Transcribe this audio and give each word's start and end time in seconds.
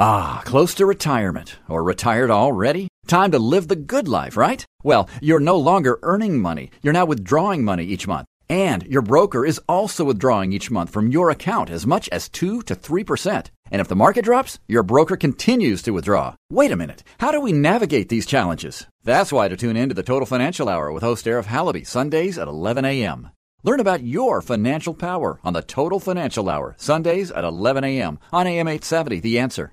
Ah, 0.00 0.42
close 0.44 0.74
to 0.74 0.86
retirement 0.86 1.56
or 1.68 1.82
retired 1.82 2.30
already? 2.30 2.86
Time 3.08 3.32
to 3.32 3.38
live 3.40 3.66
the 3.66 3.74
good 3.74 4.06
life, 4.06 4.36
right? 4.36 4.64
Well, 4.84 5.08
you're 5.20 5.40
no 5.40 5.56
longer 5.56 5.98
earning 6.04 6.38
money. 6.38 6.70
You're 6.82 6.92
now 6.92 7.04
withdrawing 7.04 7.64
money 7.64 7.84
each 7.84 8.06
month. 8.06 8.28
And 8.48 8.84
your 8.84 9.02
broker 9.02 9.44
is 9.44 9.60
also 9.68 10.04
withdrawing 10.04 10.52
each 10.52 10.70
month 10.70 10.90
from 10.90 11.08
your 11.08 11.30
account 11.30 11.68
as 11.68 11.84
much 11.84 12.08
as 12.10 12.28
2 12.28 12.62
to 12.62 12.76
3%. 12.76 13.50
And 13.72 13.80
if 13.80 13.88
the 13.88 13.96
market 13.96 14.24
drops, 14.24 14.60
your 14.68 14.84
broker 14.84 15.16
continues 15.16 15.82
to 15.82 15.90
withdraw. 15.90 16.36
Wait 16.48 16.70
a 16.70 16.76
minute. 16.76 17.02
How 17.18 17.32
do 17.32 17.40
we 17.40 17.52
navigate 17.52 18.08
these 18.08 18.24
challenges? 18.24 18.86
That's 19.02 19.32
why 19.32 19.48
to 19.48 19.56
tune 19.56 19.76
in 19.76 19.88
to 19.88 19.96
the 19.96 20.04
Total 20.04 20.26
Financial 20.26 20.68
Hour 20.68 20.92
with 20.92 21.02
host 21.02 21.26
Arif 21.26 21.46
Halaby, 21.46 21.84
Sundays 21.84 22.38
at 22.38 22.46
11 22.46 22.84
a.m. 22.84 23.30
Learn 23.64 23.80
about 23.80 24.04
your 24.04 24.40
financial 24.42 24.94
power 24.94 25.40
on 25.42 25.54
the 25.54 25.62
Total 25.62 25.98
Financial 25.98 26.48
Hour, 26.48 26.76
Sundays 26.78 27.32
at 27.32 27.42
11 27.42 27.82
a.m. 27.82 28.20
on 28.32 28.46
AM 28.46 28.68
870, 28.68 29.18
The 29.18 29.40
Answer. 29.40 29.72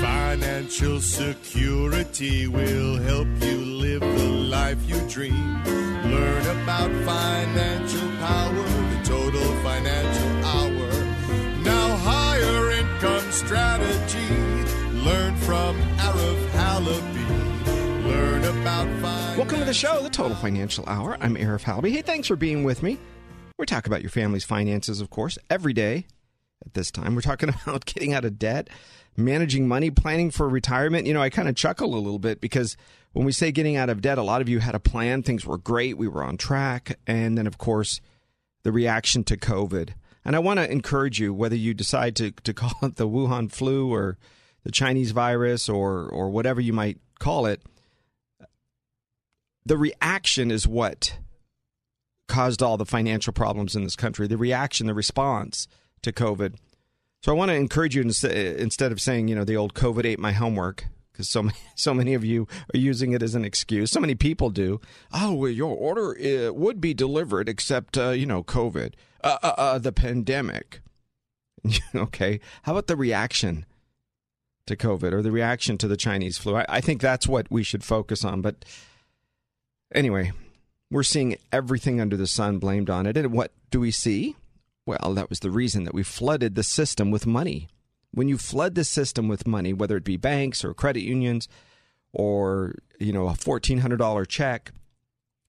Financial 0.00 1.00
security 1.00 2.48
will 2.48 2.96
help 2.96 3.28
you 3.40 3.58
live 3.58 4.00
the 4.00 4.28
life 4.28 4.78
you 4.88 4.98
dream. 5.08 5.62
Learn 5.64 6.46
about 6.62 6.90
financial 7.04 8.08
power, 8.18 8.52
the 8.52 9.00
total 9.04 9.54
financial 9.62 10.44
hour. 10.44 10.90
Now, 11.62 11.96
higher 11.98 12.70
income 12.72 13.30
strategy. 13.30 14.28
Learn 15.04 15.36
from 15.36 15.76
Arif 15.98 16.50
Halaby. 16.50 18.06
Learn 18.06 18.44
about 18.44 18.88
finance. 19.00 19.38
Welcome 19.38 19.58
to 19.60 19.64
the 19.64 19.74
show, 19.74 20.02
the 20.02 20.10
Total 20.10 20.36
Financial 20.36 20.84
Hour. 20.88 21.16
I'm 21.20 21.36
Arif 21.36 21.62
Halaby. 21.62 21.92
Hey, 21.92 22.02
thanks 22.02 22.26
for 22.26 22.36
being 22.36 22.64
with 22.64 22.82
me. 22.82 22.98
We 23.58 23.66
talk 23.66 23.86
about 23.86 24.02
your 24.02 24.10
family's 24.10 24.44
finances, 24.44 25.00
of 25.00 25.10
course, 25.10 25.38
every 25.48 25.72
day 25.72 26.06
at 26.64 26.74
this 26.74 26.90
time. 26.90 27.14
We're 27.14 27.20
talking 27.20 27.48
about 27.66 27.84
getting 27.84 28.12
out 28.12 28.24
of 28.24 28.38
debt, 28.38 28.68
managing 29.16 29.68
money, 29.68 29.90
planning 29.90 30.30
for 30.30 30.48
retirement. 30.48 31.06
You 31.06 31.14
know, 31.14 31.22
I 31.22 31.30
kind 31.30 31.48
of 31.48 31.56
chuckle 31.56 31.94
a 31.94 31.96
little 31.96 32.18
bit 32.18 32.40
because 32.40 32.76
when 33.12 33.24
we 33.24 33.32
say 33.32 33.52
getting 33.52 33.76
out 33.76 33.90
of 33.90 34.00
debt, 34.00 34.18
a 34.18 34.22
lot 34.22 34.40
of 34.40 34.48
you 34.48 34.58
had 34.58 34.74
a 34.74 34.80
plan. 34.80 35.22
Things 35.22 35.46
were 35.46 35.58
great. 35.58 35.96
We 35.96 36.08
were 36.08 36.24
on 36.24 36.36
track. 36.36 36.98
And 37.06 37.38
then, 37.38 37.46
of 37.46 37.58
course, 37.58 38.00
the 38.64 38.72
reaction 38.72 39.24
to 39.24 39.36
COVID. 39.36 39.90
And 40.24 40.34
I 40.34 40.38
want 40.38 40.58
to 40.58 40.70
encourage 40.70 41.20
you, 41.20 41.34
whether 41.34 41.56
you 41.56 41.74
decide 41.74 42.16
to, 42.16 42.30
to 42.30 42.54
call 42.54 42.74
it 42.82 42.96
the 42.96 43.08
Wuhan 43.08 43.50
flu 43.50 43.92
or 43.92 44.18
the 44.64 44.72
Chinese 44.72 45.12
virus 45.12 45.68
or, 45.68 46.08
or 46.08 46.30
whatever 46.30 46.60
you 46.60 46.72
might 46.72 46.98
call 47.18 47.46
it, 47.46 47.62
the 49.66 49.76
reaction 49.76 50.50
is 50.50 50.66
what 50.66 51.18
caused 52.28 52.62
all 52.62 52.76
the 52.76 52.86
financial 52.86 53.32
problems 53.32 53.76
in 53.76 53.84
this 53.84 53.96
country. 53.96 54.26
The 54.26 54.36
reaction, 54.36 54.86
the 54.86 54.94
response 54.94 55.68
to 56.04 56.12
COVID. 56.12 56.54
So 57.22 57.32
I 57.32 57.34
want 57.34 57.50
to 57.50 57.54
encourage 57.54 57.96
you 57.96 58.02
instead 58.02 58.92
of 58.92 59.00
saying, 59.00 59.28
you 59.28 59.34
know, 59.34 59.44
the 59.44 59.56
old 59.56 59.74
COVID 59.74 60.04
ate 60.04 60.18
my 60.18 60.32
homework, 60.32 60.86
because 61.10 61.28
so 61.28 61.42
many, 61.44 61.56
so 61.74 61.94
many 61.94 62.14
of 62.14 62.24
you 62.24 62.46
are 62.74 62.78
using 62.78 63.12
it 63.12 63.22
as 63.22 63.34
an 63.34 63.44
excuse. 63.44 63.90
So 63.90 64.00
many 64.00 64.14
people 64.14 64.50
do. 64.50 64.80
Oh, 65.12 65.32
well, 65.32 65.50
your 65.50 65.74
order 65.74 66.16
uh, 66.18 66.52
would 66.52 66.80
be 66.80 66.94
delivered, 66.94 67.48
except 67.48 67.96
uh, 67.96 68.10
you 68.10 68.26
know, 68.26 68.42
COVID, 68.42 68.92
uh, 69.22 69.38
uh, 69.42 69.54
uh 69.56 69.78
the 69.78 69.92
pandemic. 69.92 70.80
okay, 71.94 72.40
how 72.64 72.72
about 72.72 72.88
the 72.88 72.96
reaction 72.96 73.64
to 74.66 74.76
COVID 74.76 75.12
or 75.12 75.22
the 75.22 75.32
reaction 75.32 75.78
to 75.78 75.88
the 75.88 75.96
Chinese 75.96 76.36
flu? 76.36 76.56
I, 76.56 76.66
I 76.68 76.80
think 76.82 77.00
that's 77.00 77.26
what 77.26 77.50
we 77.50 77.62
should 77.62 77.82
focus 77.82 78.22
on. 78.22 78.42
But 78.42 78.66
anyway, 79.94 80.32
we're 80.90 81.02
seeing 81.02 81.38
everything 81.50 82.02
under 82.02 82.18
the 82.18 82.26
sun 82.26 82.58
blamed 82.58 82.90
on 82.90 83.06
it, 83.06 83.16
and 83.16 83.32
what 83.32 83.52
do 83.70 83.80
we 83.80 83.90
see? 83.90 84.36
Well, 84.86 85.14
that 85.14 85.30
was 85.30 85.40
the 85.40 85.50
reason 85.50 85.84
that 85.84 85.94
we 85.94 86.02
flooded 86.02 86.54
the 86.54 86.62
system 86.62 87.10
with 87.10 87.26
money. 87.26 87.68
When 88.12 88.28
you 88.28 88.38
flood 88.38 88.74
the 88.74 88.84
system 88.84 89.28
with 89.28 89.46
money, 89.46 89.72
whether 89.72 89.96
it 89.96 90.04
be 90.04 90.16
banks 90.16 90.64
or 90.64 90.74
credit 90.74 91.02
unions 91.02 91.48
or, 92.12 92.74
you 93.00 93.12
know, 93.12 93.28
a 93.28 93.32
$1400 93.32 94.28
check, 94.28 94.72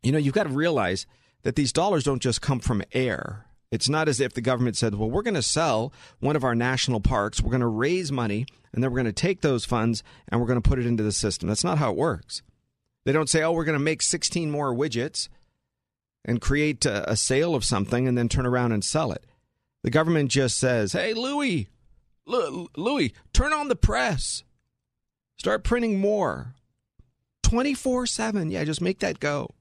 you 0.02 0.12
know, 0.12 0.18
you've 0.18 0.34
got 0.34 0.44
to 0.44 0.50
realize 0.50 1.06
that 1.44 1.56
these 1.56 1.74
dollars 1.74 2.04
don't 2.04 2.22
just 2.22 2.42
come 2.42 2.60
from 2.60 2.82
air. 2.94 3.46
It's 3.72 3.90
not 3.90 4.08
as 4.08 4.20
if 4.20 4.34
the 4.34 4.42
government 4.42 4.78
said, 4.78 4.96
well, 4.96 5.10
we're 5.10 5.22
going 5.22 5.34
to 5.34 5.42
sell 5.42 5.92
one 6.20 6.36
of 6.36 6.44
our 6.44 6.56
national 6.56 7.02
parks, 7.02 7.42
we're 7.42 7.52
going 7.52 7.60
to 7.60 7.68
raise 7.68 8.12
money, 8.12 8.46
and 8.74 8.84
then 8.84 8.90
we're 8.90 9.02
going 9.02 9.06
to 9.06 9.14
take 9.14 9.42
those 9.42 9.66
funds 9.66 10.02
and 10.28 10.40
we're 10.40 10.48
going 10.48 10.62
to 10.62 10.68
put 10.68 10.80
it 10.80 10.86
into 10.86 11.04
the 11.04 11.12
system. 11.12 11.50
That's 11.50 11.64
not 11.64 11.78
how 11.78 11.92
it 11.92 11.98
works. 11.98 12.42
They 13.04 13.12
don't 13.12 13.30
say, 13.30 13.44
oh, 13.44 13.52
we're 13.52 13.66
going 13.66 13.78
to 13.78 13.84
make 13.84 14.02
16 14.02 14.50
more 14.50 14.74
widgets 14.74 15.28
and 16.26 16.42
create 16.42 16.86
a, 16.86 17.10
a 17.12 17.16
sale 17.16 17.56
of 17.56 17.64
something 17.64 18.08
and 18.08 18.18
then 18.18 18.28
turn 18.28 18.46
around 18.46 18.72
and 18.72 18.84
sell 18.84 19.12
it. 19.12 19.24
The 19.84 19.92
government 19.92 20.32
just 20.32 20.58
says, 20.58 20.94
"Hey, 20.94 21.14
Louis, 21.14 21.70
L- 22.28 22.70
Louis, 22.76 23.14
turn 23.32 23.54
on 23.54 23.68
the 23.68 23.76
press. 23.76 24.44
Start 25.38 25.64
printing 25.64 26.00
more. 26.00 26.56
24/7. 27.44 28.52
Yeah, 28.52 28.64
just 28.64 28.82
make 28.82 29.00
that 29.00 29.20
go." 29.20 29.52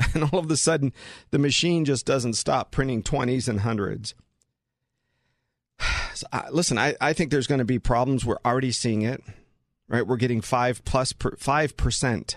And 0.14 0.24
all 0.24 0.38
of 0.40 0.50
a 0.50 0.56
sudden, 0.56 0.92
the 1.30 1.38
machine 1.38 1.84
just 1.84 2.06
doesn't 2.06 2.32
stop 2.32 2.70
printing 2.70 3.02
20s 3.02 3.48
and 3.48 3.60
hundreds. 3.60 4.14
So, 6.12 6.26
uh, 6.32 6.42
listen, 6.50 6.76
I, 6.76 6.96
I 7.00 7.12
think 7.12 7.30
there's 7.30 7.46
going 7.46 7.60
to 7.60 7.64
be 7.64 7.78
problems. 7.78 8.26
We're 8.26 8.36
already 8.44 8.72
seeing 8.72 9.02
it, 9.02 9.22
right? 9.88 10.06
We're 10.06 10.16
getting 10.16 10.40
five 10.40 10.84
plus 10.84 11.14
five 11.38 11.76
percent 11.76 12.36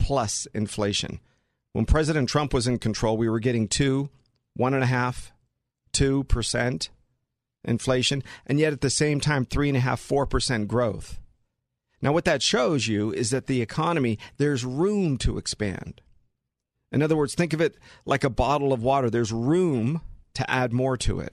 plus 0.00 0.46
inflation. 0.52 1.20
When 1.74 1.86
President 1.86 2.28
Trump 2.28 2.54
was 2.54 2.68
in 2.68 2.78
control, 2.78 3.16
we 3.16 3.28
were 3.28 3.40
getting 3.40 3.66
two, 3.66 4.08
one 4.54 4.74
and 4.74 4.84
a 4.84 4.86
half, 4.86 5.32
two 5.92 6.22
percent 6.22 6.88
inflation, 7.64 8.22
and 8.46 8.60
yet 8.60 8.72
at 8.72 8.80
the 8.80 8.88
same 8.88 9.18
time, 9.18 9.44
three 9.44 9.68
and 9.68 9.76
a 9.76 9.80
half, 9.80 9.98
four 9.98 10.24
percent 10.24 10.68
growth. 10.68 11.18
Now, 12.00 12.12
what 12.12 12.26
that 12.26 12.42
shows 12.42 12.86
you 12.86 13.12
is 13.12 13.30
that 13.30 13.48
the 13.48 13.60
economy, 13.60 14.20
there's 14.36 14.64
room 14.64 15.18
to 15.18 15.36
expand. 15.36 16.00
In 16.92 17.02
other 17.02 17.16
words, 17.16 17.34
think 17.34 17.52
of 17.52 17.60
it 17.60 17.76
like 18.06 18.22
a 18.22 18.30
bottle 18.30 18.72
of 18.72 18.84
water. 18.84 19.10
There's 19.10 19.32
room 19.32 20.00
to 20.34 20.48
add 20.48 20.72
more 20.72 20.96
to 20.98 21.18
it. 21.18 21.32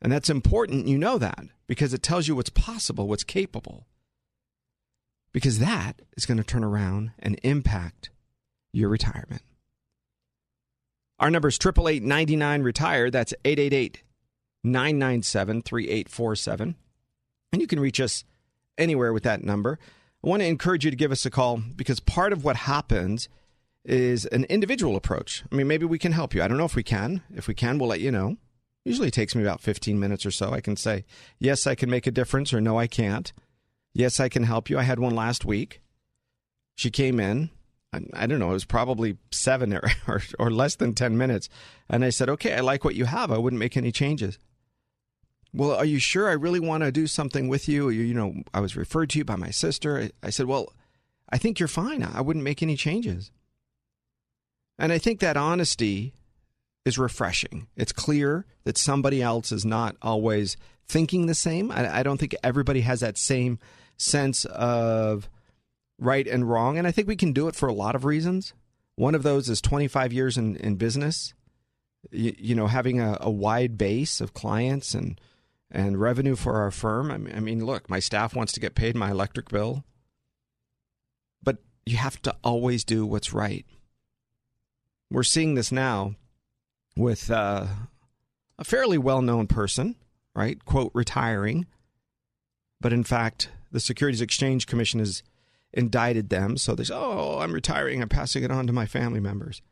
And 0.00 0.12
that's 0.12 0.30
important. 0.30 0.86
You 0.86 0.98
know 0.98 1.18
that 1.18 1.46
because 1.66 1.92
it 1.92 2.04
tells 2.04 2.28
you 2.28 2.36
what's 2.36 2.48
possible, 2.48 3.08
what's 3.08 3.24
capable. 3.24 3.88
Because 5.32 5.58
that 5.58 6.00
is 6.16 6.26
going 6.26 6.38
to 6.38 6.44
turn 6.44 6.62
around 6.62 7.10
and 7.18 7.40
impact 7.42 8.10
your 8.72 8.88
retirement. 8.88 9.42
Our 11.18 11.30
number 11.30 11.48
is 11.48 11.58
888 11.58 12.62
retire. 12.62 13.10
That's 13.10 13.34
888 13.44 14.02
997 14.64 15.62
3847. 15.62 16.76
And 17.52 17.60
you 17.60 17.66
can 17.66 17.80
reach 17.80 18.00
us 18.00 18.24
anywhere 18.76 19.12
with 19.12 19.24
that 19.24 19.42
number. 19.42 19.78
I 20.24 20.28
want 20.28 20.42
to 20.42 20.46
encourage 20.46 20.84
you 20.84 20.90
to 20.90 20.96
give 20.96 21.12
us 21.12 21.26
a 21.26 21.30
call 21.30 21.58
because 21.58 22.00
part 22.00 22.32
of 22.32 22.44
what 22.44 22.56
happens 22.56 23.28
is 23.84 24.26
an 24.26 24.44
individual 24.44 24.96
approach. 24.96 25.44
I 25.50 25.54
mean, 25.54 25.66
maybe 25.66 25.86
we 25.86 25.98
can 25.98 26.12
help 26.12 26.34
you. 26.34 26.42
I 26.42 26.48
don't 26.48 26.58
know 26.58 26.64
if 26.64 26.76
we 26.76 26.82
can. 26.82 27.22
If 27.34 27.48
we 27.48 27.54
can, 27.54 27.78
we'll 27.78 27.88
let 27.88 28.00
you 28.00 28.10
know. 28.10 28.36
Usually 28.84 29.08
it 29.08 29.14
takes 29.14 29.34
me 29.34 29.42
about 29.42 29.60
15 29.60 29.98
minutes 29.98 30.26
or 30.26 30.30
so. 30.30 30.52
I 30.52 30.60
can 30.60 30.76
say, 30.76 31.04
yes, 31.38 31.66
I 31.66 31.74
can 31.74 31.90
make 31.90 32.06
a 32.06 32.10
difference, 32.10 32.52
or 32.52 32.60
no, 32.60 32.78
I 32.78 32.86
can't. 32.86 33.32
Yes, 33.92 34.20
I 34.20 34.28
can 34.28 34.44
help 34.44 34.70
you. 34.70 34.78
I 34.78 34.82
had 34.82 34.98
one 34.98 35.14
last 35.14 35.44
week. 35.44 35.80
She 36.76 36.90
came 36.90 37.18
in, 37.18 37.50
I 37.92 38.26
don't 38.26 38.38
know, 38.38 38.50
it 38.50 38.54
was 38.54 38.64
probably 38.64 39.16
seven 39.30 39.72
or, 39.74 39.82
or, 40.06 40.22
or, 40.38 40.50
less 40.50 40.76
than 40.76 40.94
10 40.94 41.16
minutes. 41.16 41.48
And 41.88 42.04
I 42.04 42.10
said, 42.10 42.28
okay, 42.28 42.54
I 42.54 42.60
like 42.60 42.84
what 42.84 42.94
you 42.94 43.06
have. 43.06 43.32
I 43.32 43.38
wouldn't 43.38 43.60
make 43.60 43.76
any 43.76 43.92
changes. 43.92 44.38
Well, 45.54 45.74
are 45.74 45.84
you 45.84 45.98
sure 45.98 46.28
I 46.28 46.34
really 46.34 46.60
want 46.60 46.82
to 46.82 46.92
do 46.92 47.06
something 47.06 47.48
with 47.48 47.68
you? 47.68 47.88
You, 47.88 48.02
you 48.02 48.14
know, 48.14 48.42
I 48.52 48.60
was 48.60 48.76
referred 48.76 49.08
to 49.10 49.18
you 49.18 49.24
by 49.24 49.36
my 49.36 49.50
sister. 49.50 49.98
I, 49.98 50.26
I 50.26 50.30
said, 50.30 50.46
well, 50.46 50.72
I 51.30 51.38
think 51.38 51.58
you're 51.58 51.68
fine. 51.68 52.02
I 52.02 52.20
wouldn't 52.20 52.44
make 52.44 52.62
any 52.62 52.76
changes. 52.76 53.30
And 54.78 54.92
I 54.92 54.98
think 54.98 55.20
that 55.20 55.36
honesty 55.36 56.12
is 56.84 56.98
refreshing. 56.98 57.68
It's 57.76 57.92
clear 57.92 58.44
that 58.64 58.78
somebody 58.78 59.22
else 59.22 59.50
is 59.50 59.64
not 59.64 59.96
always 60.02 60.56
thinking 60.86 61.26
the 61.26 61.34
same. 61.34 61.70
I, 61.70 62.00
I 62.00 62.02
don't 62.02 62.18
think 62.18 62.34
everybody 62.42 62.82
has 62.82 63.00
that 63.00 63.18
same 63.18 63.58
sense 63.96 64.44
of 64.44 65.28
right 65.98 66.26
and 66.26 66.48
wrong. 66.48 66.78
And 66.78 66.86
I 66.86 66.92
think 66.92 67.08
we 67.08 67.16
can 67.16 67.32
do 67.32 67.48
it 67.48 67.54
for 67.54 67.68
a 67.68 67.72
lot 67.72 67.94
of 67.94 68.04
reasons. 68.04 68.54
One 68.96 69.14
of 69.14 69.22
those 69.22 69.48
is 69.48 69.60
25 69.60 70.12
years 70.12 70.36
in, 70.36 70.56
in 70.56 70.76
business. 70.76 71.34
you, 72.10 72.34
you 72.38 72.54
know, 72.54 72.66
having 72.66 73.00
a, 73.00 73.16
a, 73.20 73.30
wide 73.30 73.78
base 73.78 74.20
of 74.20 74.34
clients 74.34 74.94
and 74.94 75.20
and 75.70 76.00
revenue 76.00 76.34
for 76.34 76.56
our 76.56 76.70
firm. 76.70 77.10
I 77.10 77.18
mean, 77.18 77.34
I 77.36 77.40
mean, 77.40 77.64
look, 77.64 77.90
my 77.90 77.98
staff 77.98 78.34
wants 78.34 78.52
to 78.54 78.60
get 78.60 78.74
paid 78.74 78.96
my 78.96 79.10
electric 79.10 79.50
bill, 79.50 79.84
but 81.42 81.58
you 81.84 81.98
have 81.98 82.22
to 82.22 82.34
always 82.42 82.84
do 82.84 83.04
what's 83.04 83.34
right. 83.34 83.66
We're 85.10 85.22
seeing 85.22 85.54
this 85.54 85.70
now 85.70 86.14
with 86.96 87.30
uh, 87.30 87.66
a 88.58 88.64
fairly 88.64 88.98
well 88.98 89.22
known 89.22 89.46
person, 89.46 89.96
right? 90.34 90.62
Quote, 90.64 90.90
retiring. 90.94 91.66
But 92.80 92.92
in 92.92 93.04
fact, 93.04 93.50
the 93.72 93.80
Securities 93.80 94.20
Exchange 94.20 94.66
Commission 94.66 95.00
has 95.00 95.22
indicted 95.72 96.30
them. 96.30 96.56
So 96.56 96.74
they 96.74 96.84
say, 96.84 96.94
oh, 96.94 97.38
I'm 97.40 97.52
retiring. 97.52 98.02
I'm 98.02 98.08
passing 98.08 98.44
it 98.44 98.50
on 98.50 98.66
to 98.66 98.72
my 98.72 98.86
family 98.86 99.20
members. 99.20 99.62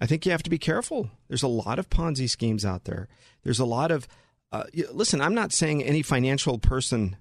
I 0.00 0.06
think 0.06 0.26
you 0.26 0.32
have 0.32 0.42
to 0.42 0.50
be 0.50 0.58
careful. 0.58 1.10
There's 1.28 1.42
a 1.42 1.48
lot 1.48 1.78
of 1.78 1.88
Ponzi 1.88 2.28
schemes 2.28 2.64
out 2.64 2.84
there. 2.84 3.08
There's 3.42 3.60
a 3.60 3.64
lot 3.64 3.90
of, 3.90 4.08
uh, 4.50 4.64
listen, 4.92 5.20
I'm 5.20 5.34
not 5.34 5.52
saying 5.52 5.82
any 5.82 6.02
financial 6.02 6.58
person 6.58 7.16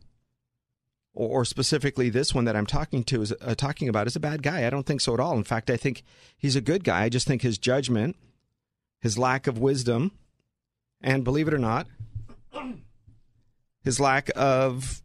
or, 1.15 1.45
specifically 1.45 2.09
this 2.09 2.33
one 2.33 2.45
that 2.45 2.56
I'm 2.56 2.65
talking 2.65 3.03
to 3.06 3.21
is 3.21 3.33
uh, 3.39 3.53
talking 3.56 3.88
about 3.88 4.07
is 4.07 4.15
a 4.15 4.19
bad 4.19 4.41
guy. 4.41 4.65
I 4.65 4.71
don't 4.71 4.86
think 4.86 5.00
so 5.00 5.13
at 5.13 5.19
all. 5.19 5.38
In 5.38 5.44
fact, 5.44 5.69
I 5.69 5.77
think 5.77 6.03
he's 6.36 6.56
a 6.56 6.62
good 6.62 6.83
guy. 6.83 7.03
I 7.03 7.09
just 7.09 7.27
think 7.27 7.44
his 7.44 7.59
judgment, 7.59 8.15
his 9.00 9.15
lack 9.15 9.45
of 9.45 9.59
wisdom, 9.59 10.12
and 11.01 11.24
believe 11.24 11.47
it 11.47 11.53
or 11.53 11.59
not, 11.59 11.86
his 13.83 14.00
lack 14.00 14.31
of 14.36 15.02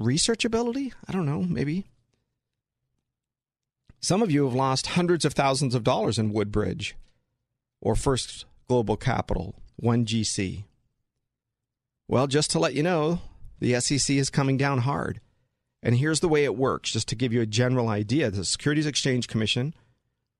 research 0.00 0.44
ability. 0.44 0.92
I 1.06 1.12
don't 1.12 1.26
know, 1.26 1.42
maybe. 1.42 1.86
Some 4.00 4.22
of 4.22 4.30
you 4.30 4.44
have 4.44 4.54
lost 4.54 4.88
hundreds 4.88 5.24
of 5.24 5.32
thousands 5.32 5.74
of 5.74 5.84
dollars 5.84 6.18
in 6.18 6.32
Woodbridge 6.32 6.94
or 7.80 7.94
First 7.96 8.44
Global 8.68 8.96
Capital, 8.96 9.54
1GC. 9.82 10.64
Well, 12.06 12.26
just 12.26 12.50
to 12.50 12.58
let 12.58 12.74
you 12.74 12.82
know, 12.82 13.20
the 13.60 13.80
SEC 13.80 14.14
is 14.14 14.28
coming 14.28 14.56
down 14.56 14.80
hard. 14.80 15.20
And 15.82 15.96
here's 15.96 16.20
the 16.20 16.28
way 16.28 16.44
it 16.44 16.56
works, 16.56 16.90
just 16.90 17.08
to 17.08 17.14
give 17.14 17.32
you 17.32 17.40
a 17.40 17.46
general 17.46 17.88
idea. 17.88 18.30
The 18.30 18.44
Securities 18.44 18.86
Exchange 18.86 19.28
Commission, 19.28 19.74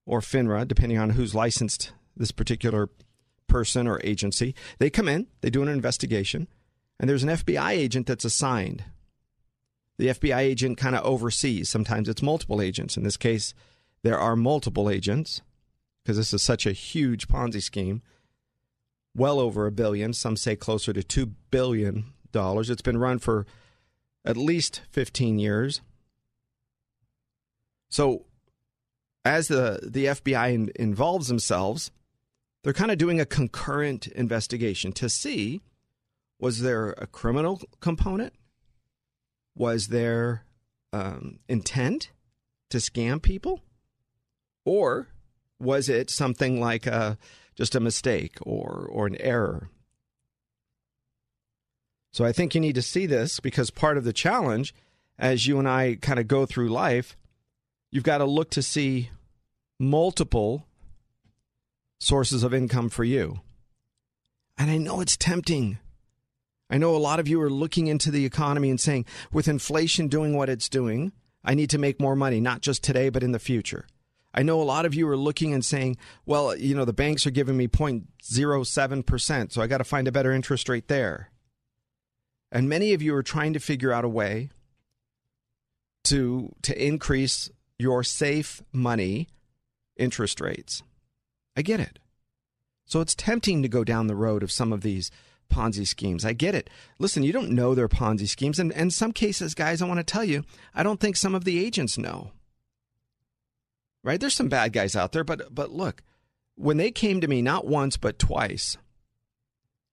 or 0.07 0.21
FINRA, 0.21 0.67
depending 0.67 0.99
on 0.99 1.11
who's 1.11 1.35
licensed 1.35 1.93
this 2.17 2.33
particular 2.33 2.89
person 3.47 3.87
or 3.87 4.01
agency, 4.05 4.55
they 4.79 4.91
come 4.91 5.09
in, 5.09 5.27
they 5.43 5.51
do 5.51 5.63
an 5.63 5.69
investigation, 5.69 6.49
and 6.99 7.09
there's 7.09 7.23
an 7.23 7.31
FBI 7.31 7.71
agent 7.71 8.07
that's 8.07 8.25
assigned. 8.25 8.85
The 9.99 10.09
FBI 10.09 10.39
agent 10.39 10.79
kind 10.79 10.97
of 10.97 11.05
oversees. 11.05 11.69
Sometimes 11.69 12.09
it's 12.09 12.23
multiple 12.23 12.61
agents. 12.61 12.97
In 12.97 13.05
this 13.05 13.17
case, 13.17 13.55
there 14.03 14.19
are 14.19 14.37
multiple 14.37 14.91
agents 14.91 15.41
because 16.03 16.17
this 16.17 16.35
is 16.35 16.43
such 16.43 16.67
a 16.67 16.73
huge 16.73 17.29
Ponzi 17.29 17.63
scheme. 17.63 18.03
Well 19.17 19.39
over 19.39 19.67
a 19.67 19.73
billion, 19.73 20.13
some 20.13 20.37
say 20.37 20.57
closer 20.57 20.93
to 20.93 21.01
$2 21.01 21.33
billion. 21.51 22.13
It's 22.35 22.83
been 22.83 22.99
run 22.99 23.21
for 23.21 23.47
at 24.25 24.37
least 24.37 24.83
15 24.91 25.39
years. 25.39 25.81
So, 27.89 28.27
as 29.25 29.49
the, 29.49 29.79
the 29.83 30.07
FBI 30.07 30.53
in, 30.53 30.73
involves 30.75 31.29
themselves, 31.29 31.93
they're 32.63 32.73
kind 32.73 32.91
of 32.91 32.99
doing 32.99 33.21
a 33.21 33.27
concurrent 33.27 34.09
investigation 34.09 34.93
to 34.95 35.09
see 35.09 35.63
was 36.41 36.61
there 36.61 36.91
a 36.99 37.07
criminal 37.07 37.63
component? 37.81 38.35
Was 39.55 39.89
there 39.89 40.45
um, 40.93 41.39
intent 41.49 42.11
to 42.71 42.79
scam 42.79 43.23
people? 43.23 43.61
Or 44.65 45.09
was 45.59 45.89
it 45.89 46.11
something 46.11 46.61
like 46.61 46.87
a, 46.87 47.19
just 47.55 47.75
a 47.75 47.81
mistake 47.81 48.37
or, 48.43 48.89
or 48.91 49.07
an 49.07 49.17
error? 49.21 49.69
So 52.13 52.25
I 52.25 52.33
think 52.33 52.55
you 52.55 52.61
need 52.61 52.77
to 52.77 52.83
see 52.83 53.07
this 53.07 53.41
because 53.41 53.71
part 53.71 53.97
of 53.97 54.05
the 54.05 54.13
challenge 54.13 54.75
as 55.19 55.47
you 55.47 55.59
and 55.59 55.69
I 55.69 55.99
kind 56.01 56.19
of 56.19 56.29
go 56.29 56.47
through 56.47 56.69
life, 56.69 57.17
you've 57.91 58.05
got 58.05 58.19
to 58.19 58.25
look 58.25 58.51
to 58.51 58.63
see 58.63 59.11
multiple 59.79 60.67
sources 61.99 62.43
of 62.43 62.55
income 62.55 62.89
for 62.89 63.05
you. 63.05 63.41
And 64.57 64.71
I 64.71 64.79
know 64.79 65.01
it's 65.01 65.17
tempting. 65.17 65.79
I 66.71 66.79
know 66.79 66.95
a 66.95 66.99
lot 66.99 67.21
of 67.21 67.29
you 67.29 67.41
are 67.43 67.51
looking 67.51 67.87
into 67.87 68.11
the 68.11 68.25
economy 68.25 68.71
and 68.71 68.81
saying, 68.81 69.07
with 69.33 69.49
inflation 69.49 70.09
doing 70.09 70.37
what 70.37 70.49
it's 70.49 70.69
doing, 70.69 71.13
I 71.45 71.55
need 71.55 71.71
to 71.71 71.79
make 71.79 72.01
more 72.01 72.17
money, 72.17 72.41
not 72.41 72.63
just 72.63 72.83
today, 72.83 73.11
but 73.11 73.23
in 73.23 73.33
the 73.33 73.39
future. 73.39 73.87
I 74.35 74.43
know 74.43 74.61
a 74.61 74.65
lot 74.65 74.87
of 74.87 74.95
you 74.95 75.09
are 75.09 75.17
looking 75.17 75.55
and 75.55 75.65
saying, 75.65 75.97
well, 76.27 76.57
you 76.57 76.75
know, 76.75 76.85
the 76.85 76.93
banks 76.93 77.27
are 77.27 77.31
giving 77.31 77.57
me 77.57 77.69
0.07%, 77.69 79.53
so 79.53 79.63
I 79.63 79.67
got 79.67 79.79
to 79.79 79.85
find 79.85 80.09
a 80.09 80.13
better 80.13 80.33
interest 80.33 80.69
rate 80.69 80.89
there. 80.89 81.31
And 82.51 82.69
many 82.69 82.93
of 82.95 83.03
you 83.03 83.15
are 83.15 83.23
trying 83.23 83.53
to 83.53 83.61
figure 83.61 83.93
out 83.93 84.05
a 84.05 84.09
way 84.09 84.51
to 86.05 86.55
to 86.63 86.87
increase 86.87 87.51
your 87.79 88.05
safe 88.05 88.63
money 88.73 89.29
interest 89.97 90.41
rates. 90.41 90.83
I 91.57 91.63
get 91.63 91.81
it. 91.81 91.99
So 92.87 93.01
it's 93.01 93.15
tempting 93.15 93.63
to 93.63 93.69
go 93.69 93.85
down 93.85 94.07
the 94.07 94.15
road 94.15 94.43
of 94.43 94.53
some 94.53 94.73
of 94.73 94.83
these 94.83 95.11
Ponzi 95.49 95.87
schemes. 95.87 96.25
I 96.25 96.33
get 96.33 96.55
it. 96.55 96.71
Listen, 96.99 97.23
you 97.23 97.33
don't 97.33 97.51
know 97.51 97.75
they're 97.75 97.89
Ponzi 97.89 98.29
schemes. 98.29 98.59
And 98.59 98.73
in 98.73 98.91
some 98.91 99.13
cases, 99.13 99.55
guys, 99.55 99.81
I 99.81 99.87
want 99.87 99.99
to 99.99 100.05
tell 100.05 100.25
you, 100.25 100.45
I 100.75 100.83
don't 100.83 101.01
think 101.01 101.17
some 101.17 101.35
of 101.35 101.45
the 101.45 101.65
agents 101.65 101.99
know. 101.99 102.33
Right? 104.03 104.21
There's 104.21 104.35
some 104.35 104.49
bad 104.49 104.73
guys 104.73 104.95
out 104.95 105.13
there, 105.13 105.25
but 105.25 105.55
but 105.55 105.71
look, 105.71 106.03
when 106.57 106.77
they 106.77 106.91
came 106.91 107.21
to 107.21 107.29
me 107.29 107.43
not 107.43 107.67
once 107.67 107.97
but 107.97 108.19
twice 108.19 108.77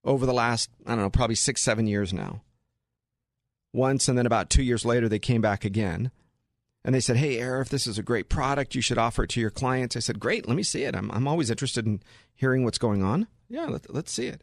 over 0.04 0.26
the 0.26 0.34
last, 0.34 0.70
I 0.86 0.92
don't 0.92 1.04
know, 1.04 1.10
probably 1.10 1.36
six, 1.36 1.62
seven 1.62 1.88
years 1.88 2.14
now. 2.14 2.42
Once 3.74 4.08
and 4.08 4.18
then 4.18 4.26
about 4.26 4.50
two 4.50 4.64
years 4.64 4.84
later 4.84 5.08
they 5.08 5.20
came 5.20 5.42
back 5.42 5.64
again. 5.64 6.12
And 6.84 6.96
they 6.96 7.00
said, 7.00 7.18
Hey, 7.18 7.38
Arif, 7.38 7.70
this 7.70 7.86
is 7.86 7.98
a 7.98 8.04
great 8.04 8.28
product. 8.28 8.76
You 8.76 8.82
should 8.82 8.98
offer 8.98 9.24
it 9.24 9.30
to 9.32 9.40
your 9.40 9.52
clients. 9.52 9.96
I 9.96 10.00
said, 10.00 10.20
Great, 10.20 10.48
let 10.48 10.58
me 10.58 10.64
see 10.64 10.84
it. 10.84 10.96
I'm, 10.96 11.12
I'm 11.12 11.28
always 11.28 11.52
interested 11.52 11.86
in 11.86 12.02
hearing 12.34 12.64
what's 12.64 12.80
going 12.80 13.04
on. 13.04 13.28
Yeah, 13.50 13.66
let, 13.66 13.94
let's 13.94 14.12
see 14.12 14.28
it. 14.28 14.42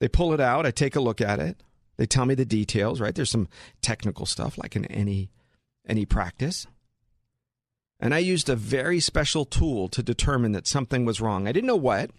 They 0.00 0.08
pull 0.08 0.32
it 0.32 0.40
out. 0.40 0.66
I 0.66 0.70
take 0.70 0.96
a 0.96 1.00
look 1.00 1.20
at 1.20 1.38
it. 1.38 1.62
They 1.96 2.06
tell 2.06 2.24
me 2.24 2.34
the 2.34 2.46
details, 2.46 3.00
right? 3.00 3.14
There's 3.14 3.30
some 3.30 3.48
technical 3.82 4.26
stuff 4.26 4.56
like 4.58 4.74
in 4.74 4.86
any 4.86 5.30
any 5.86 6.06
practice. 6.06 6.66
And 7.98 8.14
I 8.14 8.18
used 8.18 8.48
a 8.48 8.56
very 8.56 9.00
special 9.00 9.44
tool 9.44 9.88
to 9.88 10.02
determine 10.02 10.52
that 10.52 10.66
something 10.66 11.04
was 11.04 11.20
wrong. 11.20 11.46
I 11.46 11.52
didn't 11.52 11.66
know 11.66 11.76
what. 11.76 12.10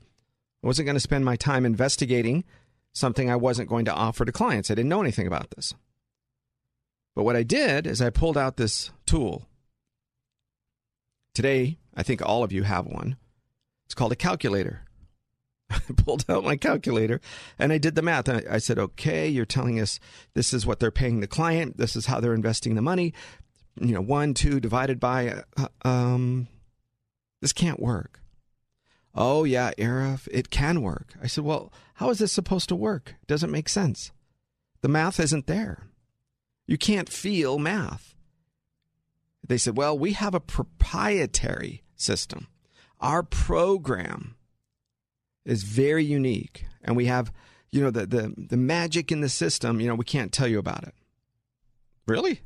I 0.64 0.68
wasn't 0.68 0.86
going 0.86 0.96
to 0.96 1.00
spend 1.00 1.26
my 1.26 1.36
time 1.36 1.66
investigating 1.66 2.44
something 2.94 3.30
I 3.30 3.36
wasn't 3.36 3.70
going 3.70 3.86
to 3.86 3.94
offer 3.94 4.26
to 4.26 4.32
clients. 4.32 4.70
I 4.70 4.76
didn't 4.76 4.90
know 4.90 5.02
anything 5.02 5.26
about 5.26 5.50
this. 5.52 5.74
But 7.16 7.24
what 7.24 7.36
I 7.36 7.44
did 7.44 7.88
is 7.88 8.02
I 8.02 8.10
pulled 8.10 8.38
out 8.38 8.58
this 8.58 8.92
tool. 9.06 9.48
Today, 11.34 11.78
I 11.96 12.04
think 12.04 12.22
all 12.22 12.44
of 12.44 12.52
you 12.52 12.64
have 12.64 12.86
one. 12.86 13.18
It's 13.86 13.96
called 13.96 14.12
a 14.12 14.18
calculator. 14.18 14.86
I 15.72 15.80
pulled 15.98 16.26
out 16.30 16.44
my 16.44 16.56
calculator 16.56 17.22
and 17.58 17.72
I 17.72 17.78
did 17.78 17.96
the 17.96 18.02
math. 18.02 18.30
I, 18.30 18.44
I 18.50 18.58
said, 18.58 18.80
okay, 18.80 19.28
you're 19.28 19.46
telling 19.46 19.80
us 19.80 20.00
this 20.34 20.54
is 20.54 20.66
what 20.66 20.80
they're 20.80 20.92
paying 20.92 21.20
the 21.20 21.28
client. 21.28 21.78
This 21.78 21.96
is 21.96 22.06
how 22.06 22.20
they're 22.20 22.34
investing 22.34 22.76
the 22.76 22.82
money. 22.82 23.14
You 23.80 23.94
know, 23.94 24.02
one, 24.02 24.34
two 24.34 24.60
divided 24.60 25.00
by, 25.00 25.44
uh, 25.58 25.68
um, 25.84 26.48
this 27.42 27.54
can't 27.54 27.80
work. 27.80 28.20
Oh, 29.14 29.44
yeah, 29.44 29.72
Arif, 29.78 30.28
it 30.32 30.50
can 30.50 30.82
work. 30.82 31.14
I 31.22 31.28
said, 31.28 31.44
well, 31.44 31.74
how 31.96 32.10
is 32.10 32.20
this 32.20 32.32
supposed 32.32 32.70
to 32.70 32.76
work? 32.76 33.16
It 33.22 33.28
doesn't 33.28 33.52
make 33.52 33.68
sense. 33.68 34.12
The 34.82 34.88
math 34.88 35.20
isn't 35.20 35.48
there. 35.48 35.88
You 36.66 36.78
can't 36.78 37.10
feel 37.10 37.60
math. 37.60 38.16
They 39.46 39.58
said, 39.58 39.76
well, 39.76 39.98
we 39.98 40.14
have 40.14 40.34
a 40.34 40.40
proprietary 40.40 41.84
system. 41.96 42.48
Our 43.00 43.24
program 43.24 44.36
is 45.46 45.64
very 45.64 46.04
unique, 46.04 46.66
and 46.84 46.96
we 46.96 47.06
have, 47.06 47.32
you 47.72 47.82
know, 47.82 47.92
the 47.92 48.06
the 48.06 48.34
the 48.38 48.58
magic 48.58 49.12
in 49.12 49.22
the 49.22 49.30
system. 49.30 49.80
You 49.80 49.88
know, 49.88 49.96
we 49.96 50.06
can't 50.06 50.32
tell 50.32 50.48
you 50.48 50.60
about 50.60 50.84
it. 50.84 50.94
Really? 52.08 52.42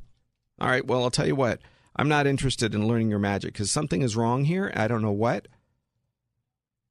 All 0.59 0.69
right. 0.69 0.85
Well, 0.85 1.03
I'll 1.03 1.11
tell 1.11 1.27
you 1.27 1.35
what. 1.35 1.59
I'm 1.95 2.09
not 2.09 2.27
interested 2.27 2.75
in 2.75 2.87
learning 2.87 3.09
your 3.09 3.19
magic 3.19 3.53
because 3.53 3.71
something 3.71 4.01
is 4.01 4.15
wrong 4.17 4.45
here. 4.45 4.71
I 4.75 4.87
don't 4.87 5.01
know 5.01 5.11
what, 5.11 5.47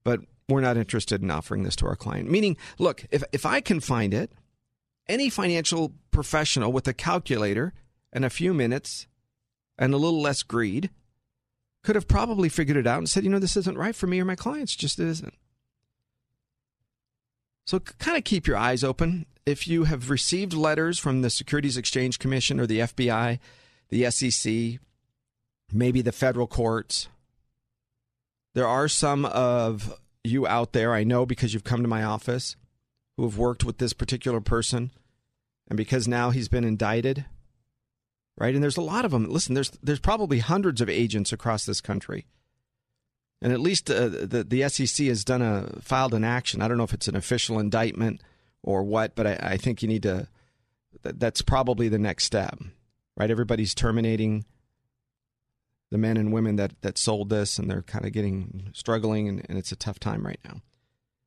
but 0.02 0.20
we're 0.49 0.62
not 0.62 0.76
interested 0.76 1.23
in 1.23 1.30
offering 1.30 1.62
this 1.62 1.76
to 1.76 1.87
our 1.87 1.96
client. 1.96 2.30
Meaning, 2.30 2.56
look, 2.78 3.04
if 3.11 3.23
if 3.32 3.44
I 3.44 3.61
can 3.61 3.80
find 3.80 4.14
it, 4.14 4.32
any 5.08 5.28
financial 5.28 5.92
professional 6.11 6.73
with 6.73 6.88
a 6.88 6.94
calculator 6.94 7.75
and 8.12 8.25
a 8.25 8.30
few 8.30 8.54
minutes 8.54 9.06
and 9.78 9.92
a 9.92 9.99
little 9.99 10.23
less 10.23 10.42
greed 10.42 10.90
could 11.82 11.96
have 11.96 12.08
probably 12.08 12.49
figured 12.49 12.78
it 12.78 12.87
out 12.87 12.99
and 12.99 13.08
said, 13.08 13.25
you 13.25 13.30
know, 13.30 13.38
this 13.38 13.56
isn't 13.56 13.76
right 13.76 13.94
for 13.94 14.06
me 14.06 14.20
or 14.20 14.25
my 14.25 14.37
clients. 14.37 14.75
Just 14.75 14.99
isn't. 14.99 15.34
So 17.66 17.80
kind 17.80 18.16
of 18.16 18.25
keep 18.25 18.47
your 18.47 18.56
eyes 18.56 18.85
open. 18.85 19.26
If 19.47 19.66
you 19.68 19.85
have 19.85 20.11
received 20.11 20.52
letters 20.52 20.99
from 20.99 21.23
the 21.23 21.30
Securities 21.30 21.76
Exchange 21.76 22.18
Commission 22.18 22.61
or 22.61 22.66
the 22.66 22.80
FBI, 22.80 23.38
the 23.90 24.11
SEC, 24.11 24.80
maybe 25.73 26.02
the 26.02 26.12
federal 26.12 26.47
courts, 26.47 27.09
there 28.54 28.66
are 28.66 28.88
some 28.88 29.25
of 29.25 29.99
you 30.23 30.47
out 30.47 30.73
there, 30.73 30.94
I 30.94 31.04
know 31.04 31.26
because 31.26 31.52
you've 31.52 31.64
come 31.64 31.83
to 31.83 31.88
my 31.88 32.02
office, 32.02 32.56
who 33.16 33.25
have 33.25 33.37
worked 33.37 33.64
with 33.64 33.78
this 33.78 33.92
particular 33.92 34.40
person, 34.40 34.90
and 35.68 35.76
because 35.76 36.09
now 36.09 36.30
he's 36.30 36.49
been 36.49 36.64
indicted, 36.64 37.25
right? 38.38 38.54
And 38.54 38.62
there's 38.62 38.76
a 38.76 38.83
lot 38.83 39.04
of 39.04 39.11
them. 39.11 39.28
Listen, 39.28 39.54
there's 39.54 39.71
there's 39.83 40.00
probably 40.00 40.38
hundreds 40.38 40.80
of 40.80 40.88
agents 40.88 41.33
across 41.33 41.64
this 41.64 41.80
country, 41.80 42.26
and 43.44 43.52
at 43.52 43.60
least 43.60 43.90
uh, 43.90 44.08
the 44.08 44.42
the 44.42 44.66
SEC 44.70 45.06
has 45.06 45.22
done 45.22 45.42
a 45.42 45.78
filed 45.82 46.14
an 46.14 46.24
action. 46.24 46.62
I 46.62 46.66
don't 46.66 46.78
know 46.78 46.84
if 46.84 46.94
it's 46.94 47.08
an 47.08 47.14
official 47.14 47.58
indictment 47.58 48.22
or 48.62 48.82
what, 48.82 49.14
but 49.14 49.26
I, 49.26 49.38
I 49.38 49.56
think 49.58 49.82
you 49.82 49.88
need 49.88 50.02
to. 50.04 50.28
That's 51.02 51.42
probably 51.42 51.90
the 51.90 51.98
next 51.98 52.24
step, 52.24 52.58
right? 53.18 53.30
Everybody's 53.30 53.74
terminating 53.74 54.46
the 55.90 55.98
men 55.98 56.16
and 56.16 56.32
women 56.32 56.56
that 56.56 56.80
that 56.80 56.96
sold 56.96 57.28
this, 57.28 57.58
and 57.58 57.70
they're 57.70 57.82
kind 57.82 58.06
of 58.06 58.12
getting 58.12 58.70
struggling, 58.72 59.28
and, 59.28 59.44
and 59.46 59.58
it's 59.58 59.72
a 59.72 59.76
tough 59.76 60.00
time 60.00 60.24
right 60.24 60.40
now. 60.42 60.62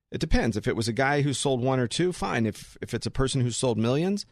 It 0.10 0.20
depends. 0.20 0.58
If 0.58 0.68
it 0.68 0.76
was 0.76 0.88
a 0.88 0.94
guy 0.94 1.22
who 1.22 1.34
sold 1.34 1.62
one 1.62 1.80
or 1.80 1.88
two, 1.88 2.12
fine. 2.12 2.48
If 2.48 2.78
if 2.82 2.96
it's 2.96 3.06
a 3.06 3.12
person 3.12 3.42
who 3.42 3.52
sold 3.52 3.78
millions, 3.78 4.26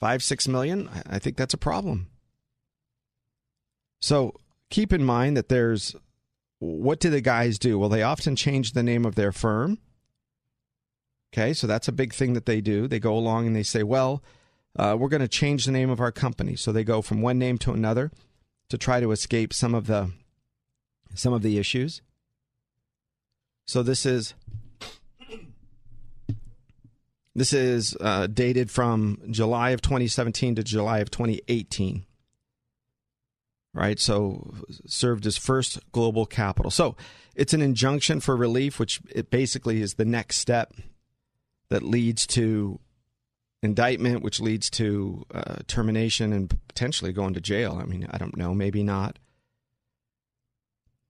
five, 0.00 0.22
six 0.22 0.48
million, 0.48 0.88
I, 0.88 1.16
I 1.16 1.18
think 1.18 1.36
that's 1.36 1.52
a 1.52 1.58
problem. 1.58 2.06
So 4.00 4.32
keep 4.70 4.90
in 4.90 5.04
mind 5.04 5.36
that 5.36 5.50
there's 5.50 5.94
what 6.58 7.00
do 7.00 7.10
the 7.10 7.20
guys 7.20 7.58
do? 7.58 7.78
Well, 7.78 7.88
they 7.88 8.02
often 8.02 8.36
change 8.36 8.72
the 8.72 8.82
name 8.82 9.04
of 9.04 9.14
their 9.14 9.32
firm. 9.32 9.78
Okay, 11.32 11.52
so 11.52 11.66
that's 11.66 11.88
a 11.88 11.92
big 11.92 12.14
thing 12.14 12.32
that 12.32 12.46
they 12.46 12.60
do. 12.60 12.88
They 12.88 12.98
go 12.98 13.14
along 13.16 13.46
and 13.46 13.54
they 13.54 13.62
say, 13.62 13.82
well, 13.82 14.22
uh, 14.78 14.96
we're 14.98 15.08
going 15.08 15.20
to 15.20 15.28
change 15.28 15.66
the 15.66 15.72
name 15.72 15.90
of 15.90 16.00
our 16.00 16.12
company. 16.12 16.56
So 16.56 16.72
they 16.72 16.84
go 16.84 17.02
from 17.02 17.20
one 17.20 17.38
name 17.38 17.58
to 17.58 17.72
another 17.72 18.10
to 18.68 18.78
try 18.78 19.00
to 19.00 19.10
escape 19.10 19.52
some 19.52 19.74
of 19.74 19.86
the 19.86 20.12
some 21.14 21.32
of 21.32 21.42
the 21.42 21.58
issues. 21.58 22.02
So 23.66 23.82
this 23.82 24.06
is 24.06 24.34
this 27.34 27.52
is 27.52 27.96
uh, 28.00 28.28
dated 28.28 28.70
from 28.70 29.20
July 29.30 29.70
of 29.70 29.82
2017 29.82 30.54
to 30.56 30.62
July 30.62 31.00
of 31.00 31.10
2018. 31.10 32.06
Right, 33.76 34.00
so 34.00 34.54
served 34.86 35.26
as 35.26 35.36
first 35.36 35.78
global 35.92 36.24
capital. 36.24 36.70
So 36.70 36.96
it's 37.34 37.52
an 37.52 37.60
injunction 37.60 38.20
for 38.20 38.34
relief, 38.34 38.78
which 38.78 39.02
it 39.14 39.28
basically 39.30 39.82
is 39.82 39.94
the 39.94 40.06
next 40.06 40.38
step 40.38 40.72
that 41.68 41.82
leads 41.82 42.26
to 42.28 42.80
indictment, 43.62 44.22
which 44.22 44.40
leads 44.40 44.70
to 44.70 45.26
uh, 45.34 45.56
termination 45.66 46.32
and 46.32 46.56
potentially 46.68 47.12
going 47.12 47.34
to 47.34 47.40
jail. 47.42 47.78
I 47.78 47.84
mean, 47.84 48.08
I 48.10 48.16
don't 48.16 48.38
know, 48.38 48.54
maybe 48.54 48.82
not. 48.82 49.18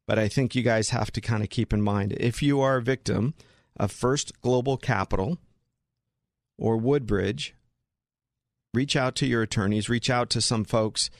But 0.09 0.19
I 0.19 0.27
think 0.27 0.57
you 0.57 0.65
guys 0.65 0.91
have 0.91 1.13
to 1.13 1.21
kind 1.21 1.45
of 1.45 1.51
keep 1.51 1.73
in 1.73 1.83
mind 1.83 2.15
if 2.19 2.43
you 2.43 2.61
are 2.61 2.79
a 2.79 2.83
victim 2.83 3.35
of 3.77 3.93
First 3.93 4.41
Global 4.41 4.77
Capital 4.77 5.39
or 6.59 6.77
Woodbridge, 6.77 7.55
reach 8.75 8.97
out 8.97 9.15
to 9.17 9.27
your 9.27 9.43
attorneys, 9.43 9.89
reach 9.89 10.11
out 10.11 10.31
to 10.31 10.41
some 10.41 10.65
folks 10.65 11.11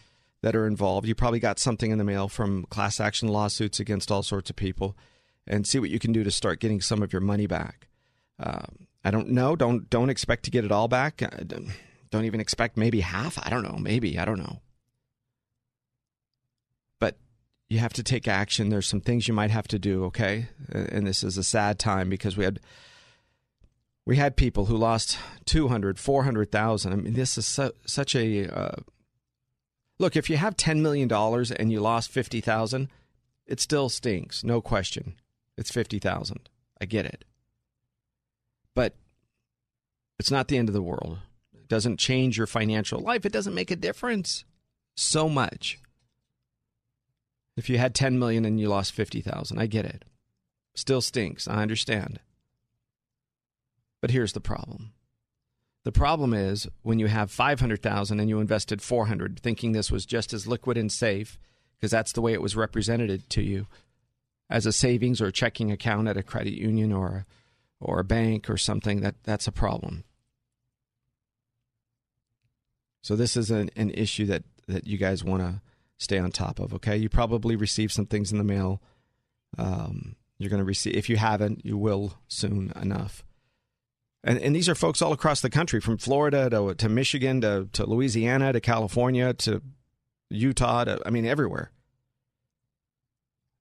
that 0.47 0.55
are 0.55 0.69
involved. 0.69 1.09
You 1.09 1.17
probably 1.17 1.41
got 1.41 1.59
something 1.59 1.91
in 1.91 1.99
the 1.99 2.05
mail 2.05 2.29
from 2.29 2.67
class 2.67 3.01
action 3.01 3.27
lawsuits 3.27 3.81
against 3.81 4.13
all 4.13 4.23
sorts 4.23 4.49
of 4.49 4.55
people 4.55 4.97
and 5.45 5.67
see 5.67 5.81
what 5.81 5.91
you 5.91 5.99
can 5.99 6.13
do 6.13 6.23
to 6.23 6.31
start 6.31 6.61
getting 6.61 6.81
some 6.81 7.03
of 7.03 7.13
your 7.13 7.19
money 7.21 7.49
back. 7.49 7.89
Um, 8.39 8.87
I 9.05 9.11
don't 9.11 9.31
know. 9.31 9.57
Don't 9.57 9.91
don't 9.91 10.09
expect 10.09 10.45
to 10.45 10.53
get 10.53 10.65
it 10.65 10.71
all 10.71 10.87
back. 10.87 11.21
Uh, 11.21 11.31
don't 12.13 12.27
even 12.27 12.39
expect 12.39 12.77
maybe 12.77 13.01
half. 13.01 13.45
I 13.45 13.51
don't 13.51 13.65
know. 13.65 13.77
Maybe 13.77 14.21
I 14.21 14.25
don't 14.25 14.39
know. 14.39 14.61
But 17.01 17.17
you 17.69 17.81
have 17.81 17.95
to 17.95 18.05
take 18.05 18.29
action. 18.29 18.69
There's 18.69 18.87
some 18.87 19.01
things 19.01 19.27
you 19.27 19.35
might 19.35 19.51
have 19.51 19.67
to 19.67 19.81
do. 19.81 20.05
Okay, 20.05 20.47
and 20.73 21.05
this 21.09 21.25
is 21.25 21.37
a 21.37 21.43
sad 21.43 21.81
time 21.81 22.09
because 22.09 22.37
we 22.37 22.45
had 22.45 22.61
we 24.05 24.15
had 24.15 24.37
people 24.37 24.67
who 24.67 24.77
lost 24.77 25.19
200 25.47 25.99
400,000 25.99 26.93
I 26.93 26.95
mean 26.95 27.15
this 27.15 27.37
is 27.37 27.47
su- 27.47 27.73
such 27.85 28.15
a 28.15 28.49
uh, 28.57 28.77
Look, 29.99 30.17
if 30.17 30.29
you 30.29 30.37
have 30.37 30.57
10 30.57 30.83
million 30.83 31.09
dollars 31.09 31.51
and 31.51 31.73
you 31.73 31.81
lost 31.81 32.11
50,000, 32.11 32.89
it 33.47 33.61
still 33.61 33.89
stinks, 33.89 34.45
no 34.45 34.61
question. 34.61 35.15
It's 35.57 35.71
50,000. 35.71 36.49
I 36.81 36.85
get 36.85 37.07
it. 37.07 37.25
But 38.75 38.95
it's 40.19 40.31
not 40.31 40.49
the 40.49 40.59
end 40.59 40.69
of 40.69 40.75
the 40.75 40.83
world. 40.83 41.19
It 41.55 41.69
doesn't 41.69 41.99
change 41.99 42.37
your 42.37 42.47
financial 42.47 43.01
life. 43.01 43.25
It 43.25 43.33
doesn't 43.33 43.55
make 43.55 43.71
a 43.71 43.77
difference 43.77 44.45
so 44.97 45.29
much. 45.29 45.79
If 47.57 47.71
you 47.71 47.79
had 47.79 47.95
10 47.95 48.19
million 48.19 48.45
and 48.45 48.61
you 48.61 48.69
lost 48.69 48.93
50,000, 48.93 49.59
I 49.59 49.67
get 49.67 49.87
it. 49.87 50.05
Still 50.75 51.01
stinks. 51.01 51.49
I 51.49 51.63
understand. 51.63 52.21
But 54.03 54.11
here's 54.11 54.35
the 54.35 54.41
problem. 54.41 54.93
The 55.87 55.93
problem 55.93 56.35
is 56.35 56.67
when 56.83 56.99
you 56.99 57.07
have 57.07 57.31
500,000 57.31 58.19
and 58.19 58.29
you 58.29 58.41
invested 58.41 58.83
400 58.83 59.39
thinking 59.39 59.71
this 59.71 59.89
was 59.89 60.05
just 60.05 60.35
as 60.35 60.45
liquid 60.45 60.77
and 60.77 60.91
safe 60.91 61.39
because 61.77 61.93
that's 61.93 62.11
the 62.11 62.21
way 62.21 62.33
it 62.33 62.43
was 62.43 62.57
represented 62.57 63.31
to 63.31 63.41
you 63.41 63.69
as 64.51 64.67
a 64.67 64.73
savings 64.73 65.21
or 65.21 65.31
checking 65.31 65.71
account 65.71 66.09
at 66.09 66.17
a 66.17 66.25
credit 66.25 66.55
union 66.55 66.93
or 66.93 67.25
or 67.79 68.01
a 68.01 68.05
bank 68.05 68.51
or 68.51 68.57
something, 68.57 69.03
that, 69.03 69.15
that's 69.23 69.47
a 69.47 69.53
problem. 69.53 70.03
So 73.03 73.15
this 73.15 73.37
is 73.37 73.53
an, 73.53 73.71
an 73.77 73.91
issue 73.93 74.27
that, 74.27 74.43
that 74.67 74.89
you 74.89 74.99
guys 74.99 75.23
want 75.23 75.43
to 75.43 75.61
stay 75.99 76.19
on 76.19 76.33
top 76.33 76.59
of, 76.59 76.75
okay? 76.75 76.97
You 76.97 77.09
probably 77.09 77.55
received 77.55 77.93
some 77.93 78.07
things 78.07 78.33
in 78.33 78.39
the 78.39 78.45
mail. 78.45 78.83
Um, 79.57 80.17
you're 80.37 80.51
going 80.51 80.59
to 80.59 80.65
receive, 80.65 80.97
if 80.97 81.09
you 81.09 81.17
haven't, 81.17 81.65
you 81.65 81.79
will 81.79 82.15
soon 82.27 82.73
enough. 82.75 83.26
And, 84.27 84.39
and 84.39 84.55
these 84.55 84.69
are 84.69 84.75
folks 84.75 85.01
all 85.01 85.13
across 85.15 85.41
the 85.41 85.49
country, 85.49 85.81
from 85.81 85.97
Florida 85.97 86.51
to, 86.51 86.75
to 86.75 86.89
Michigan 86.91 87.41
to, 87.41 87.69
to 87.73 87.87
Louisiana 87.87 88.53
to 88.53 88.61
California 88.61 89.33
to 89.33 89.63
Utah 90.29 90.85
to, 90.85 91.01
I 91.07 91.11
mean, 91.11 91.25
everywhere 91.25 91.71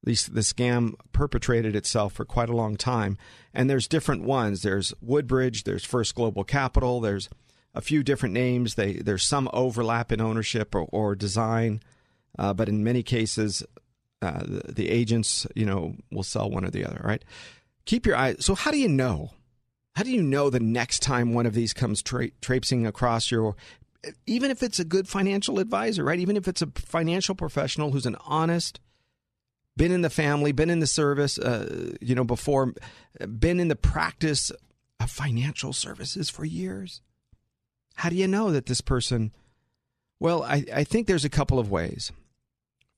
the, 0.06 0.14
the 0.32 0.42
scam 0.42 0.94
perpetrated 1.12 1.76
itself 1.76 2.14
for 2.14 2.26
quite 2.26 2.50
a 2.50 2.56
long 2.56 2.78
time. 2.78 3.18
And 3.54 3.70
there's 3.70 3.88
different 3.88 4.24
ones. 4.24 4.62
There's 4.62 4.94
Woodbridge, 5.02 5.64
there's 5.64 5.84
First 5.84 6.16
Global 6.16 6.44
Capital, 6.44 7.02
there's 7.02 7.28
a 7.74 7.82
few 7.82 8.04
different 8.04 8.34
names. 8.34 8.76
They, 8.76 8.94
there's 8.94 9.24
some 9.24 9.50
overlap 9.52 10.12
in 10.12 10.22
ownership 10.22 10.74
or, 10.74 10.88
or 10.92 11.16
design, 11.16 11.82
uh, 12.40 12.54
but 12.54 12.70
in 12.70 12.84
many 12.84 13.04
cases, 13.04 13.64
uh, 14.22 14.44
the, 14.46 14.72
the, 14.72 14.90
agents, 14.90 15.46
you 15.56 15.66
know, 15.66 15.96
will 16.12 16.24
sell 16.24 16.50
one 16.50 16.64
or 16.64 16.70
the 16.70 16.86
other. 16.86 17.02
Right? 17.04 17.26
Keep 17.86 18.06
your 18.06 18.16
eye. 18.16 18.36
So 18.40 18.56
how 18.56 18.72
do 18.72 18.78
you 18.78 18.88
know? 18.88 19.32
How 19.96 20.04
do 20.04 20.12
you 20.12 20.22
know 20.22 20.50
the 20.50 20.60
next 20.60 21.02
time 21.02 21.34
one 21.34 21.46
of 21.46 21.54
these 21.54 21.74
comes 21.74 22.02
tra- 22.02 22.32
traipsing 22.42 22.86
across 22.86 23.32
your 23.32 23.56
even 24.28 24.52
if 24.52 24.62
it's 24.62 24.80
a 24.80 24.86
good 24.86 25.08
financial 25.08 25.60
advisor, 25.60 26.04
right? 26.04 26.20
Even 26.20 26.38
if 26.38 26.48
it's 26.48 26.62
a 26.62 26.68
financial 26.76 27.36
professional 27.36 27.92
who's 27.92 28.06
an 28.06 28.18
honest, 28.26 28.80
been 29.78 29.92
in 29.92 30.02
the 30.02 30.10
family, 30.10 30.52
been 30.52 30.70
in 30.70 30.80
the 30.80 30.88
service, 30.88 31.38
uh, 31.38 31.94
you 32.02 32.16
know, 32.16 32.24
before, 32.24 32.74
been 33.40 33.60
in 33.60 33.68
the 33.68 33.76
practice 33.76 34.52
of 35.00 35.10
financial 35.10 35.74
services 35.74 36.30
for 36.30 36.46
years. 36.46 37.02
How 37.96 38.10
do 38.10 38.16
you 38.16 38.28
know 38.28 38.52
that 38.52 38.68
this 38.68 38.82
person? 38.82 39.32
Well, 40.20 40.44
I, 40.44 40.66
I 40.74 40.84
think 40.84 41.08
there's 41.08 41.26
a 41.26 41.30
couple 41.30 41.60
of 41.60 41.72
ways. 41.72 42.12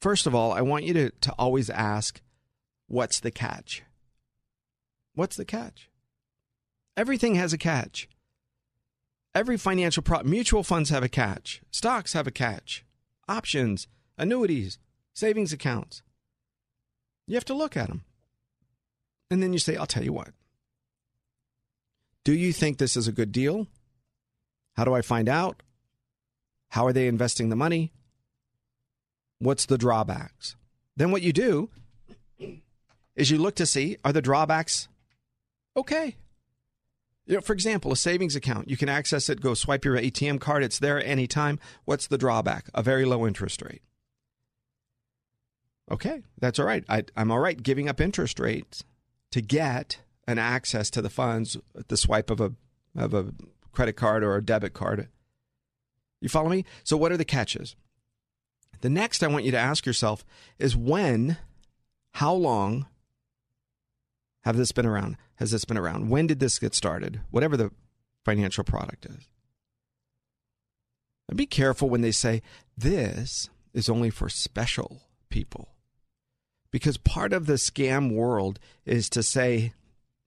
First 0.02 0.28
of 0.28 0.36
all, 0.36 0.52
I 0.52 0.62
want 0.62 0.84
you 0.84 0.94
to, 0.94 1.10
to 1.10 1.32
always 1.40 1.70
ask, 1.70 2.22
what's 2.88 3.20
the 3.20 3.32
catch? 3.32 3.84
What's 5.16 5.36
the 5.36 5.46
catch? 5.46 5.90
Everything 6.98 7.36
has 7.36 7.54
a 7.54 7.58
catch. 7.60 8.10
Every 9.36 9.56
financial 9.56 10.02
prop, 10.02 10.26
mutual 10.26 10.64
funds 10.64 10.90
have 10.90 11.04
a 11.04 11.10
catch, 11.10 11.62
stocks 11.70 12.14
have 12.14 12.26
a 12.26 12.32
catch, 12.32 12.84
options, 13.30 13.88
annuities, 14.18 14.80
savings 15.14 15.54
accounts. 15.54 16.02
You 17.28 17.36
have 17.36 17.46
to 17.46 17.54
look 17.54 17.78
at 17.78 17.88
them. 17.88 18.04
And 19.30 19.44
then 19.44 19.54
you 19.54 19.60
say, 19.60 19.76
I'll 19.76 19.86
tell 19.86 20.04
you 20.04 20.14
what. 20.14 20.30
Do 22.24 22.34
you 22.34 22.52
think 22.52 22.78
this 22.78 22.98
is 22.98 23.08
a 23.08 23.12
good 23.12 23.32
deal? 23.32 23.68
How 24.76 24.86
do 24.86 24.96
I 24.96 25.02
find 25.02 25.30
out? 25.30 25.62
How 26.70 26.88
are 26.88 26.94
they 26.94 27.08
investing 27.08 27.50
the 27.50 27.56
money? 27.56 27.92
What's 29.40 29.68
the 29.68 29.78
drawbacks? 29.78 30.56
Then 30.96 31.12
what 31.12 31.22
you 31.22 31.32
do 31.32 31.70
is 33.16 33.30
you 33.30 33.38
look 33.38 33.56
to 33.56 33.68
see 33.68 33.98
are 34.04 34.14
the 34.14 34.22
drawbacks 34.22 34.88
okay? 35.76 36.16
You 37.28 37.36
know, 37.36 37.42
for 37.42 37.54
example, 37.54 37.92
a 37.92 37.98
savings 37.98 38.38
account, 38.38 38.70
you 38.70 38.78
can 38.78 38.88
access 38.88 39.30
it, 39.30 39.42
go 39.42 39.54
swipe 39.54 39.84
your 39.84 39.98
ATM 39.98 40.40
card, 40.40 40.64
it's 40.64 40.80
there 40.80 41.04
anytime. 41.04 41.60
What's 41.84 42.08
the 42.08 42.18
drawback? 42.18 42.70
A 42.74 42.82
very 42.82 43.04
low 43.04 43.28
interest 43.28 43.62
rate. 43.62 43.82
Okay, 45.92 46.24
that's 46.40 46.58
all 46.58 46.66
right. 46.66 46.86
I, 46.88 47.04
am 47.18 47.30
all 47.32 47.40
right 47.40 47.62
giving 47.62 47.90
up 47.90 48.00
interest 48.00 48.40
rates 48.40 48.84
to 49.32 49.42
get 49.42 50.00
an 50.26 50.38
access 50.38 50.90
to 50.92 51.02
the 51.02 51.10
funds 51.10 51.58
at 51.78 51.90
the 51.90 51.98
swipe 51.98 52.30
of 52.30 52.40
a 52.42 52.54
of 52.96 53.14
a 53.14 53.34
credit 53.72 53.94
card 53.94 54.24
or 54.24 54.36
a 54.36 54.44
debit 54.44 54.74
card. 54.74 55.08
You 56.20 56.30
follow 56.30 56.50
me? 56.50 56.66
So 56.84 56.98
what 56.98 57.12
are 57.12 57.18
the 57.18 57.26
catches? 57.26 57.76
The 58.82 58.90
next 58.90 59.22
I 59.22 59.28
want 59.28 59.46
you 59.46 59.52
to 59.52 59.58
ask 59.58 59.86
yourself 59.86 60.26
is 60.60 60.76
when, 60.76 61.38
how 62.14 62.34
long 62.34 62.88
Have 64.48 64.56
this 64.56 64.72
been 64.72 64.86
around? 64.86 65.18
Has 65.36 65.52
this 65.52 65.66
been 65.66 65.78
around? 65.78 66.08
When 66.08 66.26
did 66.26 66.40
this 66.40 66.58
get 66.58 66.74
started? 66.74 67.20
Whatever 67.32 67.58
the 67.58 67.70
financial 68.24 68.64
product 68.64 69.06
is. 69.06 69.28
And 71.28 71.38
be 71.38 71.46
careful 71.46 71.90
when 71.90 72.00
they 72.00 72.14
say 72.14 72.42
this 72.78 73.50
is 73.74 73.90
only 73.90 74.10
for 74.10 74.30
special 74.30 75.02
people. 75.30 75.74
Because 76.72 76.96
part 76.96 77.34
of 77.34 77.46
the 77.46 77.56
scam 77.56 78.14
world 78.14 78.58
is 78.86 79.10
to 79.10 79.22
say 79.22 79.74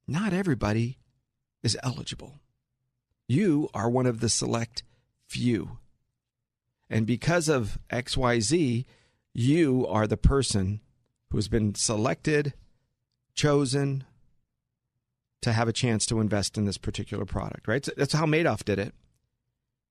not 0.07 0.35
everybody 0.35 0.99
is 1.63 1.79
eligible. 1.83 2.41
You 3.27 3.71
are 3.73 3.89
one 3.89 4.05
of 4.05 4.21
the 4.21 4.29
select 4.29 4.83
few. 5.29 5.79
And 6.91 7.07
because 7.07 7.49
of 7.49 7.79
XYZ, 7.91 8.85
you 9.33 9.87
are 9.89 10.07
the 10.07 10.19
person 10.19 10.83
who 11.31 11.39
has 11.39 11.49
been 11.49 11.75
selected, 11.75 12.53
chosen 13.35 14.05
to 15.43 15.53
have 15.53 15.69
a 15.69 15.73
chance 15.73 16.07
to 16.07 16.21
invest 16.21 16.59
in 16.59 16.67
this 16.67 16.79
particular 16.79 17.25
product, 17.25 17.67
right? 17.67 17.85
So 17.85 17.93
that's 17.97 18.13
how 18.13 18.27
Madoff 18.27 18.65
did 18.65 18.79
it. 18.79 18.95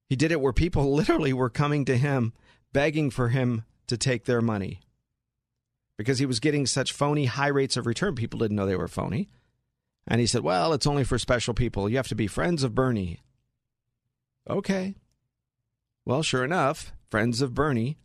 He 0.08 0.16
did 0.16 0.32
it 0.32 0.42
where 0.42 0.54
people 0.54 0.94
literally 0.94 1.34
were 1.34 1.50
coming 1.50 1.86
to 1.86 1.98
him 1.98 2.34
begging 2.74 3.10
for 3.10 3.30
him 3.30 3.64
to 3.88 3.98
take 3.98 4.26
their 4.26 4.42
money 4.42 4.82
because 5.98 6.20
he 6.20 6.26
was 6.26 6.40
getting 6.40 6.66
such 6.66 6.94
phony 6.94 7.26
high 7.26 7.48
rates 7.48 7.76
of 7.76 7.86
return. 7.86 8.16
People 8.16 8.40
didn't 8.40 8.56
know 8.56 8.66
they 8.66 8.76
were 8.76 8.88
phony. 8.88 9.30
And 10.08 10.22
he 10.22 10.28
said, 10.28 10.42
Well, 10.42 10.74
it's 10.74 10.88
only 10.88 11.04
for 11.04 11.20
special 11.20 11.54
people. 11.54 11.90
You 11.90 11.98
have 11.98 12.08
to 12.08 12.16
be 12.16 12.28
friends 12.28 12.64
of 12.64 12.74
Bernie. 12.74 13.20
Okay. 14.50 14.96
Well, 16.06 16.24
sure 16.24 16.44
enough, 16.44 16.94
friends 17.10 17.42
of 17.42 17.54
Bernie. 17.54 17.98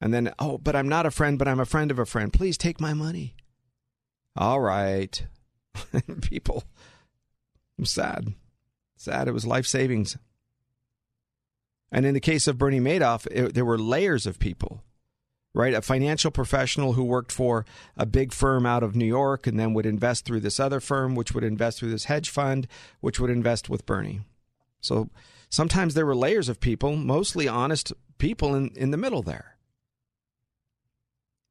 And 0.00 0.14
then, 0.14 0.32
oh, 0.38 0.58
but 0.58 0.74
I'm 0.74 0.88
not 0.88 1.06
a 1.06 1.10
friend, 1.10 1.38
but 1.38 1.48
I'm 1.48 1.60
a 1.60 1.66
friend 1.66 1.90
of 1.90 1.98
a 1.98 2.06
friend. 2.06 2.32
Please 2.32 2.56
take 2.56 2.80
my 2.80 2.94
money. 2.94 3.34
All 4.38 4.60
right. 4.60 5.20
People, 6.22 6.62
I'm 7.76 7.84
sad. 7.84 8.34
Sad. 8.96 9.26
It 9.26 9.32
was 9.32 9.44
life 9.44 9.66
savings. 9.66 10.16
And 11.90 12.06
in 12.06 12.14
the 12.14 12.20
case 12.20 12.46
of 12.46 12.56
Bernie 12.56 12.80
Madoff, 12.80 13.26
it, 13.32 13.54
there 13.54 13.64
were 13.64 13.78
layers 13.78 14.26
of 14.26 14.38
people, 14.38 14.84
right? 15.54 15.74
A 15.74 15.82
financial 15.82 16.30
professional 16.30 16.92
who 16.92 17.02
worked 17.02 17.32
for 17.32 17.64
a 17.96 18.06
big 18.06 18.32
firm 18.32 18.64
out 18.64 18.84
of 18.84 18.94
New 18.94 19.06
York 19.06 19.46
and 19.46 19.58
then 19.58 19.74
would 19.74 19.86
invest 19.86 20.24
through 20.24 20.40
this 20.40 20.60
other 20.60 20.78
firm, 20.78 21.16
which 21.16 21.32
would 21.32 21.44
invest 21.44 21.80
through 21.80 21.90
this 21.90 22.04
hedge 22.04 22.28
fund, 22.28 22.68
which 23.00 23.18
would 23.18 23.30
invest 23.30 23.68
with 23.68 23.86
Bernie. 23.86 24.20
So 24.80 25.10
sometimes 25.48 25.94
there 25.94 26.06
were 26.06 26.14
layers 26.14 26.48
of 26.48 26.60
people, 26.60 26.94
mostly 26.94 27.48
honest 27.48 27.92
people 28.18 28.54
in, 28.54 28.70
in 28.76 28.92
the 28.92 28.96
middle 28.96 29.22
there. 29.22 29.57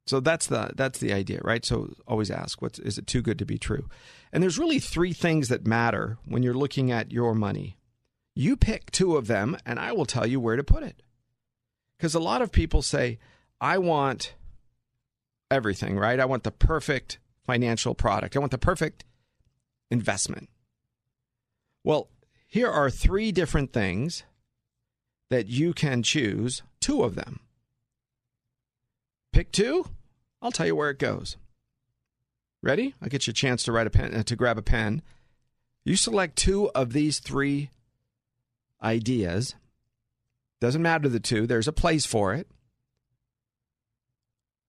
So 0.07 0.21
that's 0.21 0.47
the 0.47 0.71
that's 0.75 0.99
the 0.99 1.11
idea, 1.11 1.41
right? 1.43 1.65
So 1.65 1.93
always 2.07 2.31
ask, 2.31 2.61
what 2.61 2.79
is 2.79 2.97
it 2.97 3.07
too 3.07 3.21
good 3.21 3.37
to 3.39 3.45
be 3.45 3.57
true? 3.57 3.89
And 4.31 4.41
there's 4.41 4.57
really 4.57 4.79
three 4.79 5.13
things 5.13 5.49
that 5.49 5.67
matter 5.67 6.17
when 6.25 6.43
you're 6.43 6.53
looking 6.53 6.91
at 6.91 7.11
your 7.11 7.35
money. 7.35 7.77
You 8.33 8.55
pick 8.55 8.91
two 8.91 9.17
of 9.17 9.27
them, 9.27 9.57
and 9.65 9.79
I 9.79 9.91
will 9.91 10.05
tell 10.05 10.25
you 10.25 10.39
where 10.39 10.55
to 10.55 10.63
put 10.63 10.83
it. 10.83 11.01
Because 11.97 12.15
a 12.15 12.19
lot 12.19 12.41
of 12.41 12.51
people 12.51 12.81
say, 12.81 13.19
I 13.59 13.79
want 13.79 14.35
everything, 15.49 15.97
right? 15.97 16.19
I 16.19 16.25
want 16.25 16.43
the 16.43 16.51
perfect 16.51 17.19
financial 17.45 17.95
product. 17.95 18.35
I 18.35 18.39
want 18.39 18.51
the 18.51 18.57
perfect 18.57 19.03
investment. 19.89 20.49
Well, 21.83 22.09
here 22.47 22.69
are 22.69 22.89
three 22.89 23.31
different 23.31 23.73
things 23.73 24.23
that 25.29 25.47
you 25.47 25.73
can 25.73 26.03
choose, 26.03 26.61
two 26.79 27.03
of 27.03 27.15
them. 27.15 27.39
Pick 29.33 29.51
two, 29.51 29.87
I'll 30.41 30.51
tell 30.51 30.65
you 30.67 30.75
where 30.75 30.89
it 30.89 30.99
goes. 30.99 31.37
Ready? 32.61 32.95
I'll 33.01 33.09
get 33.09 33.27
you 33.27 33.31
a 33.31 33.33
chance 33.33 33.63
to 33.63 33.71
write 33.71 33.87
a 33.87 33.91
pen 33.91 34.13
uh, 34.13 34.23
to 34.23 34.35
grab 34.35 34.57
a 34.57 34.61
pen. 34.61 35.01
You 35.83 35.95
select 35.95 36.35
two 36.35 36.69
of 36.71 36.93
these 36.93 37.19
three 37.19 37.69
ideas. 38.81 39.55
Doesn't 40.59 40.81
matter 40.81 41.07
the 41.07 41.19
two, 41.19 41.47
there's 41.47 41.67
a 41.67 41.73
place 41.73 42.05
for 42.05 42.33
it. 42.33 42.47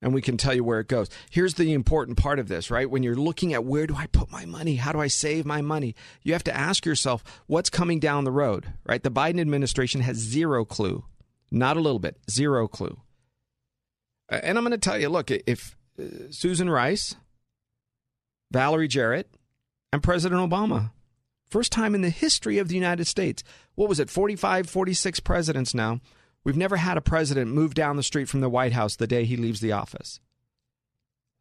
And 0.01 0.15
we 0.15 0.23
can 0.23 0.37
tell 0.37 0.55
you 0.55 0.63
where 0.63 0.79
it 0.79 0.87
goes. 0.87 1.09
Here's 1.29 1.55
the 1.55 1.73
important 1.73 2.19
part 2.19 2.39
of 2.39 2.47
this, 2.47 2.71
right? 2.71 2.89
When 2.89 3.03
you're 3.03 3.17
looking 3.17 3.53
at 3.53 3.65
where 3.65 3.87
do 3.87 3.97
I 3.97 4.07
put 4.07 4.31
my 4.31 4.45
money? 4.45 4.77
How 4.77 4.93
do 4.93 5.01
I 5.01 5.09
save 5.09 5.45
my 5.45 5.61
money? 5.61 5.97
You 6.23 6.35
have 6.35 6.45
to 6.45 6.57
ask 6.57 6.87
yourself 6.87 7.25
what's 7.49 7.69
coming 7.69 7.99
down 7.99 8.23
the 8.23 8.31
road, 8.31 8.73
right? 8.87 9.03
The 9.03 9.11
Biden 9.11 9.41
administration 9.41 10.03
has 10.03 10.17
zero 10.17 10.65
clue. 10.65 11.05
Not 11.51 11.77
a 11.77 11.81
little 11.81 11.99
bit, 11.99 12.17
zero 12.31 12.69
clue. 12.69 13.01
And 14.29 14.59
I'm 14.59 14.65
going 14.65 14.73
to 14.73 14.79
tell 14.79 14.99
you 14.99 15.09
look, 15.09 15.31
if 15.31 15.77
uh, 15.99 16.31
Susan 16.31 16.69
Rice, 16.69 17.17
Valerie 18.51 18.89
Jarrett, 18.89 19.31
and 19.93 20.03
President 20.03 20.41
Obama, 20.41 20.91
first 21.49 21.73
time 21.73 21.95
in 21.95 22.03
the 22.03 22.11
history 22.11 22.59
of 22.59 22.69
the 22.69 22.75
United 22.75 23.07
States, 23.07 23.43
what 23.75 23.89
was 23.89 24.01
it, 24.01 24.11
45, 24.11 24.69
46 24.69 25.21
presidents 25.21 25.75
now, 25.75 26.01
we've 26.45 26.57
never 26.57 26.77
had 26.77 26.97
a 26.97 27.03
president 27.03 27.53
move 27.53 27.75
down 27.75 27.97
the 27.97 28.03
street 28.03 28.29
from 28.29 28.41
the 28.41 28.51
White 28.51 28.73
House 28.73 28.97
the 28.97 29.07
day 29.07 29.25
he 29.25 29.37
leaves 29.37 29.61
the 29.61 29.73
office. 29.73 30.21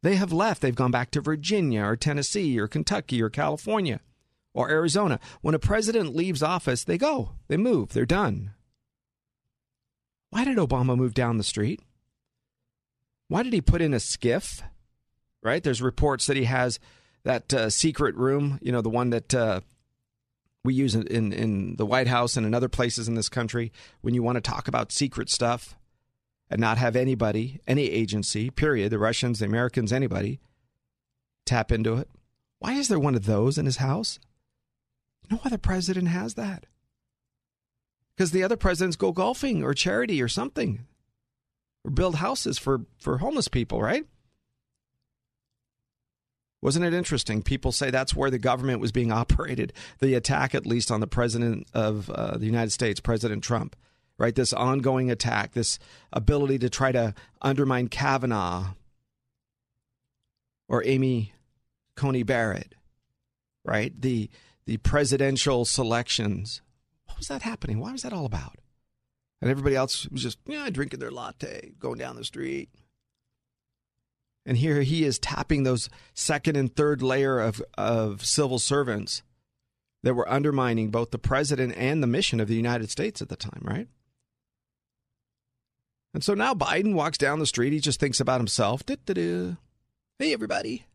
They 0.04 0.16
have 0.16 0.32
left. 0.32 0.62
They've 0.62 0.76
gone 0.76 0.92
back 0.92 1.12
to 1.12 1.22
Virginia 1.22 1.84
or 1.84 1.96
Tennessee 1.96 2.60
or 2.60 2.68
Kentucky 2.68 3.22
or 3.22 3.30
California 3.30 4.00
or 4.54 4.70
Arizona. 4.70 5.20
When 5.42 5.56
a 5.56 5.60
president 5.60 6.16
leaves 6.16 6.44
office, 6.44 6.84
they 6.84 6.98
go, 6.98 7.32
they 7.48 7.58
move, 7.58 7.90
they're 7.90 8.06
done. 8.06 8.52
Why 10.30 10.46
did 10.46 10.58
Obama 10.58 10.96
move 10.96 11.14
down 11.14 11.38
the 11.38 11.44
street? 11.44 11.82
Why 13.28 13.44
did 13.44 13.54
he 13.54 13.62
put 13.62 13.82
in 13.82 13.94
a 13.94 13.98
SCIF? 13.98 14.62
Right? 15.44 15.64
There's 15.64 15.82
reports 15.82 16.28
that 16.28 16.38
he 16.38 16.46
has 16.46 16.80
that 17.24 17.54
uh, 17.54 17.70
secret 17.70 18.16
room, 18.16 18.60
you 18.62 18.72
know, 18.72 18.82
the 18.82 18.90
one 18.90 19.10
that 19.10 19.34
uh, 19.34 19.62
we 20.64 20.74
use 20.74 20.96
in, 20.96 21.08
in, 21.08 21.34
in 21.34 21.76
the 21.76 21.86
White 21.86 22.08
House 22.08 22.38
and 22.38 22.46
in 22.46 22.54
other 22.54 22.70
places 22.70 23.08
in 23.08 23.16
this 23.16 23.30
country 23.30 23.72
when 24.02 24.14
you 24.14 24.24
want 24.24 24.36
to 24.36 24.42
talk 24.42 24.68
about 24.68 24.92
secret 24.92 25.30
stuff 25.30 25.78
and 26.50 26.60
not 26.62 26.78
have 26.78 26.96
anybody, 26.96 27.60
any 27.68 27.90
agency, 27.90 28.50
period, 28.50 28.92
the 28.92 29.00
Russians, 29.00 29.40
the 29.40 29.46
Americans, 29.46 29.92
anybody, 29.92 30.40
tap 31.46 31.72
into 31.72 31.96
it. 31.96 32.10
Why 32.60 32.74
is 32.74 32.88
there 32.88 33.00
one 33.00 33.16
of 33.16 33.26
those 33.26 33.58
in 33.58 33.66
his 33.66 33.78
house? 33.78 34.20
No 35.30 35.40
other 35.44 35.58
president 35.58 36.08
has 36.08 36.36
that. 36.36 36.66
Because 38.16 38.32
the 38.32 38.44
other 38.44 38.58
presidents 38.58 38.96
go 38.96 39.12
golfing 39.12 39.64
or 39.64 39.74
charity 39.74 40.22
or 40.22 40.28
something 40.28 40.86
or 41.88 41.92
build 41.92 42.16
houses 42.16 42.60
for, 42.60 42.82
for 43.00 43.20
homeless 43.20 43.48
people, 43.48 43.82
right? 43.82 44.06
Wasn't 46.62 46.84
it 46.84 46.94
interesting? 46.94 47.42
People 47.42 47.72
say 47.72 47.90
that's 47.90 48.16
where 48.16 48.30
the 48.30 48.38
government 48.38 48.82
was 48.82 48.92
being 48.92 49.12
operated. 49.24 49.74
The 50.00 50.14
attack, 50.16 50.54
at 50.54 50.66
least, 50.66 50.92
on 50.92 51.00
the 51.00 51.08
president 51.08 51.68
of 51.74 52.10
uh, 52.10 52.38
the 52.38 52.46
United 52.46 52.72
States, 52.72 53.00
President 53.00 53.44
Trump, 53.44 53.76
right? 54.18 54.36
This 54.36 54.54
ongoing 54.54 55.10
attack, 55.10 55.54
this 55.54 55.80
ability 56.12 56.60
to 56.60 56.70
try 56.70 56.92
to 56.92 57.14
undermine 57.42 57.88
Kavanaugh 57.88 58.74
or 60.68 60.84
Amy 60.86 61.34
Coney 61.96 62.24
Barrett, 62.24 62.76
right? 63.64 63.94
The 64.00 64.30
the 64.66 64.78
presidential 64.78 65.64
selections. 65.64 66.62
What 67.06 67.18
was 67.18 67.28
that 67.30 67.44
happening? 67.44 67.80
Why 67.80 67.94
was 67.94 68.02
that 68.02 68.12
all 68.12 68.26
about? 68.26 68.58
And 69.42 69.52
everybody 69.52 69.76
else 69.76 70.08
was 70.10 70.24
just, 70.24 70.40
yeah, 70.48 70.70
drinking 70.70 71.00
their 71.00 71.12
latte, 71.12 71.74
going 71.80 72.00
down 72.00 72.16
the 72.16 72.24
street. 72.24 72.70
And 74.46 74.58
here 74.58 74.82
he 74.82 75.04
is 75.04 75.20
tapping 75.20 75.64
those 75.64 75.90
second 76.14 76.56
and 76.56 76.74
third 76.74 77.02
layer 77.02 77.40
of, 77.40 77.62
of 77.78 78.26
civil 78.26 78.60
servants 78.60 79.22
that 80.04 80.14
were 80.14 80.30
undermining 80.30 80.90
both 80.90 81.12
the 81.12 81.20
president 81.20 81.76
and 81.76 82.02
the 82.02 82.08
mission 82.08 82.40
of 82.40 82.48
the 82.48 82.56
United 82.56 82.90
States 82.90 83.22
at 83.22 83.30
the 83.30 83.36
time, 83.36 83.62
right? 83.62 83.88
And 86.14 86.24
so 86.24 86.34
now 86.34 86.54
Biden 86.54 86.94
walks 86.94 87.18
down 87.18 87.40
the 87.40 87.46
street. 87.46 87.74
He 87.74 87.80
just 87.80 88.00
thinks 88.00 88.20
about 88.20 88.40
himself. 88.40 88.86
Da-da-da. 88.86 89.56
Hey, 90.18 90.34
everybody. 90.34 90.86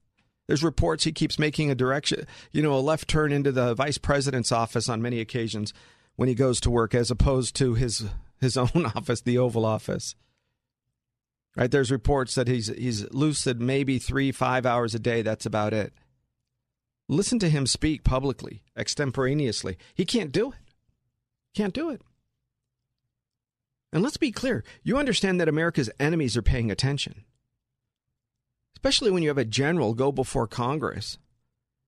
There's 0.48 0.64
reports 0.64 1.04
he 1.04 1.12
keeps 1.12 1.38
making 1.38 1.70
a 1.70 1.76
direction, 1.76 2.26
you 2.50 2.62
know, 2.62 2.74
a 2.74 2.80
left 2.80 3.06
turn 3.06 3.32
into 3.32 3.52
the 3.52 3.74
vice 3.74 3.98
president's 3.98 4.50
office 4.50 4.88
on 4.88 5.00
many 5.00 5.20
occasions 5.20 5.72
when 6.16 6.28
he 6.28 6.34
goes 6.34 6.60
to 6.60 6.70
work, 6.70 6.94
as 6.94 7.10
opposed 7.10 7.54
to 7.56 7.74
his 7.74 8.06
his 8.42 8.56
own 8.58 8.84
office, 8.94 9.22
the 9.22 9.38
Oval 9.38 9.64
Office. 9.64 10.14
Right? 11.56 11.70
There's 11.70 11.90
reports 11.90 12.34
that 12.34 12.48
he's 12.48 12.68
he's 12.68 13.10
lucid 13.12 13.60
maybe 13.60 13.98
three, 13.98 14.32
five 14.32 14.66
hours 14.66 14.94
a 14.94 14.98
day. 14.98 15.22
That's 15.22 15.46
about 15.46 15.72
it. 15.72 15.94
Listen 17.08 17.38
to 17.40 17.48
him 17.48 17.66
speak 17.66 18.04
publicly, 18.04 18.62
extemporaneously. 18.76 19.76
He 19.94 20.04
can't 20.04 20.32
do 20.32 20.52
it. 20.52 20.58
Can't 21.54 21.74
do 21.74 21.90
it. 21.90 22.00
And 23.92 24.02
let's 24.02 24.16
be 24.16 24.32
clear 24.32 24.64
you 24.82 24.96
understand 24.96 25.40
that 25.40 25.48
America's 25.48 25.90
enemies 26.00 26.36
are 26.36 26.42
paying 26.42 26.70
attention. 26.70 27.24
Especially 28.76 29.10
when 29.10 29.22
you 29.22 29.28
have 29.28 29.38
a 29.38 29.44
general 29.44 29.94
go 29.94 30.10
before 30.10 30.46
Congress 30.46 31.18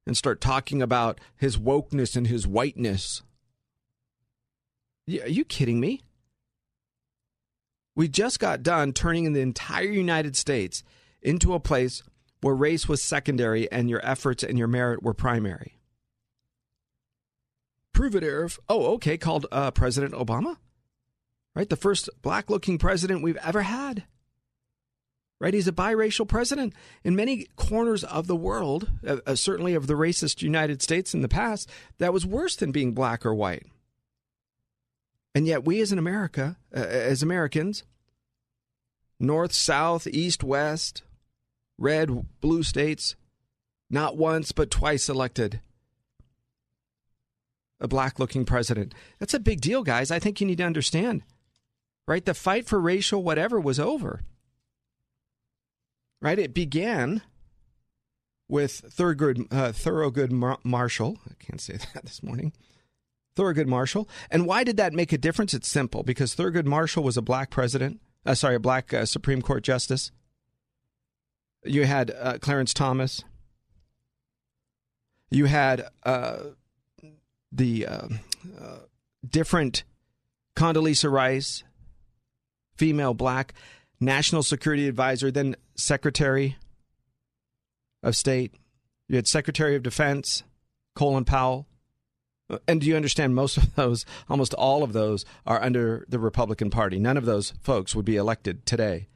and 0.06 0.16
start 0.16 0.40
talking 0.40 0.82
about 0.82 1.18
his 1.36 1.56
wokeness 1.56 2.14
and 2.14 2.26
his 2.26 2.46
whiteness. 2.46 3.22
Are 5.08 5.28
you 5.28 5.44
kidding 5.44 5.80
me? 5.80 6.02
We 7.96 8.08
just 8.08 8.40
got 8.40 8.62
done 8.62 8.92
turning 8.92 9.32
the 9.32 9.40
entire 9.40 9.84
United 9.84 10.36
States 10.36 10.82
into 11.22 11.54
a 11.54 11.60
place 11.60 12.02
where 12.40 12.54
race 12.54 12.88
was 12.88 13.02
secondary 13.02 13.70
and 13.70 13.88
your 13.88 14.04
efforts 14.04 14.42
and 14.42 14.58
your 14.58 14.68
merit 14.68 15.02
were 15.02 15.14
primary. 15.14 15.78
Prove 17.92 18.16
it, 18.16 18.24
Irv. 18.24 18.58
Oh, 18.68 18.94
okay, 18.94 19.16
called 19.16 19.46
uh, 19.52 19.70
President 19.70 20.12
Obama. 20.12 20.56
Right? 21.54 21.70
The 21.70 21.76
first 21.76 22.10
black 22.20 22.50
looking 22.50 22.78
president 22.78 23.22
we've 23.22 23.38
ever 23.38 23.62
had. 23.62 24.04
Right? 25.40 25.54
He's 25.54 25.68
a 25.68 25.72
biracial 25.72 26.26
president. 26.26 26.74
In 27.04 27.14
many 27.14 27.46
corners 27.54 28.02
of 28.02 28.26
the 28.26 28.36
world, 28.36 28.90
uh, 29.06 29.18
uh, 29.26 29.34
certainly 29.36 29.74
of 29.74 29.86
the 29.86 29.94
racist 29.94 30.42
United 30.42 30.82
States 30.82 31.14
in 31.14 31.22
the 31.22 31.28
past, 31.28 31.70
that 31.98 32.12
was 32.12 32.26
worse 32.26 32.56
than 32.56 32.72
being 32.72 32.92
black 32.92 33.24
or 33.24 33.34
white. 33.34 33.66
And 35.34 35.46
yet, 35.46 35.64
we 35.64 35.80
as 35.80 35.90
in 35.90 35.98
America, 35.98 36.56
uh, 36.74 36.80
as 36.80 37.22
Americans, 37.22 37.82
north, 39.18 39.52
south, 39.52 40.06
east, 40.06 40.44
west, 40.44 41.02
red, 41.78 42.26
blue 42.40 42.62
states, 42.62 43.16
not 43.90 44.16
once 44.16 44.52
but 44.52 44.70
twice 44.70 45.08
elected 45.08 45.60
a 47.80 47.88
black 47.88 48.18
looking 48.18 48.44
president. 48.44 48.94
That's 49.18 49.34
a 49.34 49.40
big 49.40 49.60
deal, 49.60 49.82
guys. 49.82 50.10
I 50.10 50.18
think 50.18 50.40
you 50.40 50.46
need 50.46 50.58
to 50.58 50.64
understand. 50.64 51.22
Right? 52.06 52.24
The 52.24 52.34
fight 52.34 52.66
for 52.66 52.80
racial 52.80 53.22
whatever 53.22 53.58
was 53.58 53.80
over. 53.80 54.22
Right? 56.20 56.38
It 56.38 56.54
began 56.54 57.22
with 58.48 58.82
Thurgood, 58.96 59.52
uh, 59.52 59.72
Thurgood 59.72 60.30
Marshall. 60.64 61.18
I 61.28 61.34
can't 61.38 61.60
say 61.60 61.76
that 61.94 62.04
this 62.04 62.22
morning. 62.22 62.52
Thurgood 63.36 63.66
Marshall. 63.66 64.08
And 64.30 64.46
why 64.46 64.64
did 64.64 64.76
that 64.76 64.92
make 64.92 65.12
a 65.12 65.18
difference? 65.18 65.54
It's 65.54 65.68
simple 65.68 66.02
because 66.02 66.34
Thurgood 66.34 66.66
Marshall 66.66 67.02
was 67.02 67.16
a 67.16 67.22
black 67.22 67.50
president, 67.50 68.00
uh, 68.24 68.34
sorry, 68.34 68.56
a 68.56 68.60
black 68.60 68.92
uh, 68.94 69.06
Supreme 69.06 69.42
Court 69.42 69.62
justice. 69.62 70.12
You 71.64 71.84
had 71.84 72.10
uh, 72.10 72.38
Clarence 72.38 72.74
Thomas. 72.74 73.24
You 75.30 75.46
had 75.46 75.88
uh, 76.04 76.36
the 77.50 77.86
uh, 77.86 78.08
uh, 78.60 78.78
different 79.26 79.84
Condoleezza 80.54 81.10
Rice, 81.10 81.64
female 82.76 83.14
black, 83.14 83.54
national 83.98 84.42
security 84.42 84.86
advisor, 84.86 85.30
then 85.30 85.56
Secretary 85.74 86.56
of 88.02 88.14
State. 88.14 88.54
You 89.08 89.16
had 89.16 89.26
Secretary 89.26 89.74
of 89.74 89.82
Defense, 89.82 90.44
Colin 90.94 91.24
Powell. 91.24 91.66
And 92.68 92.80
do 92.80 92.86
you 92.86 92.96
understand 92.96 93.34
most 93.34 93.56
of 93.56 93.74
those, 93.74 94.04
almost 94.28 94.54
all 94.54 94.82
of 94.82 94.92
those, 94.92 95.24
are 95.46 95.62
under 95.62 96.04
the 96.08 96.18
Republican 96.18 96.70
Party? 96.70 96.98
None 96.98 97.16
of 97.16 97.24
those 97.24 97.54
folks 97.62 97.94
would 97.94 98.04
be 98.04 98.16
elected 98.16 98.66
today. 98.66 99.08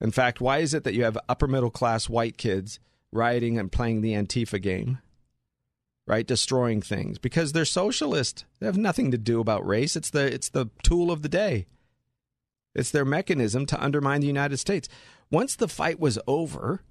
In 0.00 0.10
fact, 0.10 0.40
why 0.40 0.58
is 0.58 0.74
it 0.74 0.84
that 0.84 0.94
you 0.94 1.04
have 1.04 1.18
upper 1.28 1.46
middle 1.46 1.70
class 1.70 2.08
white 2.08 2.36
kids 2.36 2.78
rioting 3.10 3.58
and 3.58 3.72
playing 3.72 4.00
the 4.00 4.12
Antifa 4.12 4.60
game? 4.60 4.98
Right, 6.06 6.26
destroying 6.26 6.82
things 6.82 7.16
because 7.16 7.52
they're 7.52 7.64
socialist. 7.64 8.44
They 8.60 8.66
have 8.66 8.76
nothing 8.76 9.10
to 9.10 9.16
do 9.16 9.40
about 9.40 9.66
race. 9.66 9.96
It's 9.96 10.10
the 10.10 10.26
it's 10.26 10.50
the 10.50 10.66
tool 10.82 11.10
of 11.10 11.22
the 11.22 11.30
day. 11.30 11.66
It's 12.74 12.90
their 12.90 13.06
mechanism 13.06 13.64
to 13.66 13.82
undermine 13.82 14.20
the 14.20 14.26
United 14.26 14.58
States. 14.58 14.86
Once 15.30 15.56
the 15.56 15.68
fight 15.68 15.98
was 15.98 16.18
over, 16.26 16.82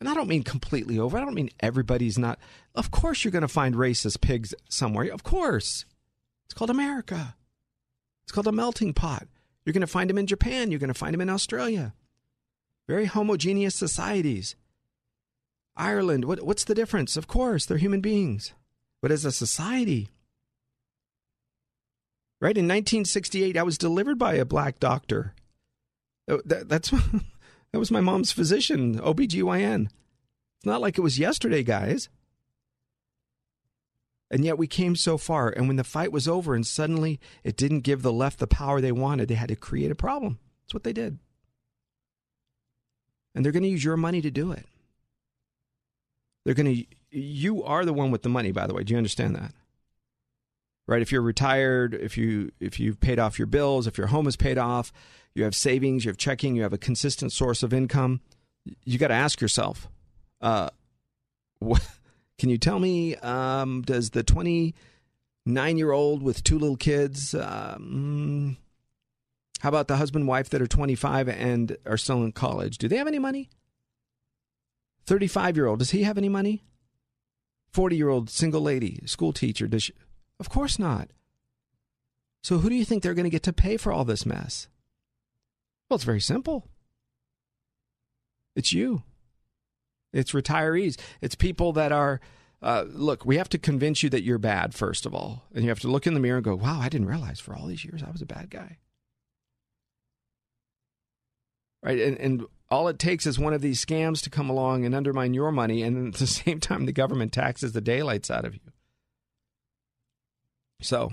and 0.00 0.08
I 0.08 0.14
don't 0.14 0.28
mean 0.28 0.42
completely 0.42 0.98
over. 0.98 1.16
I 1.16 1.20
don't 1.20 1.34
mean 1.34 1.50
everybody's 1.60 2.18
not. 2.18 2.38
Of 2.74 2.90
course, 2.90 3.22
you're 3.22 3.32
going 3.32 3.42
to 3.42 3.48
find 3.48 3.74
racist 3.74 4.20
pigs 4.20 4.54
somewhere. 4.68 5.12
Of 5.12 5.22
course. 5.22 5.84
It's 6.46 6.54
called 6.54 6.70
America. 6.70 7.36
It's 8.24 8.32
called 8.32 8.48
a 8.48 8.52
melting 8.52 8.94
pot. 8.94 9.28
You're 9.64 9.72
going 9.72 9.82
to 9.82 9.86
find 9.86 10.10
them 10.10 10.18
in 10.18 10.26
Japan. 10.26 10.70
You're 10.70 10.80
going 10.80 10.88
to 10.88 10.94
find 10.94 11.14
them 11.14 11.20
in 11.20 11.28
Australia 11.28 11.92
very 12.90 13.06
homogeneous 13.06 13.76
societies. 13.76 14.56
Ireland, 15.76 16.24
what, 16.24 16.42
what's 16.42 16.64
the 16.64 16.74
difference? 16.74 17.16
Of 17.16 17.28
course, 17.28 17.64
they're 17.64 17.78
human 17.78 18.00
beings. 18.00 18.52
But 19.00 19.12
as 19.12 19.24
a 19.24 19.30
society, 19.30 20.08
right, 22.40 22.58
in 22.58 22.64
1968, 22.64 23.56
I 23.56 23.62
was 23.62 23.78
delivered 23.78 24.18
by 24.18 24.34
a 24.34 24.44
black 24.44 24.80
doctor. 24.80 25.34
Oh, 26.26 26.42
that, 26.44 26.68
that's 26.68 26.92
that 27.72 27.78
was 27.78 27.90
my 27.90 28.00
mom's 28.00 28.32
physician, 28.32 28.98
OBGYN. 28.98 29.86
It's 29.86 30.66
not 30.66 30.80
like 30.80 30.98
it 30.98 31.02
was 31.02 31.18
yesterday, 31.18 31.62
guys. 31.62 32.08
And 34.30 34.44
yet 34.44 34.58
we 34.58 34.66
came 34.66 34.94
so 34.94 35.18
far. 35.18 35.48
And 35.48 35.66
when 35.66 35.76
the 35.76 35.84
fight 35.84 36.12
was 36.12 36.28
over 36.28 36.54
and 36.54 36.66
suddenly 36.66 37.18
it 37.42 37.56
didn't 37.56 37.80
give 37.80 38.02
the 38.02 38.12
left 38.12 38.38
the 38.38 38.46
power 38.46 38.80
they 38.80 38.92
wanted, 38.92 39.28
they 39.28 39.34
had 39.34 39.48
to 39.48 39.56
create 39.56 39.90
a 39.90 39.96
problem. 39.96 40.38
That's 40.62 40.74
what 40.74 40.84
they 40.84 40.92
did 40.92 41.18
and 43.34 43.44
they're 43.44 43.52
going 43.52 43.62
to 43.62 43.68
use 43.68 43.84
your 43.84 43.96
money 43.96 44.20
to 44.20 44.30
do 44.30 44.52
it. 44.52 44.66
They're 46.44 46.54
going 46.54 46.74
to 46.74 46.84
you 47.12 47.64
are 47.64 47.84
the 47.84 47.92
one 47.92 48.10
with 48.10 48.22
the 48.22 48.28
money 48.28 48.52
by 48.52 48.66
the 48.66 48.74
way. 48.74 48.84
Do 48.84 48.92
you 48.92 48.98
understand 48.98 49.34
that? 49.36 49.52
Right? 50.90 51.00
If 51.00 51.12
you're 51.12 51.22
retired, 51.22 51.94
if 51.94 52.18
you 52.18 52.50
if 52.58 52.80
you've 52.80 52.98
paid 52.98 53.20
off 53.20 53.38
your 53.38 53.46
bills, 53.46 53.86
if 53.86 53.96
your 53.96 54.08
home 54.08 54.26
is 54.26 54.34
paid 54.34 54.58
off, 54.58 54.92
you 55.34 55.44
have 55.44 55.54
savings, 55.54 56.04
you 56.04 56.08
have 56.08 56.18
checking, 56.18 56.56
you 56.56 56.62
have 56.62 56.72
a 56.72 56.78
consistent 56.78 57.32
source 57.32 57.62
of 57.62 57.72
income, 57.72 58.20
you 58.84 58.98
got 58.98 59.08
to 59.08 59.14
ask 59.14 59.40
yourself, 59.40 59.88
uh, 60.40 60.70
what, 61.60 61.80
can 62.38 62.50
you 62.50 62.58
tell 62.58 62.80
me 62.80 63.14
um, 63.16 63.82
does 63.82 64.10
the 64.10 64.24
29 64.24 65.78
year 65.78 65.92
old 65.92 66.24
with 66.24 66.42
two 66.42 66.58
little 66.58 66.76
kids 66.76 67.36
um, 67.36 68.56
how 69.60 69.68
about 69.68 69.88
the 69.88 69.96
husband 69.96 70.26
wife 70.26 70.48
that 70.50 70.62
are 70.62 70.66
25 70.66 71.28
and 71.28 71.76
are 71.86 71.98
still 71.98 72.24
in 72.24 72.32
college? 72.32 72.78
Do 72.78 72.88
they 72.88 72.96
have 72.96 73.06
any 73.06 73.18
money? 73.18 73.50
35 75.06 75.56
year 75.56 75.66
old, 75.66 75.78
does 75.78 75.90
he 75.90 76.02
have 76.02 76.18
any 76.18 76.30
money? 76.30 76.64
40 77.74 77.96
year 77.96 78.08
old 78.08 78.30
single 78.30 78.62
lady, 78.62 79.00
school 79.04 79.32
teacher, 79.32 79.68
does 79.68 79.84
she? 79.84 79.92
Of 80.40 80.48
course 80.48 80.78
not. 80.78 81.10
So 82.42 82.58
who 82.58 82.68
do 82.68 82.74
you 82.74 82.84
think 82.84 83.02
they're 83.02 83.14
going 83.14 83.24
to 83.24 83.30
get 83.30 83.42
to 83.44 83.52
pay 83.52 83.76
for 83.76 83.92
all 83.92 84.04
this 84.04 84.26
mess? 84.26 84.68
Well, 85.88 85.96
it's 85.96 86.04
very 86.04 86.20
simple. 86.20 86.66
It's 88.56 88.72
you. 88.72 89.02
It's 90.12 90.32
retirees. 90.32 90.98
It's 91.20 91.34
people 91.34 91.72
that 91.74 91.92
are, 91.92 92.20
uh, 92.62 92.84
look, 92.88 93.24
we 93.24 93.36
have 93.36 93.48
to 93.50 93.58
convince 93.58 94.02
you 94.02 94.08
that 94.10 94.22
you're 94.22 94.38
bad, 94.38 94.74
first 94.74 95.06
of 95.06 95.14
all. 95.14 95.44
And 95.54 95.62
you 95.62 95.68
have 95.68 95.80
to 95.80 95.88
look 95.88 96.06
in 96.06 96.14
the 96.14 96.20
mirror 96.20 96.38
and 96.38 96.44
go, 96.44 96.56
wow, 96.56 96.80
I 96.80 96.88
didn't 96.88 97.06
realize 97.06 97.38
for 97.38 97.54
all 97.54 97.66
these 97.66 97.84
years 97.84 98.02
I 98.02 98.10
was 98.10 98.22
a 98.22 98.26
bad 98.26 98.50
guy 98.50 98.78
right? 101.82 101.98
And, 101.98 102.18
and 102.18 102.46
all 102.70 102.88
it 102.88 102.98
takes 102.98 103.26
is 103.26 103.38
one 103.38 103.52
of 103.52 103.60
these 103.60 103.84
scams 103.84 104.22
to 104.22 104.30
come 104.30 104.50
along 104.50 104.84
and 104.84 104.94
undermine 104.94 105.34
your 105.34 105.52
money, 105.52 105.82
and 105.82 106.14
at 106.14 106.20
the 106.20 106.26
same 106.26 106.60
time, 106.60 106.86
the 106.86 106.92
government 106.92 107.32
taxes 107.32 107.72
the 107.72 107.80
daylights 107.80 108.30
out 108.30 108.44
of 108.44 108.54
you. 108.54 108.60
So, 110.80 111.12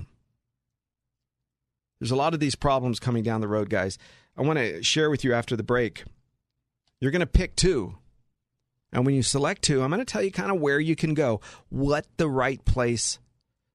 there's 2.00 2.12
a 2.12 2.16
lot 2.16 2.34
of 2.34 2.40
these 2.40 2.56
problems 2.56 3.00
coming 3.00 3.24
down 3.24 3.42
the 3.42 3.48
road, 3.48 3.70
guys. 3.70 3.98
I 4.38 4.42
want 4.44 4.60
to 4.60 4.84
share 4.84 5.10
with 5.10 5.24
you 5.24 5.34
after 5.34 5.56
the 5.56 5.64
break. 5.64 6.04
You're 7.00 7.12
going 7.12 7.22
to 7.22 7.26
pick 7.26 7.56
two. 7.56 7.96
And 8.92 9.06
when 9.06 9.16
you 9.16 9.24
select 9.24 9.64
two, 9.64 9.82
I'm 9.82 9.90
going 9.90 10.00
to 10.00 10.06
tell 10.06 10.22
you 10.22 10.32
kind 10.32 10.52
of 10.52 10.62
where 10.62 10.80
you 10.80 10.96
can 10.96 11.14
go, 11.14 11.42
what 11.70 12.06
the 12.18 12.30
right 12.30 12.64
place 12.66 13.20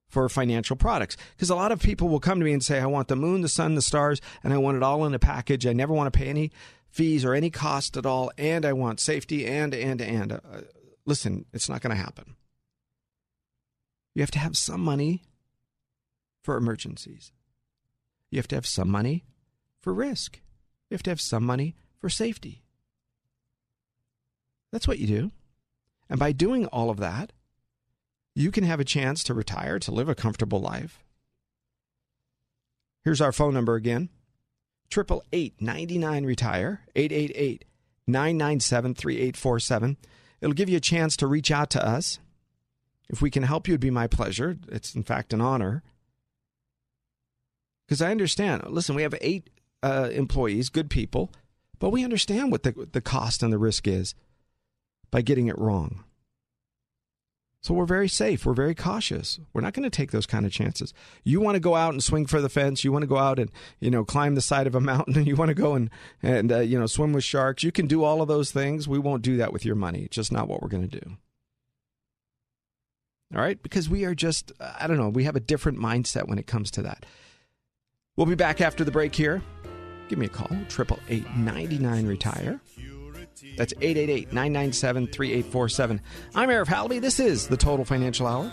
for 0.09 0.28
financial 0.28 0.76
products. 0.76 1.16
Because 1.35 1.50
a 1.50 1.55
lot 1.55 1.72
of 1.72 1.81
people 1.81 2.09
will 2.09 2.20
come 2.20 2.38
to 2.38 2.44
me 2.44 2.52
and 2.52 2.62
say, 2.62 2.81
I 2.81 2.87
want 2.87 3.09
the 3.09 3.16
moon, 3.16 3.40
the 3.40 3.48
sun, 3.48 3.74
the 3.74 3.83
stars, 3.83 4.20
and 4.44 4.52
I 4.52 4.59
want 4.59 4.76
it 4.76 4.83
all 4.83 5.05
in 5.05 5.14
a 5.14 5.18
package. 5.18 5.66
I 5.66 5.72
never 5.72 5.92
want 5.92 6.12
to 6.12 6.16
pay 6.16 6.28
any 6.28 6.52
fees 6.90 7.24
or 7.24 7.35
any 7.35 7.50
cost 7.50 7.96
at 7.96 8.07
all, 8.07 8.31
and 8.37 8.64
I 8.64 8.72
want 8.72 9.00
safety 9.00 9.46
and, 9.46 9.74
and, 9.74 10.00
and. 10.00 10.33
Uh, 10.33 10.38
listen, 11.07 11.46
it's 11.52 11.68
not 11.68 11.81
going 11.81 11.96
to 11.96 12.02
happen. 12.02 12.37
You 14.14 14.22
have 14.22 14.31
to 14.33 14.38
have 14.38 14.57
some 14.57 14.83
money 14.83 15.22
for 16.42 16.57
emergencies. 16.57 17.33
You 18.31 18.38
have 18.38 18.48
to 18.48 18.55
have 18.57 18.66
some 18.66 18.90
money 18.90 19.24
for 19.81 19.92
risk. 19.92 20.40
You 20.90 20.94
have 20.94 21.02
to 21.05 21.11
have 21.11 21.20
some 21.20 21.44
money 21.44 21.76
for 21.98 22.09
safety. 22.09 22.62
That's 24.72 24.88
what 24.88 24.98
you 24.98 25.07
do. 25.07 25.31
And 26.09 26.18
by 26.18 26.33
doing 26.33 26.66
all 26.66 26.90
of 26.90 26.98
that, 26.98 27.33
you 28.35 28.50
can 28.50 28.64
have 28.64 28.81
a 28.81 28.85
chance 28.85 29.22
to 29.24 29.35
retire, 29.35 29.78
to 29.78 29.92
live 29.92 30.09
a 30.09 30.14
comfortable 30.14 30.61
life. 30.61 31.05
Here's 33.05 33.20
our 33.20 33.33
phone 33.33 33.55
number 33.55 33.74
again 33.74 34.09
triple 34.90 35.24
eight 35.33 35.55
ninety 35.61 35.96
nine 35.96 36.24
retire 36.26 36.83
eight 36.94 37.12
eight 37.12 37.33
eight 37.35 37.64
nine 38.07 38.37
nine 38.37 38.61
seven 38.61 38.94
three 38.94 39.18
eight 39.18 39.37
four 39.37 39.59
seven. 39.59 39.96
It'll 40.40 40.55
give 40.55 40.68
you 40.68 40.76
a 40.76 40.81
chance 40.81 41.16
to 41.16 41.26
reach 41.26 41.50
out 41.50 41.70
to 41.70 41.87
us. 41.87 42.18
If 43.09 43.20
we 43.22 43.31
can 43.31 43.42
help 43.42 43.68
you, 43.68 43.74
it'd 43.74 43.81
be 43.81 43.90
my 43.90 44.07
pleasure. 44.07 44.57
It's 44.68 44.94
in 44.94 45.02
fact 45.02 45.33
an 45.33 45.40
honor. 45.40 45.83
Because 47.92 48.00
I 48.00 48.11
understand. 48.11 48.62
Listen, 48.68 48.94
we 48.94 49.02
have 49.02 49.14
eight 49.20 49.50
uh, 49.83 50.09
employees, 50.14 50.70
good 50.70 50.88
people, 50.88 51.31
but 51.78 51.90
we 51.90 52.05
understand 52.05 52.50
what 52.50 52.62
the 52.62 52.88
the 52.90 53.02
cost 53.02 53.42
and 53.42 53.52
the 53.52 53.59
risk 53.59 53.87
is 53.87 54.14
by 55.11 55.20
getting 55.20 55.48
it 55.48 55.59
wrong. 55.59 56.02
So 57.61 57.74
we're 57.74 57.85
very 57.85 58.09
safe. 58.09 58.46
We're 58.46 58.55
very 58.55 58.74
cautious. 58.74 59.38
We're 59.52 59.61
not 59.61 59.74
going 59.74 59.83
to 59.83 59.90
take 59.90 60.11
those 60.11 60.24
kind 60.24 60.46
of 60.46 60.52
chances. 60.52 60.94
You 61.22 61.38
want 61.42 61.57
to 61.57 61.61
go 61.61 61.74
out 61.76 61.92
and 61.92 62.02
swing 62.02 62.24
for 62.24 62.40
the 62.40 62.48
fence. 62.48 62.83
You 62.83 62.92
want 62.92 63.02
to 63.02 63.07
go 63.07 63.18
out 63.18 63.38
and 63.38 63.50
you 63.78 63.90
know 63.90 64.07
climb 64.07 64.37
the 64.37 64.40
side 64.40 64.66
of 64.66 64.74
a 64.74 64.81
mountain. 64.81 65.26
You 65.26 65.37
want 65.37 65.50
to 65.50 65.55
go 65.55 65.74
and 65.74 65.90
and 66.22 66.50
uh, 66.50 66.61
you 66.61 66.81
know 66.81 66.87
swim 66.87 67.12
with 67.12 67.24
sharks. 67.24 67.62
You 67.62 67.72
can 67.72 67.87
do 67.87 68.05
all 68.05 68.22
of 68.22 68.28
those 68.28 68.52
things. 68.52 68.88
We 68.88 69.00
won't 69.00 69.20
do 69.20 69.37
that 69.37 69.52
with 69.52 69.66
your 69.66 69.76
money. 69.76 70.05
It's 70.05 70.16
just 70.16 70.33
not 70.33 70.48
what 70.48 70.62
we're 70.62 70.68
going 70.68 70.88
to 70.88 70.98
do. 70.98 71.18
All 73.35 73.42
right, 73.42 73.62
because 73.62 73.90
we 73.90 74.07
are 74.07 74.14
just 74.14 74.50
I 74.59 74.87
don't 74.87 74.96
know. 74.96 75.11
We 75.11 75.24
have 75.24 75.37
a 75.37 75.40
different 75.40 75.78
mindset 75.78 76.26
when 76.26 76.38
it 76.38 76.46
comes 76.46 76.70
to 76.70 76.83
that. 76.85 77.05
We'll 78.16 78.27
be 78.27 78.35
back 78.35 78.61
after 78.61 78.85
the 78.85 78.90
break 78.90 79.14
here. 79.14 79.40
Give 80.09 80.18
me 80.18 80.27
a 80.27 80.29
call, 80.29 80.51
triple 80.68 80.98
eight 81.09 81.25
ninety 81.35 81.79
nine 81.79 82.07
retire. 82.07 82.61
That's 83.57 83.72
888 83.81 84.33
997 84.35 85.07
3847. 85.07 86.01
I'm 86.35 86.48
Arif 86.51 86.66
Halaby. 86.66 87.01
This 87.01 87.18
is 87.18 87.48
the 87.48 87.57
Total 87.57 87.85
Financial 87.87 88.27
Hour, 88.27 88.53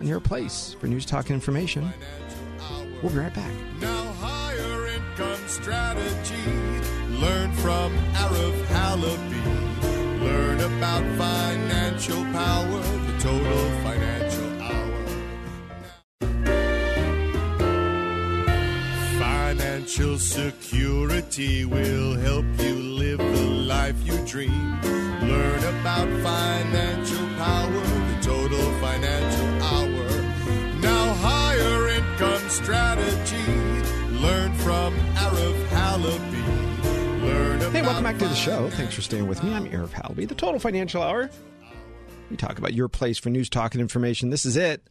and 0.00 0.08
your 0.08 0.18
place 0.18 0.74
for 0.80 0.88
news, 0.88 1.06
talk, 1.06 1.26
and 1.26 1.34
information. 1.34 1.88
We'll 3.02 3.12
be 3.12 3.18
right 3.18 3.32
back. 3.32 3.50
Now, 3.80 4.04
higher 4.14 4.86
income 4.88 5.46
strategy. 5.46 6.34
Learn 7.20 7.52
from 7.52 7.96
Arif 8.14 8.64
Halaby. 8.66 10.20
Learn 10.20 10.60
about 10.60 11.04
financial 11.16 12.24
power, 12.24 12.80
the 12.80 13.18
Total 13.20 13.70
Financial 19.86 20.18
security 20.18 21.64
will 21.64 22.16
help 22.16 22.44
you 22.58 22.74
live 22.74 23.18
the 23.18 23.46
life 23.46 23.94
you 24.04 24.18
dream. 24.26 24.80
Learn 24.82 25.62
about 25.62 26.08
financial 26.24 27.28
power, 27.36 27.70
the 27.70 28.18
Total 28.20 28.80
Financial 28.80 29.62
Hour. 29.62 30.80
Now, 30.80 31.14
higher 31.14 31.88
income 31.90 32.48
strategy. 32.48 33.52
Learn 34.20 34.52
from 34.54 34.92
Arif 35.14 35.68
Halaby. 35.68 37.22
Learn 37.22 37.60
Hey, 37.70 37.82
welcome 37.82 38.02
back 38.02 38.18
to 38.18 38.26
the 38.26 38.34
show. 38.34 38.68
Thanks 38.70 38.96
for 38.96 39.02
staying 39.02 39.28
with 39.28 39.44
me. 39.44 39.54
I'm 39.54 39.66
Arif 39.66 39.90
Halaby, 39.90 40.26
the 40.26 40.34
Total 40.34 40.58
Financial 40.58 41.00
Hour. 41.00 41.30
We 42.28 42.36
talk 42.36 42.58
about 42.58 42.74
your 42.74 42.88
place 42.88 43.18
for 43.18 43.30
news, 43.30 43.48
talk, 43.48 43.74
and 43.74 43.80
information. 43.80 44.30
This 44.30 44.46
is 44.46 44.56
it. 44.56 44.82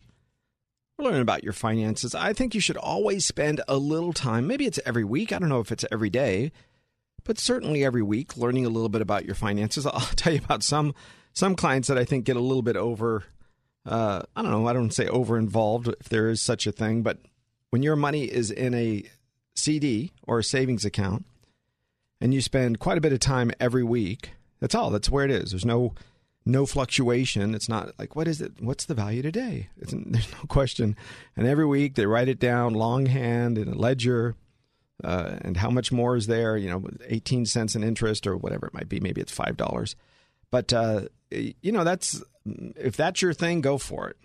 We're 0.97 1.05
learning 1.05 1.21
about 1.23 1.43
your 1.43 1.53
finances. 1.53 2.15
I 2.15 2.31
think 2.31 2.55
you 2.55 2.62
should 2.62 2.77
always 2.77 3.25
spend 3.25 3.62
a 3.67 3.75
little 3.75 4.13
time. 4.13 4.47
Maybe 4.47 4.65
it's 4.65 4.79
every 4.86 5.03
week. 5.03 5.34
I 5.34 5.39
don't 5.39 5.49
know 5.49 5.60
if 5.60 5.71
it's 5.71 5.84
every 5.91 6.10
day, 6.10 6.53
but 7.25 7.38
certainly 7.38 7.84
every 7.84 8.01
week, 8.01 8.38
learning 8.38 8.65
a 8.65 8.69
little 8.69 8.88
bit 8.88 9.01
about 9.01 9.25
your 9.25 9.36
finances. 9.36 9.86
I'll 9.86 9.99
tell 9.99 10.31
you 10.31 10.41
about 10.43 10.63
some 10.63 10.95
some 11.34 11.55
clients 11.55 11.89
that 11.89 11.97
I 11.97 12.05
think 12.05 12.23
get 12.23 12.38
a 12.38 12.41
little 12.41 12.62
bit 12.62 12.77
over. 12.77 13.25
Uh, 13.86 14.21
I 14.38 14.41
don't 14.41 14.51
know. 14.51 14.67
I 14.67 14.73
don't 14.73 14.93
say 14.93 15.08
over 15.08 15.38
involved 15.38 15.89
if 15.89 16.08
there 16.08 16.29
is 16.29 16.41
such 16.41 16.65
a 16.65 16.71
thing, 16.71 17.03
but 17.03 17.17
when 17.71 17.84
your 17.84 17.97
money 17.97 18.23
is 18.23 18.49
in 18.49 18.73
a 18.73 19.03
CD 19.53 20.13
or 20.23 20.39
a 20.39 20.43
savings 20.43 20.86
account, 20.86 21.25
and 22.21 22.34
you 22.34 22.39
spend 22.39 22.79
quite 22.79 22.97
a 22.97 23.01
bit 23.01 23.12
of 23.12 23.19
time 23.19 23.51
every 23.60 23.84
week, 23.84 24.31
that's 24.62 24.73
all. 24.73 24.89
That's 24.91 25.10
where 25.10 25.25
it 25.25 25.31
is. 25.31 25.51
There's 25.51 25.65
no 25.65 25.93
no 26.45 26.65
fluctuation. 26.65 27.55
It's 27.55 27.69
not 27.69 27.97
like 27.97 28.15
what 28.15 28.27
is 28.27 28.41
it? 28.41 28.53
What's 28.60 28.86
the 28.86 28.93
value 28.93 29.21
today? 29.21 29.69
It's, 29.77 29.93
there's 30.05 30.31
no 30.31 30.45
question. 30.47 30.95
And 31.36 31.47
every 31.47 31.65
week 31.65 31.95
they 31.95 32.05
write 32.05 32.29
it 32.29 32.39
down 32.39 32.73
longhand 32.73 33.58
in 33.58 33.67
a 33.67 33.75
ledger, 33.75 34.36
uh, 35.03 35.38
and 35.41 35.58
how 35.58 35.69
much 35.69 35.91
more 35.91 36.15
is 36.15 36.27
there? 36.27 36.58
You 36.58 36.69
know, 36.69 36.84
18 37.08 37.45
cents 37.45 37.75
in 37.75 37.84
interest 37.84 38.27
or 38.27 38.38
whatever 38.38 38.67
it 38.67 38.73
might 38.73 38.89
be. 38.89 38.99
Maybe 38.99 39.21
it's 39.21 39.31
five 39.31 39.58
dollars. 39.58 39.95
But 40.51 40.71
uh, 40.71 41.01
you 41.31 41.71
know, 41.71 41.84
that's 41.84 42.23
if 42.45 42.95
that's 42.95 43.21
your 43.21 43.34
thing, 43.34 43.62
go 43.62 43.77
for 43.77 44.10
it. 44.10 44.17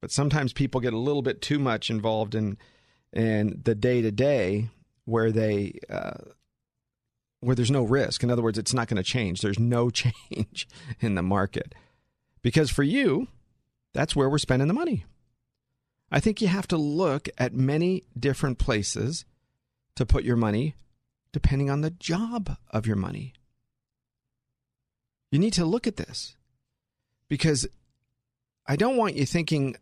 But 0.00 0.12
sometimes 0.12 0.52
people 0.52 0.80
get 0.80 0.92
a 0.92 0.98
little 0.98 1.22
bit 1.22 1.42
too 1.42 1.58
much 1.58 1.90
involved 1.90 2.34
in 2.34 2.56
in 3.12 3.60
the 3.64 3.74
day 3.74 4.02
to 4.02 4.12
day 4.12 4.68
where 5.06 5.32
they 5.32 5.78
uh, 5.90 6.18
where 7.40 7.54
there's 7.54 7.70
no 7.70 7.82
risk. 7.82 8.22
In 8.22 8.30
other 8.30 8.42
words, 8.42 8.58
it's 8.58 8.74
not 8.74 8.88
going 8.88 8.96
to 8.96 9.02
change. 9.02 9.40
There's 9.40 9.58
no 9.58 9.90
change 9.90 10.68
in 11.00 11.14
the 11.14 11.22
market. 11.22 11.74
Because 12.42 12.70
for 12.70 12.82
you, 12.82 13.28
that's 13.94 14.14
where 14.14 14.28
we're 14.28 14.38
spending 14.38 14.68
the 14.68 14.74
money. 14.74 15.04
I 16.10 16.20
think 16.20 16.40
you 16.40 16.48
have 16.48 16.68
to 16.68 16.76
look 16.76 17.28
at 17.36 17.52
many 17.52 18.04
different 18.18 18.58
places 18.58 19.24
to 19.96 20.06
put 20.06 20.24
your 20.24 20.36
money 20.36 20.74
depending 21.32 21.68
on 21.68 21.82
the 21.82 21.90
job 21.90 22.56
of 22.70 22.86
your 22.86 22.96
money. 22.96 23.34
You 25.30 25.38
need 25.38 25.52
to 25.54 25.66
look 25.66 25.86
at 25.86 25.96
this 25.96 26.36
because 27.28 27.66
I 28.66 28.76
don't 28.76 28.96
want 28.96 29.16
you 29.16 29.26
thinking, 29.26 29.76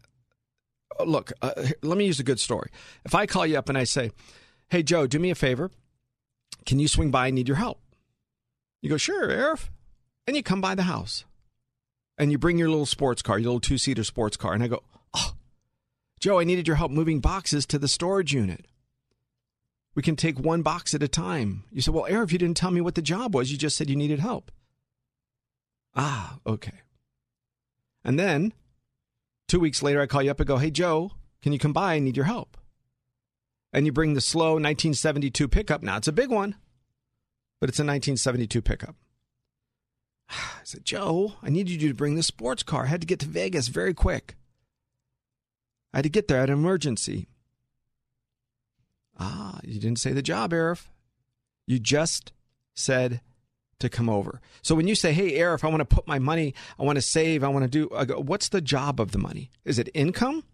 oh, 0.99 1.05
look, 1.05 1.33
uh, 1.43 1.53
let 1.83 1.97
me 1.97 2.07
use 2.07 2.19
a 2.19 2.25
good 2.25 2.41
story. 2.41 2.71
If 3.05 3.15
I 3.15 3.27
call 3.27 3.47
you 3.47 3.57
up 3.57 3.69
and 3.69 3.79
I 3.79 3.85
say, 3.85 4.11
hey, 4.69 4.83
Joe, 4.83 5.07
do 5.07 5.21
me 5.21 5.31
a 5.31 5.37
favor. 5.37 5.71
Can 6.67 6.79
you 6.79 6.89
swing 6.89 7.11
by? 7.11 7.29
I 7.29 7.31
need 7.31 7.49
your 7.49 7.57
help. 7.57 7.81
You 8.83 8.91
go, 8.91 8.97
sure, 8.97 9.29
Arif. 9.29 9.69
And 10.27 10.37
you 10.37 10.43
come 10.43 10.61
by 10.61 10.75
the 10.75 10.83
house 10.83 11.25
and 12.19 12.33
you 12.33 12.39
bring 12.39 12.59
your 12.59 12.69
little 12.69 12.87
sports 12.87 13.23
car, 13.23 13.39
your 13.39 13.47
little 13.47 13.61
two 13.61 13.79
seater 13.79 14.05
sports 14.05 14.37
car. 14.37 14.53
And 14.53 14.63
I 14.63 14.69
go, 14.69 14.83
oh, 15.15 15.35
Joe, 16.19 16.41
I 16.41 16.45
needed 16.45 16.67
your 16.67 16.77
help 16.77 16.91
moving 16.91 17.21
boxes 17.21 17.65
to 17.67 17.79
the 17.79 17.89
storage 17.89 18.35
unit. 18.35 18.67
We 19.95 20.03
can 20.03 20.17
take 20.17 20.39
one 20.39 20.63
box 20.63 20.93
at 20.95 21.03
a 21.03 21.09
time. 21.09 21.65
You 21.71 21.81
said, 21.81 21.95
well, 21.95 22.05
Arif, 22.05 22.33
you 22.33 22.39
didn't 22.39 22.57
tell 22.57 22.71
me 22.71 22.81
what 22.81 22.97
the 22.97 23.03
job 23.03 23.35
was. 23.35 23.51
You 23.51 23.57
just 23.57 23.77
said 23.77 23.89
you 23.89 23.97
needed 23.97 24.19
help. 24.19 24.51
Ah, 25.95 26.39
okay. 26.47 26.81
And 28.05 28.19
then 28.19 28.53
two 29.49 29.61
weeks 29.61 29.83
later, 29.83 30.01
I 30.01 30.07
call 30.07 30.23
you 30.23 30.31
up 30.31 30.41
and 30.41 30.47
go, 30.47 30.59
hey, 30.59 30.71
Joe, 30.71 31.13
can 31.41 31.53
you 31.53 31.59
come 31.59 31.73
by? 31.73 31.95
I 31.95 31.99
need 31.99 32.17
your 32.17 32.27
help. 32.27 32.57
And 33.77 33.85
you 33.85 33.93
bring 33.93 34.15
the 34.15 34.23
slow 34.23 34.53
1972 34.53 35.49
pickup. 35.49 35.83
Now, 35.83 35.99
it's 35.99 36.09
a 36.09 36.13
big 36.13 36.31
one, 36.31 36.55
but 37.61 37.69
it's 37.69 37.79
a 37.79 37.85
1972 37.85 38.63
pickup. 38.63 38.97
I 40.31 40.65
said, 40.65 40.83
Joe, 40.83 41.35
I 41.43 41.51
need 41.51 41.69
you 41.69 41.79
to 41.87 41.95
bring 41.95 42.15
the 42.15 42.23
sports 42.23 42.63
car. 42.63 42.85
I 42.85 42.87
had 42.87 43.03
to 43.03 43.07
get 43.07 43.19
to 43.19 43.27
Vegas 43.27 43.69
very 43.69 43.93
quick. 43.93 44.35
I 45.93 45.99
had 45.99 46.05
to 46.05 46.09
get 46.09 46.27
there 46.27 46.41
at 46.41 46.49
an 46.49 46.55
emergency. 46.55 47.29
Ah, 49.19 49.61
you 49.63 49.79
didn't 49.79 49.99
say 49.99 50.15
the 50.15 50.23
job, 50.23 50.53
Arif. 50.53 50.87
You 51.67 51.79
just 51.79 52.33
said 52.75 53.21
to 53.79 53.91
come 53.91 54.09
over. 54.09 54.41
So 54.63 54.75
when 54.75 54.89
you 54.89 54.95
say, 54.95 55.13
"Hey, 55.13 55.33
Arif, 55.33 55.65
I 55.65 55.69
want 55.69 55.81
to 55.81 55.95
put 55.95 56.07
my 56.07 56.19
money, 56.19 56.55
I 56.79 56.83
want 56.83 56.97
to 56.97 57.03
save, 57.03 57.45
I 57.45 57.49
want 57.49 57.65
to 57.65 57.71
do," 57.71 57.95
I 57.95 58.07
go, 58.07 58.19
what's 58.21 58.49
the 58.49 58.63
job 58.63 59.03
of 59.03 59.13
the 59.13 59.19
money? 59.19 59.51
Is 59.67 59.79
it 59.79 59.91
income? 59.93 60.45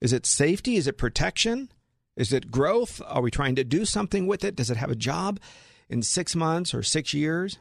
Is 0.00 0.12
it 0.12 0.26
safety? 0.26 0.74
Is 0.74 0.88
it 0.88 0.98
protection? 0.98 1.70
Is 2.18 2.32
it 2.32 2.50
growth? 2.50 3.00
Are 3.06 3.22
we 3.22 3.30
trying 3.30 3.54
to 3.54 3.64
do 3.64 3.84
something 3.84 4.26
with 4.26 4.44
it? 4.44 4.56
Does 4.56 4.70
it 4.70 4.76
have 4.76 4.90
a 4.90 4.96
job 4.96 5.38
in 5.88 6.02
six 6.02 6.34
months 6.34 6.74
or 6.74 6.82
six 6.82 7.14
years? 7.14 7.58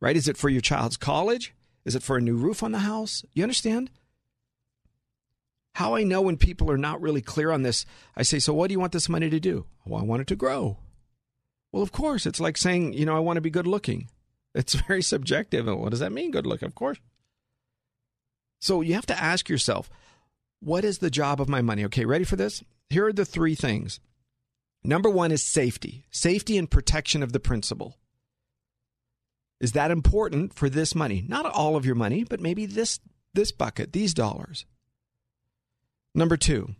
Right? 0.00 0.16
Is 0.16 0.26
it 0.26 0.36
for 0.36 0.48
your 0.48 0.60
child's 0.60 0.96
college? 0.96 1.54
Is 1.84 1.94
it 1.94 2.02
for 2.02 2.16
a 2.16 2.20
new 2.20 2.36
roof 2.36 2.64
on 2.64 2.72
the 2.72 2.80
house? 2.80 3.24
You 3.32 3.44
understand? 3.44 3.90
How 5.76 5.94
I 5.94 6.02
know 6.02 6.20
when 6.22 6.36
people 6.36 6.68
are 6.72 6.76
not 6.76 7.00
really 7.00 7.22
clear 7.22 7.52
on 7.52 7.62
this, 7.62 7.86
I 8.16 8.24
say, 8.24 8.40
So 8.40 8.52
what 8.52 8.66
do 8.66 8.72
you 8.72 8.80
want 8.80 8.90
this 8.90 9.08
money 9.08 9.30
to 9.30 9.38
do? 9.38 9.66
Well, 9.86 10.00
I 10.00 10.04
want 10.04 10.22
it 10.22 10.26
to 10.28 10.36
grow. 10.36 10.78
Well, 11.70 11.84
of 11.84 11.92
course. 11.92 12.26
It's 12.26 12.40
like 12.40 12.56
saying, 12.56 12.94
you 12.94 13.06
know, 13.06 13.16
I 13.16 13.20
want 13.20 13.36
to 13.36 13.42
be 13.42 13.50
good 13.50 13.68
looking. 13.68 14.08
It's 14.56 14.74
very 14.88 15.02
subjective. 15.02 15.68
And 15.68 15.80
what 15.80 15.90
does 15.90 16.00
that 16.00 16.12
mean, 16.12 16.32
good 16.32 16.46
looking? 16.46 16.66
Of 16.66 16.74
course. 16.74 16.98
So 18.60 18.80
you 18.80 18.94
have 18.94 19.06
to 19.06 19.22
ask 19.22 19.48
yourself, 19.48 19.88
what 20.58 20.84
is 20.84 20.98
the 20.98 21.10
job 21.10 21.40
of 21.40 21.48
my 21.48 21.62
money? 21.62 21.84
Okay, 21.84 22.06
ready 22.06 22.24
for 22.24 22.34
this? 22.34 22.64
Here 22.90 23.06
are 23.06 23.12
the 23.12 23.24
three 23.24 23.54
things. 23.54 24.00
Number 24.84 25.10
one 25.10 25.32
is 25.32 25.44
safety, 25.44 26.06
safety 26.10 26.56
and 26.56 26.70
protection 26.70 27.22
of 27.22 27.32
the 27.32 27.40
principal. 27.40 27.96
Is 29.60 29.72
that 29.72 29.90
important 29.90 30.54
for 30.54 30.68
this 30.68 30.94
money? 30.94 31.24
Not 31.26 31.46
all 31.46 31.76
of 31.76 31.86
your 31.86 31.94
money, 31.94 32.24
but 32.24 32.40
maybe 32.40 32.66
this 32.66 33.00
this 33.34 33.52
bucket, 33.52 33.92
these 33.92 34.14
dollars. 34.14 34.64
Number 36.14 36.36
two, 36.36 36.74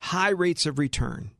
high 0.00 0.30
rates 0.30 0.66
of 0.66 0.78
return. 0.78 1.30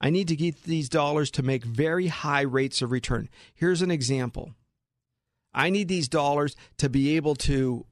I 0.00 0.10
need 0.10 0.28
to 0.28 0.36
get 0.36 0.62
these 0.62 0.88
dollars 0.88 1.30
to 1.32 1.42
make 1.42 1.64
very 1.64 2.06
high 2.06 2.42
rates 2.42 2.82
of 2.82 2.92
return. 2.92 3.28
Here's 3.54 3.82
an 3.82 3.90
example. 3.90 4.54
I 5.52 5.70
need 5.70 5.88
these 5.88 6.08
dollars 6.08 6.54
to 6.76 6.88
be 6.88 7.16
able 7.16 7.34
to 7.36 7.84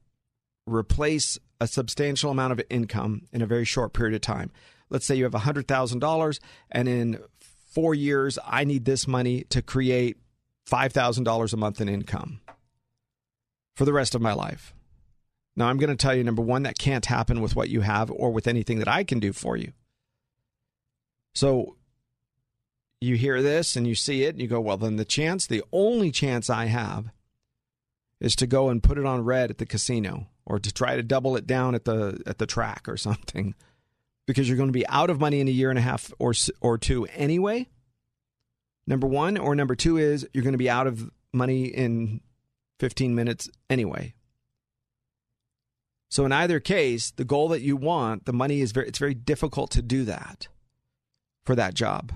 replace 0.66 1.38
a 1.61 1.66
substantial 1.66 2.31
amount 2.31 2.53
of 2.53 2.61
income 2.69 3.23
in 3.33 3.42
a 3.42 3.47
very 3.47 3.64
short 3.64 3.92
period 3.92 4.14
of 4.14 4.21
time. 4.21 4.51
Let's 4.90 5.07
say 5.07 5.14
you 5.16 5.25
have 5.25 5.33
$100,000 5.33 6.40
and 6.71 6.88
in 6.88 7.19
4 7.73 7.95
years 7.95 8.38
I 8.45 8.64
need 8.64 8.85
this 8.85 9.09
money 9.09 9.45
to 9.51 9.62
create 9.62 10.19
$5,000 10.71 11.53
a 11.53 11.57
month 11.57 11.81
in 11.81 11.88
income 11.88 12.40
for 13.75 13.85
the 13.85 13.92
rest 13.92 14.14
of 14.14 14.23
my 14.23 14.33
life. 14.33 14.75
Now 15.57 15.69
I'm 15.69 15.79
going 15.79 15.90
to 15.90 15.97
tell 15.97 16.14
you 16.14 16.25
number 16.25 16.42
1 16.42 16.64
that 16.64 16.79
can't 16.79 17.07
happen 17.07 17.40
with 17.40 17.57
what 17.57 17.71
you 17.71 17.81
have 17.81 18.11
or 18.11 18.31
with 18.31 18.47
anything 18.47 18.79
that 18.79 18.88
I 18.88 19.05
can 19.05 19.21
do 19.21 19.33
for 19.33 19.57
you. 19.57 19.73
So 21.35 21.77
you 23.01 23.16
hear 23.16 23.42
this 23.42 23.77
and 23.77 23.87
you 23.87 23.95
see 23.95 24.25
it 24.25 24.35
and 24.35 24.40
you 24.40 24.49
go, 24.49 24.61
well, 24.61 24.77
then 24.77 24.97
the 24.97 25.05
chance, 25.05 25.47
the 25.47 25.62
only 25.73 26.11
chance 26.11 26.49
I 26.49 26.66
have 26.66 27.11
is 28.21 28.35
to 28.37 28.47
go 28.47 28.69
and 28.71 28.83
put 28.83 28.99
it 28.99 29.05
on 29.05 29.25
red 29.25 29.51
at 29.51 29.59
the 29.59 29.66
casino 29.66 30.29
or 30.47 30.59
to 30.59 30.73
try 30.73 30.97
to 30.97 31.03
double 31.03 31.37
it 31.37 31.47
down 31.47 31.75
at 31.75 31.85
the 31.85 32.21
at 32.27 32.39
the 32.39 32.47
track 32.47 32.89
or 32.89 32.97
something 32.97 33.55
because 34.27 34.49
you're 34.49 34.57
going 34.57 34.69
to 34.69 34.73
be 34.73 34.87
out 34.89 35.11
of 35.11 35.21
money 35.21 35.41
in 35.41 35.49
a 35.49 35.53
year 35.53 35.71
and 35.71 35.79
a 35.79 35.83
half 35.83 36.13
or 36.19 36.33
or 36.61 36.79
two 36.79 37.07
anyway. 37.15 37.69
Number 38.87 39.07
1 39.09 39.37
or 39.37 39.57
number 39.57 39.75
2 39.75 39.97
is 39.97 40.29
you're 40.33 40.45
going 40.45 40.53
to 40.53 40.59
be 40.59 40.71
out 40.71 40.87
of 40.87 41.11
money 41.33 41.65
in 41.65 42.21
15 42.79 43.17
minutes 43.17 43.51
anyway. 43.69 44.15
So 46.09 46.25
in 46.25 46.31
either 46.31 46.61
case, 46.61 47.11
the 47.11 47.25
goal 47.25 47.49
that 47.49 47.63
you 47.63 47.77
want, 47.77 48.27
the 48.27 48.33
money 48.33 48.61
is 48.61 48.71
very 48.71 48.87
it's 48.87 48.99
very 48.99 49.15
difficult 49.15 49.71
to 49.73 49.83
do 49.83 50.05
that 50.05 50.49
for 51.45 51.55
that 51.57 51.75
job. 51.75 52.13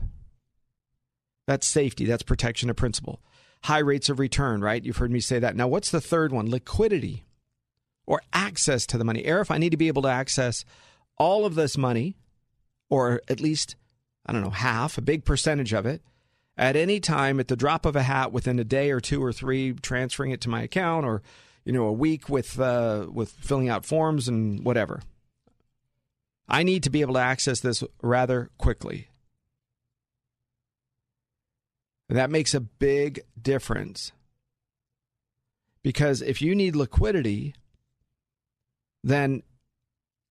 That's 1.47 1.67
safety, 1.67 2.05
that's 2.05 2.23
protection 2.23 2.71
of 2.71 2.77
principle. 2.77 3.21
High 3.65 3.79
rates 3.79 4.09
of 4.09 4.19
return, 4.19 4.63
right? 4.63 4.83
You've 4.83 4.97
heard 4.99 5.11
me 5.11 5.21
say 5.21 5.39
that. 5.41 5.57
Now, 5.57 5.69
what's 5.69 5.91
the 5.91 6.01
third 6.01 6.33
one? 6.33 6.49
Liquidity 6.49 7.25
or 8.11 8.21
access 8.33 8.87
to 8.87 8.99
the 8.99 9.05
money. 9.05 9.23
Arif, 9.23 9.53
I 9.53 9.59
need 9.59 9.71
to 9.71 9.77
be 9.77 9.87
able 9.87 10.03
to 10.03 10.09
access 10.09 10.65
all 11.17 11.47
of 11.47 11.55
this 11.55 11.79
money, 11.79 12.17
or 12.89 13.23
at 13.29 13.41
least, 13.41 13.77
I 14.27 14.33
don't 14.33 14.43
know, 14.43 14.51
half, 14.51 14.99
a 14.99 15.03
big 15.03 15.25
percentage 15.25 15.73
of 15.73 15.87
it, 15.87 16.03
at 16.57 16.75
any 16.75 16.99
time 16.99 17.39
at 17.39 17.47
the 17.47 17.55
drop 17.55 17.87
of 17.87 17.95
a 17.95 18.03
hat 18.03 18.33
within 18.33 18.59
a 18.59 18.65
day 18.65 18.91
or 18.91 18.99
two 18.99 19.23
or 19.23 19.33
three, 19.33 19.75
transferring 19.75 20.33
it 20.33 20.41
to 20.41 20.49
my 20.49 20.63
account 20.63 21.07
or 21.07 21.23
you 21.65 21.73
know, 21.73 21.85
a 21.85 21.93
week 21.93 22.29
with 22.29 22.59
uh, 22.59 23.07
with 23.13 23.31
filling 23.31 23.69
out 23.69 23.85
forms 23.85 24.27
and 24.27 24.65
whatever. 24.65 25.03
I 26.49 26.65
need 26.65 26.83
to 26.83 26.91
be 26.91 27.01
able 27.01 27.15
to 27.15 27.21
access 27.21 27.61
this 27.61 27.85
rather 28.03 28.51
quickly. 28.59 29.09
That 32.09 32.31
makes 32.31 32.55
a 32.55 32.61
big 32.61 33.21
difference. 33.41 34.11
Because 35.83 36.23
if 36.23 36.43
you 36.43 36.57
need 36.57 36.75
liquidity, 36.75 37.55
then 39.03 39.43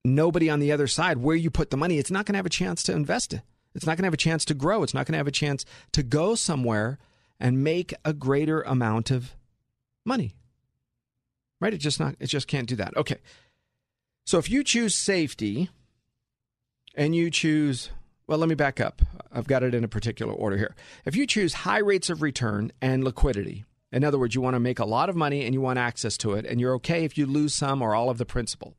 nobody 0.06 0.50
on 0.50 0.60
the 0.60 0.72
other 0.72 0.88
side, 0.88 1.18
where 1.18 1.36
you 1.36 1.50
put 1.50 1.72
the 1.72 1.78
money, 1.78 1.98
it's 1.98 2.12
not 2.12 2.26
going 2.26 2.34
to 2.34 2.40
have 2.40 2.46
a 2.46 2.50
chance 2.50 2.84
to 2.84 2.94
invest 2.94 3.34
it. 3.34 3.42
It's 3.76 3.86
not 3.86 3.98
going 3.98 4.04
to 4.04 4.08
have 4.08 4.14
a 4.14 4.18
chance 4.18 4.46
to 4.46 4.54
grow. 4.54 4.84
It's 4.84 4.94
not 4.94 5.06
going 5.06 5.14
to 5.14 5.20
have 5.20 5.28
a 5.28 5.32
chance 5.32 5.66
to 5.92 6.04
go 6.04 6.36
somewhere 6.36 6.98
and 7.40 7.64
make 7.64 7.94
a 8.04 8.14
greater 8.14 8.62
amount 8.62 9.12
of 9.12 9.36
money 10.06 10.36
right? 11.60 11.74
It 11.74 11.78
just 11.78 12.00
not 12.00 12.16
it 12.20 12.28
just 12.28 12.48
can't 12.48 12.68
do 12.68 12.76
that. 12.78 12.96
Okay. 12.98 13.18
So 14.26 14.38
if 14.38 14.50
you 14.50 14.64
choose 14.64 14.96
safety 14.96 15.70
and 16.96 17.16
you 17.16 17.30
choose 17.30 17.90
well, 18.28 18.38
let 18.38 18.50
me 18.50 18.56
back 18.56 18.80
up. 18.80 19.02
I've 19.32 19.48
got 19.48 19.64
it 19.64 19.74
in 19.74 19.84
a 19.84 19.88
particular 19.88 20.34
order 20.34 20.58
here. 20.58 20.76
If 21.04 21.16
you 21.16 21.26
choose 21.26 21.54
high 21.54 21.80
rates 21.80 22.10
of 22.12 22.22
return 22.22 22.72
and 22.80 23.04
liquidity, 23.04 23.66
in 23.92 24.04
other 24.04 24.20
words, 24.20 24.36
you 24.36 24.42
want 24.42 24.56
to 24.56 24.60
make 24.60 24.80
a 24.80 24.86
lot 24.86 25.10
of 25.10 25.16
money 25.16 25.46
and 25.46 25.54
you 25.54 25.62
want 25.62 25.80
access 25.80 26.18
to 26.20 26.34
it, 26.34 26.46
and 26.46 26.60
you're 26.60 26.76
okay 26.76 27.06
if 27.06 27.18
you 27.18 27.26
lose 27.26 27.56
some 27.56 27.82
or 27.82 27.96
all 27.96 28.10
of 28.10 28.18
the 28.18 28.26
principal. 28.26 28.76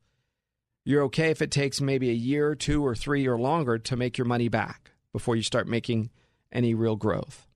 You're 0.83 1.03
okay 1.03 1.29
if 1.29 1.41
it 1.41 1.51
takes 1.51 1.81
maybe 1.81 2.09
a 2.09 2.13
year, 2.13 2.55
two, 2.55 2.85
or 2.85 2.95
three, 2.95 3.27
or 3.27 3.37
longer 3.37 3.77
to 3.77 3.95
make 3.95 4.17
your 4.17 4.25
money 4.25 4.47
back 4.47 4.91
before 5.13 5.35
you 5.35 5.43
start 5.43 5.67
making 5.67 6.09
any 6.51 6.73
real 6.73 6.95
growth. 6.95 7.47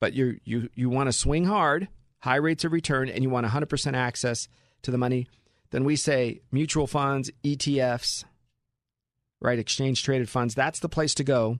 But 0.00 0.12
you 0.12 0.38
you 0.44 0.68
you 0.74 0.90
want 0.90 1.08
to 1.08 1.12
swing 1.12 1.44
hard 1.44 1.88
high 2.22 2.36
rates 2.36 2.64
of 2.64 2.72
return, 2.72 3.08
and 3.08 3.22
you 3.22 3.30
want 3.30 3.46
100% 3.46 3.94
access 3.94 4.48
to 4.82 4.92
the 4.92 4.98
money, 4.98 5.26
then 5.70 5.84
we 5.84 5.96
say 5.96 6.40
mutual 6.52 6.86
funds, 6.86 7.30
ETFs, 7.42 8.24
right? 9.40 9.58
Exchange 9.58 10.02
traded 10.04 10.28
funds. 10.28 10.54
That's 10.54 10.78
the 10.78 10.88
place 10.88 11.14
to 11.14 11.24
go 11.24 11.58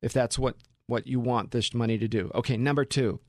if 0.00 0.12
that's 0.12 0.38
what, 0.38 0.56
what 0.88 1.06
you 1.06 1.20
want 1.20 1.52
this 1.52 1.72
money 1.72 1.98
to 1.98 2.08
do. 2.08 2.32
Okay, 2.34 2.56
number 2.56 2.84
two, 2.84 3.20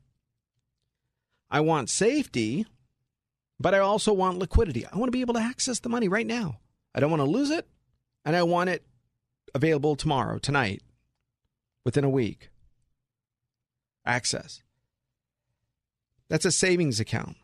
I 1.54 1.60
want 1.60 1.92
safety, 1.92 2.66
but 3.60 3.76
I 3.76 3.78
also 3.78 4.12
want 4.12 4.40
liquidity. 4.40 4.88
I 4.88 4.98
want 4.98 5.10
to 5.10 5.16
be 5.16 5.22
able 5.22 5.36
to 5.36 5.40
access 5.40 5.80
the 5.80 5.88
money 5.88 6.08
right 6.08 6.26
now. 6.26 6.58
I 6.96 7.00
don't 7.00 7.12
want 7.12 7.22
to 7.22 7.30
lose 7.30 7.52
it, 7.52 7.68
and 8.26 8.36
I 8.36 8.42
want 8.42 8.72
it 8.72 8.84
available 9.54 9.96
tomorrow, 9.96 10.40
tonight, 10.40 10.82
within 11.86 12.04
a 12.04 12.10
week. 12.10 12.50
Access. 14.04 14.64
That's 16.28 16.46
a 16.46 16.52
savings 16.52 17.00
account, 17.00 17.38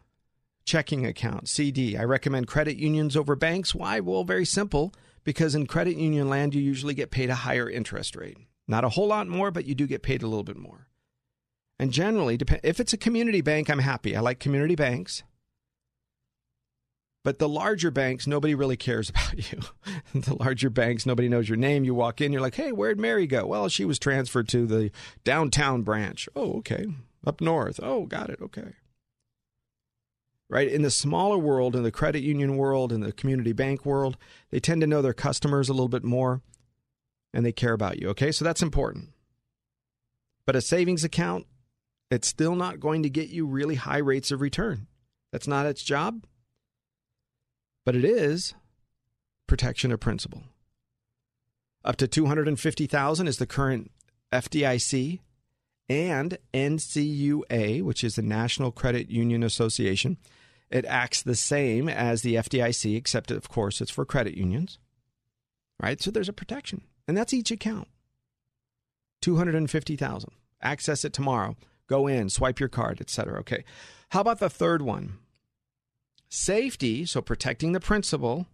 checking 0.65 1.05
account, 1.05 1.47
CD. 1.47 1.95
I 1.95 2.03
recommend 2.03 2.47
credit 2.47 2.77
unions 2.77 3.15
over 3.15 3.35
banks. 3.35 3.75
Why? 3.75 3.99
Well, 3.99 4.23
very 4.23 4.45
simple. 4.45 4.91
Because 5.23 5.53
in 5.53 5.67
credit 5.67 5.97
union 5.97 6.29
land, 6.29 6.55
you 6.55 6.61
usually 6.61 6.95
get 6.95 7.11
paid 7.11 7.29
a 7.29 7.35
higher 7.35 7.69
interest 7.69 8.15
rate. 8.15 8.37
Not 8.67 8.83
a 8.83 8.89
whole 8.89 9.07
lot 9.07 9.27
more, 9.27 9.51
but 9.51 9.65
you 9.65 9.75
do 9.75 9.85
get 9.85 10.01
paid 10.01 10.23
a 10.23 10.27
little 10.27 10.43
bit 10.43 10.57
more. 10.57 10.88
And 11.79 11.93
generally, 11.93 12.37
if 12.61 12.81
it's 12.81 12.91
a 12.91 12.97
community 12.97 13.39
bank, 13.39 13.69
I'm 13.69 13.79
happy. 13.79 14.15
I 14.15 14.19
like 14.19 14.39
community 14.39 14.75
banks. 14.75 15.23
But 17.23 17.39
the 17.39 17.49
larger 17.49 17.91
banks, 17.91 18.27
nobody 18.27 18.55
really 18.55 18.77
cares 18.77 19.09
about 19.09 19.51
you. 19.51 19.59
the 20.13 20.35
larger 20.35 20.69
banks, 20.69 21.05
nobody 21.05 21.29
knows 21.29 21.47
your 21.47 21.57
name. 21.57 21.83
You 21.83 21.93
walk 21.93 22.21
in, 22.21 22.33
you're 22.33 22.41
like, 22.41 22.55
hey, 22.55 22.71
where'd 22.71 22.99
Mary 22.99 23.27
go? 23.27 23.45
Well, 23.45 23.69
she 23.69 23.85
was 23.85 23.99
transferred 23.99 24.49
to 24.49 24.65
the 24.65 24.91
downtown 25.23 25.83
branch. 25.83 26.27
Oh, 26.35 26.57
okay. 26.57 26.85
Up 27.25 27.39
north. 27.39 27.79
Oh, 27.81 28.05
got 28.05 28.29
it. 28.29 28.39
Okay. 28.41 28.73
Right? 30.49 30.69
In 30.69 30.81
the 30.81 30.89
smaller 30.89 31.37
world, 31.37 31.75
in 31.75 31.83
the 31.83 31.91
credit 31.91 32.23
union 32.23 32.57
world, 32.57 32.91
in 32.91 33.01
the 33.01 33.11
community 33.11 33.53
bank 33.53 33.85
world, 33.85 34.17
they 34.49 34.59
tend 34.59 34.81
to 34.81 34.87
know 34.87 35.01
their 35.01 35.13
customers 35.13 35.69
a 35.69 35.73
little 35.73 35.89
bit 35.89 36.03
more 36.03 36.41
and 37.33 37.45
they 37.45 37.51
care 37.51 37.73
about 37.73 38.01
you. 38.01 38.09
Okay. 38.09 38.31
So 38.31 38.43
that's 38.43 38.63
important. 38.63 39.09
But 40.45 40.55
a 40.55 40.61
savings 40.61 41.03
account, 41.03 41.45
it's 42.11 42.27
still 42.27 42.55
not 42.55 42.79
going 42.79 43.03
to 43.03 43.09
get 43.09 43.29
you 43.29 43.45
really 43.45 43.75
high 43.75 43.97
rates 43.97 44.31
of 44.31 44.41
return. 44.41 44.87
That's 45.31 45.47
not 45.47 45.65
its 45.65 45.83
job. 45.83 46.25
But 47.85 47.95
it 47.95 48.05
is 48.05 48.53
protection 49.47 49.91
of 49.91 49.99
principal. 49.99 50.43
Up 51.83 51.95
to 51.97 52.07
250,000 52.07 53.27
is 53.27 53.37
the 53.37 53.47
current 53.47 53.91
FDIC 54.31 55.19
and 55.87 56.37
NCUA, 56.53 57.81
which 57.81 58.03
is 58.03 58.15
the 58.15 58.21
National 58.21 58.71
Credit 58.71 59.09
Union 59.09 59.43
Association. 59.43 60.17
It 60.69 60.85
acts 60.85 61.23
the 61.23 61.35
same 61.35 61.89
as 61.89 62.21
the 62.21 62.35
FDIC, 62.35 62.95
except, 62.95 63.31
of 63.31 63.49
course, 63.49 63.81
it's 63.81 63.89
for 63.89 64.05
credit 64.05 64.35
unions. 64.35 64.77
Right? 65.81 66.01
So 66.01 66.11
there's 66.11 66.29
a 66.29 66.33
protection. 66.33 66.81
And 67.07 67.17
that's 67.17 67.33
each 67.33 67.49
account. 67.49 67.87
250,000. 69.21 70.29
Access 70.61 71.05
it 71.05 71.13
tomorrow. 71.13 71.55
Go 71.89 72.07
in, 72.07 72.29
swipe 72.29 72.59
your 72.59 72.69
card, 72.69 73.01
etc. 73.01 73.39
Okay. 73.39 73.65
How 74.09 74.21
about 74.21 74.39
the 74.39 74.49
third 74.49 74.81
one? 74.81 75.17
Safety, 76.29 77.05
so 77.05 77.21
protecting 77.21 77.71
the 77.71 77.79
principal 77.79 78.45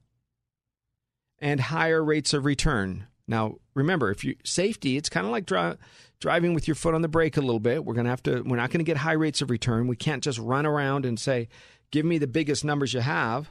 and 1.39 1.59
higher 1.59 2.03
rates 2.03 2.33
of 2.33 2.45
return. 2.45 3.07
Now, 3.27 3.57
remember, 3.73 4.09
if 4.09 4.23
you 4.23 4.35
safety, 4.45 4.95
it's 4.95 5.09
kind 5.09 5.25
of 5.25 5.31
like 5.31 5.45
dri- 5.45 5.75
driving 6.19 6.53
with 6.53 6.67
your 6.67 6.75
foot 6.75 6.93
on 6.93 7.01
the 7.01 7.07
brake 7.09 7.35
a 7.35 7.41
little 7.41 7.59
bit. 7.59 7.83
We're 7.83 7.93
going 7.93 8.05
to 8.05 8.11
have 8.11 8.23
to 8.23 8.41
we're 8.41 8.55
not 8.55 8.69
going 8.69 8.79
to 8.79 8.89
get 8.89 8.97
high 8.97 9.13
rates 9.13 9.41
of 9.41 9.49
return. 9.49 9.87
We 9.87 9.97
can't 9.97 10.23
just 10.23 10.39
run 10.39 10.65
around 10.65 11.05
and 11.05 11.19
say, 11.19 11.49
"Give 11.91 12.05
me 12.05 12.17
the 12.17 12.27
biggest 12.27 12.63
numbers 12.63 12.93
you 12.93 13.01
have." 13.01 13.49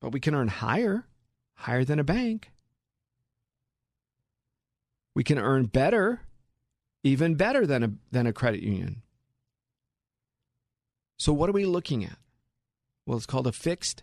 But 0.00 0.12
we 0.12 0.20
can 0.20 0.34
earn 0.34 0.48
higher, 0.48 1.06
higher 1.54 1.84
than 1.84 1.98
a 1.98 2.04
bank. 2.04 2.52
We 5.14 5.24
can 5.24 5.38
earn 5.38 5.66
better, 5.66 6.20
even 7.02 7.34
better 7.34 7.66
than 7.66 7.82
a 7.82 7.90
than 8.10 8.26
a 8.26 8.32
credit 8.32 8.62
union. 8.62 9.02
So 11.18 11.32
what 11.32 11.50
are 11.50 11.54
we 11.54 11.66
looking 11.66 12.04
at? 12.04 12.16
Well, 13.06 13.16
it's 13.16 13.26
called 13.26 13.46
a 13.46 13.52
fixed 13.52 14.02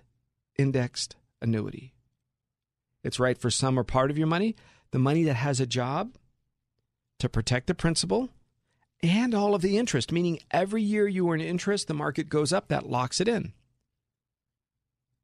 indexed 0.58 1.16
annuity. 1.42 1.94
It's 3.04 3.20
right 3.20 3.38
for 3.38 3.50
some 3.50 3.80
or 3.80 3.84
part 3.84 4.12
of 4.12 4.18
your 4.18 4.28
money, 4.28 4.56
the 4.92 5.00
money 5.00 5.24
that 5.24 5.36
has 5.36 5.60
a 5.60 5.68
job 5.68 6.16
to 7.20 7.30
protect 7.30 7.68
the 7.68 7.74
principal 7.74 8.30
and 9.02 9.34
all 9.34 9.54
of 9.54 9.62
the 9.62 9.78
interest, 9.78 10.12
meaning 10.12 10.40
every 10.52 10.82
year 10.82 11.08
you 11.08 11.32
earn 11.32 11.42
interest, 11.42 11.88
the 11.88 11.94
market 11.94 12.30
goes 12.30 12.52
up, 12.52 12.68
that 12.68 12.90
locks 12.90 13.22
it 13.22 13.28
in. 13.28 13.54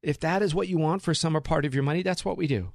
If 0.02 0.20
that 0.20 0.42
is 0.42 0.54
what 0.54 0.68
you 0.68 0.78
want 0.78 1.02
for 1.02 1.14
some 1.14 1.36
or 1.36 1.42
part 1.42 1.66
of 1.66 1.74
your 1.74 1.84
money, 1.84 2.04
that's 2.04 2.26
what 2.26 2.38
we 2.38 2.46
do. 2.46 2.72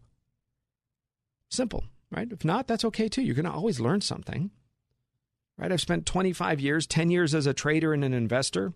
Simple, 1.50 1.84
right? 2.11 2.30
If 2.30 2.44
not, 2.44 2.66
that's 2.66 2.84
okay 2.87 3.08
too. 3.08 3.22
You're 3.22 3.34
going 3.34 3.44
to 3.44 3.52
always 3.52 3.80
learn 3.80 4.00
something. 4.00 4.50
Right? 5.59 5.72
I've 5.72 5.80
spent 5.80 6.06
25 6.06 6.61
years, 6.61 6.86
10 6.86 7.11
years 7.11 7.34
as 7.34 7.46
a 7.46 7.52
trader 7.52 7.92
and 7.92 8.04
an 8.04 8.14
investor. 8.14 8.72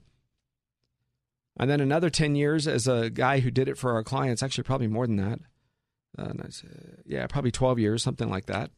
And 1.59 1.71
then 1.71 1.81
another 1.81 2.11
10 2.11 2.35
years 2.35 2.67
as 2.67 2.89
a 2.89 3.09
guy 3.09 3.41
who 3.41 3.51
did 3.51 3.69
it 3.69 3.79
for 3.79 3.93
our 3.93 4.03
clients, 4.03 4.43
actually, 4.43 4.65
probably 4.65 4.89
more 4.89 5.07
than 5.07 5.17
that. 5.17 5.39
Uh, 6.19 6.33
yeah, 7.07 7.27
probably 7.27 7.51
12 7.51 7.79
years, 7.79 8.03
something 8.03 8.29
like 8.29 8.47
that. 8.47 8.71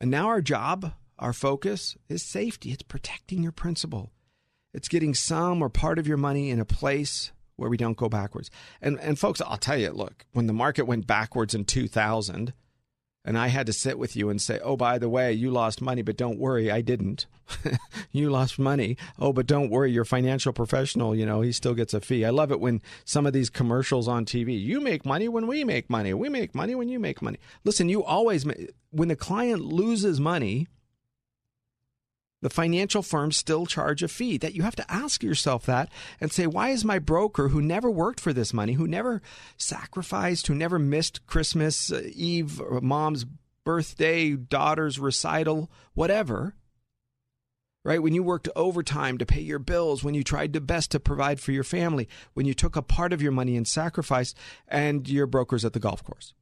And 0.00 0.10
now 0.10 0.28
our 0.28 0.40
job, 0.40 0.92
our 1.18 1.32
focus 1.32 1.96
is 2.08 2.22
safety. 2.22 2.70
It's 2.70 2.82
protecting 2.82 3.42
your 3.42 3.52
principal. 3.52 4.12
It's 4.72 4.88
getting 4.88 5.14
some 5.14 5.62
or 5.62 5.68
part 5.68 5.98
of 5.98 6.06
your 6.06 6.16
money 6.16 6.50
in 6.50 6.60
a 6.60 6.64
place 6.64 7.32
where 7.56 7.70
we 7.70 7.76
don't 7.76 7.96
go 7.96 8.08
backwards. 8.08 8.50
And 8.82 8.98
and 9.00 9.18
folks, 9.18 9.40
I'll 9.40 9.56
tell 9.56 9.78
you, 9.78 9.90
look, 9.90 10.26
when 10.32 10.46
the 10.46 10.52
market 10.52 10.84
went 10.84 11.06
backwards 11.06 11.54
in 11.54 11.64
2000, 11.64 12.52
and 13.24 13.38
I 13.38 13.48
had 13.48 13.66
to 13.66 13.72
sit 13.72 13.98
with 13.98 14.16
you 14.16 14.28
and 14.28 14.40
say, 14.40 14.60
"Oh, 14.62 14.76
by 14.76 14.98
the 14.98 15.08
way, 15.08 15.32
you 15.32 15.50
lost 15.50 15.80
money, 15.80 16.02
but 16.02 16.16
don't 16.16 16.38
worry, 16.38 16.70
I 16.70 16.82
didn't. 16.82 17.26
you 18.12 18.30
lost 18.30 18.58
money. 18.58 18.96
Oh, 19.18 19.32
but 19.32 19.46
don't 19.46 19.70
worry, 19.70 19.92
your 19.92 20.04
financial 20.04 20.52
professional, 20.52 21.14
you 21.14 21.24
know, 21.24 21.40
he 21.40 21.52
still 21.52 21.74
gets 21.74 21.94
a 21.94 22.00
fee." 22.00 22.24
I 22.24 22.30
love 22.30 22.52
it 22.52 22.60
when 22.60 22.82
some 23.04 23.26
of 23.26 23.32
these 23.32 23.50
commercials 23.50 24.08
on 24.08 24.24
TV, 24.24 24.60
"You 24.60 24.80
make 24.80 25.06
money 25.06 25.28
when 25.28 25.46
we 25.46 25.64
make 25.64 25.88
money. 25.88 26.12
We 26.12 26.28
make 26.28 26.54
money 26.54 26.74
when 26.74 26.88
you 26.88 26.98
make 26.98 27.22
money." 27.22 27.38
Listen, 27.64 27.88
you 27.88 28.04
always 28.04 28.46
when 28.90 29.08
the 29.08 29.16
client 29.16 29.62
loses 29.62 30.20
money, 30.20 30.68
the 32.44 32.50
financial 32.50 33.00
firms 33.00 33.38
still 33.38 33.64
charge 33.64 34.02
a 34.02 34.08
fee. 34.08 34.36
That 34.36 34.52
you 34.52 34.64
have 34.64 34.76
to 34.76 34.92
ask 34.92 35.22
yourself 35.22 35.64
that 35.64 35.88
and 36.20 36.30
say, 36.30 36.46
why 36.46 36.68
is 36.68 36.84
my 36.84 36.98
broker 36.98 37.48
who 37.48 37.62
never 37.62 37.90
worked 37.90 38.20
for 38.20 38.34
this 38.34 38.52
money, 38.52 38.74
who 38.74 38.86
never 38.86 39.22
sacrificed, 39.56 40.46
who 40.46 40.54
never 40.54 40.78
missed 40.78 41.26
Christmas 41.26 41.90
uh, 41.90 42.02
Eve, 42.12 42.60
mom's 42.82 43.24
birthday, 43.64 44.32
daughter's 44.32 44.98
recital, 44.98 45.70
whatever, 45.94 46.54
right? 47.82 48.02
When 48.02 48.12
you 48.12 48.22
worked 48.22 48.50
overtime 48.54 49.16
to 49.16 49.24
pay 49.24 49.40
your 49.40 49.58
bills, 49.58 50.04
when 50.04 50.12
you 50.12 50.22
tried 50.22 50.52
the 50.52 50.60
best 50.60 50.90
to 50.90 51.00
provide 51.00 51.40
for 51.40 51.52
your 51.52 51.64
family, 51.64 52.10
when 52.34 52.44
you 52.44 52.52
took 52.52 52.76
a 52.76 52.82
part 52.82 53.14
of 53.14 53.22
your 53.22 53.32
money 53.32 53.56
and 53.56 53.66
sacrificed, 53.66 54.36
and 54.68 55.08
your 55.08 55.26
broker's 55.26 55.64
at 55.64 55.72
the 55.72 55.80
golf 55.80 56.04
course. 56.04 56.34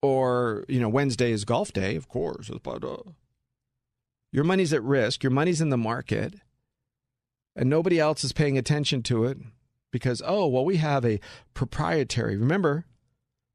Or, 0.00 0.64
you 0.68 0.78
know, 0.78 0.88
Wednesday 0.88 1.32
is 1.32 1.44
golf 1.44 1.72
day, 1.72 1.96
of 1.96 2.08
course, 2.08 2.52
but 2.62 2.84
uh, 2.84 2.98
your 4.32 4.44
money's 4.44 4.72
at 4.72 4.82
risk, 4.82 5.22
your 5.22 5.30
money's 5.30 5.60
in 5.60 5.70
the 5.70 5.76
market, 5.76 6.34
and 7.54 7.70
nobody 7.70 7.98
else 7.98 8.22
is 8.24 8.32
paying 8.32 8.58
attention 8.58 9.02
to 9.04 9.24
it 9.24 9.38
because, 9.90 10.22
oh, 10.24 10.46
well, 10.46 10.64
we 10.64 10.76
have 10.76 11.04
a 11.04 11.20
proprietary, 11.54 12.36
remember, 12.36 12.84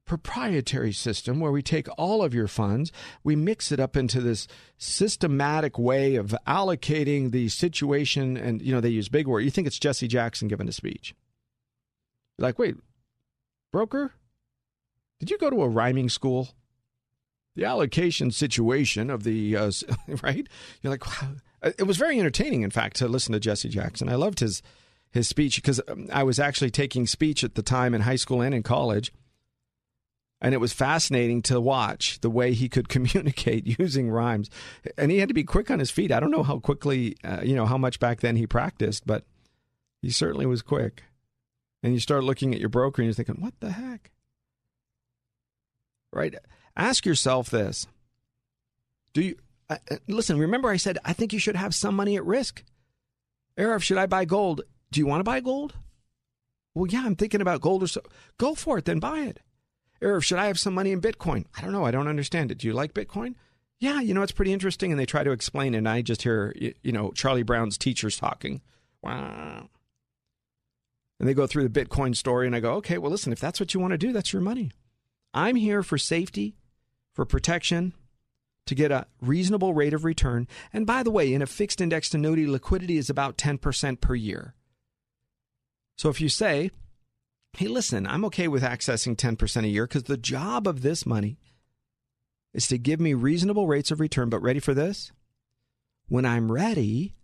proprietary 0.06 0.92
system 0.92 1.40
where 1.40 1.52
we 1.52 1.62
take 1.62 1.88
all 1.98 2.24
of 2.24 2.34
your 2.34 2.48
funds, 2.48 2.92
we 3.24 3.36
mix 3.36 3.72
it 3.72 3.80
up 3.80 3.96
into 3.96 4.20
this 4.20 4.48
systematic 4.78 5.78
way 5.78 6.16
of 6.16 6.36
allocating 6.48 7.32
the 7.32 7.48
situation. 7.48 8.36
And, 8.36 8.62
you 8.62 8.74
know, 8.74 8.82
they 8.82 8.90
use 8.90 9.08
big 9.08 9.28
words. 9.28 9.46
You 9.46 9.52
think 9.52 9.68
it's 9.68 9.80
Jesse 9.80 10.08
Jackson 10.08 10.48
giving 10.48 10.68
a 10.68 10.74
speech. 10.74 11.16
Like, 12.38 12.60
wait, 12.60 12.76
broker, 13.72 14.12
did 15.20 15.30
you 15.30 15.38
go 15.38 15.50
to 15.50 15.62
a 15.62 15.70
rhyming 15.70 16.10
school? 16.10 16.50
The 17.56 17.66
allocation 17.66 18.32
situation 18.32 19.10
of 19.10 19.24
the 19.24 19.56
uh, 19.56 19.72
right. 20.22 20.48
You're 20.82 20.92
like, 20.92 21.06
wow. 21.06 21.30
Uh, 21.64 21.72
it 21.78 21.84
was 21.84 21.98
very 21.98 22.20
entertaining, 22.20 22.64
in 22.64 22.72
fact, 22.72 22.96
to 22.98 23.08
listen 23.08 23.34
to 23.34 23.40
Jesse 23.40 23.70
Jackson. 23.70 24.10
I 24.10 24.16
loved 24.16 24.40
his 24.40 24.62
his 25.12 25.28
speech 25.28 25.58
because 25.58 25.82
um, 25.88 26.08
I 26.12 26.24
was 26.24 26.40
actually 26.40 26.72
taking 26.72 27.06
speech 27.06 27.44
at 27.44 27.56
the 27.56 27.62
time 27.62 27.94
in 27.94 28.02
high 28.02 28.16
school 28.16 28.42
and 28.42 28.56
in 28.56 28.64
college, 28.64 29.12
and 30.42 30.54
it 30.54 30.60
was 30.60 30.74
fascinating 30.74 31.42
to 31.44 31.62
watch 31.62 32.20
the 32.22 32.30
way 32.30 32.54
he 32.54 32.70
could 32.70 32.90
communicate 32.90 33.80
using 33.80 34.10
rhymes. 34.10 34.50
And 34.98 35.12
he 35.12 35.20
had 35.20 35.28
to 35.28 35.34
be 35.34 35.44
quick 35.44 35.70
on 35.70 35.80
his 35.80 35.92
feet. 35.92 36.12
I 36.12 36.20
don't 36.20 36.32
know 36.32 36.44
how 36.44 36.60
quickly, 36.60 37.18
uh, 37.24 37.42
you 37.44 37.56
know, 37.56 37.66
how 37.66 37.78
much 37.78 38.00
back 38.00 38.22
then 38.22 38.36
he 38.36 38.48
practiced, 38.48 39.06
but 39.06 39.26
he 40.02 40.10
certainly 40.10 40.46
was 40.46 40.62
quick. 40.62 41.04
And 41.84 41.94
you 41.94 42.00
start 42.00 42.24
looking 42.24 42.54
at 42.54 42.60
your 42.60 42.70
broker 42.70 43.02
and 43.02 43.08
you're 43.08 43.14
thinking, 43.14 43.42
what 43.42 43.54
the 43.60 43.72
heck? 43.72 44.12
Right? 46.14 46.36
Ask 46.76 47.06
yourself 47.06 47.50
this. 47.50 47.88
Do 49.14 49.22
you 49.22 49.36
uh, 49.70 49.78
uh, 49.90 49.96
listen, 50.08 50.38
remember 50.38 50.70
I 50.70 50.78
said 50.78 50.98
I 51.06 51.14
think 51.14 51.34
you 51.34 51.40
should 51.40 51.56
have 51.56 51.74
some 51.74 51.96
money 51.96 52.16
at 52.16 52.26
risk. 52.26 52.64
Arif, 53.58 53.82
should 53.82 53.98
I 53.98 54.06
buy 54.06 54.26
gold? 54.26 54.62
Do 54.92 55.00
you 55.00 55.08
want 55.08 55.22
to 55.22 55.26
buy 55.26 55.40
gold? 55.40 55.74
Well, 56.74 56.88
yeah, 56.88 57.04
I'm 57.06 57.16
thinking 57.16 57.42
about 57.42 57.62
gold 57.62 57.84
or 57.84 57.88
so. 57.88 58.02
Go 58.38 58.56
for 58.56 58.78
it, 58.78 58.86
then 58.86 59.00
buy 59.00 59.20
it. 59.20 59.40
Arif, 60.02 60.24
should 60.24 60.40
I 60.40 60.48
have 60.48 60.60
some 60.60 60.74
money 60.74 60.92
in 60.92 61.02
Bitcoin? 61.02 61.46
I 61.58 61.62
don't 61.62 61.72
know. 61.72 61.86
I 61.86 61.92
don't 61.92 62.08
understand 62.08 62.52
it. 62.52 62.58
Do 62.58 62.68
you 62.68 62.74
like 62.74 62.94
Bitcoin? 62.94 63.36
Yeah, 63.80 64.00
you 64.00 64.14
know, 64.14 64.22
it's 64.22 64.32
pretty 64.32 64.54
interesting. 64.54 64.92
And 64.92 65.00
they 65.00 65.06
try 65.06 65.24
to 65.24 65.32
explain 65.32 65.74
and 65.74 65.88
I 65.88 66.02
just 66.02 66.22
hear, 66.22 66.54
you 66.56 66.92
know, 66.92 67.12
Charlie 67.12 67.44
Brown's 67.44 67.78
teachers 67.78 68.18
talking. 68.18 68.62
Wow. 69.02 69.70
And 71.20 71.28
they 71.28 71.34
go 71.34 71.46
through 71.46 71.68
the 71.68 71.86
Bitcoin 71.86 72.16
story, 72.16 72.48
and 72.48 72.56
I 72.56 72.60
go, 72.60 72.74
okay, 72.76 72.98
well, 72.98 73.12
listen, 73.12 73.32
if 73.32 73.40
that's 73.40 73.60
what 73.60 73.76
you 73.76 73.80
want 73.80 73.92
to 73.92 73.98
do, 73.98 74.12
that's 74.12 74.34
your 74.34 74.42
money. 74.42 74.72
I'm 75.36 75.56
here 75.56 75.84
for 75.84 76.00
safety 76.00 76.56
for 77.14 77.26
protection 77.26 77.94
to 78.68 78.76
get 78.76 78.92
a 78.92 79.08
reasonable 79.22 79.74
rate 79.74 79.94
of 79.94 80.06
return. 80.06 80.48
And 80.72 80.86
by 80.86 81.04
the 81.04 81.12
way, 81.12 81.34
in 81.34 81.42
a 81.42 81.48
fixed 81.48 81.82
indexed 81.82 82.14
annuity, 82.14 82.48
liquidity 82.48 82.98
is 82.98 83.10
about 83.10 83.38
10% 83.38 84.02
per 84.02 84.16
year. 84.16 84.56
So 85.98 86.10
if 86.10 86.22
you 86.22 86.30
say, 86.30 86.72
hey, 87.58 87.68
listen, 87.68 88.08
I'm 88.08 88.26
okay 88.26 88.48
with 88.48 88.64
accessing 88.64 89.16
10% 89.16 89.64
a 89.64 89.68
year 89.68 89.86
because 89.88 90.04
the 90.04 90.18
job 90.18 90.68
of 90.68 90.82
this 90.82 91.06
money 91.06 91.38
is 92.54 92.68
to 92.68 92.78
give 92.78 93.00
me 93.00 93.14
reasonable 93.14 93.68
rates 93.68 93.92
of 93.92 94.00
return. 94.00 94.30
But 94.30 94.42
ready 94.42 94.60
for 94.60 94.74
this? 94.74 95.12
When 96.08 96.26
I'm 96.26 96.52
ready 96.52 97.16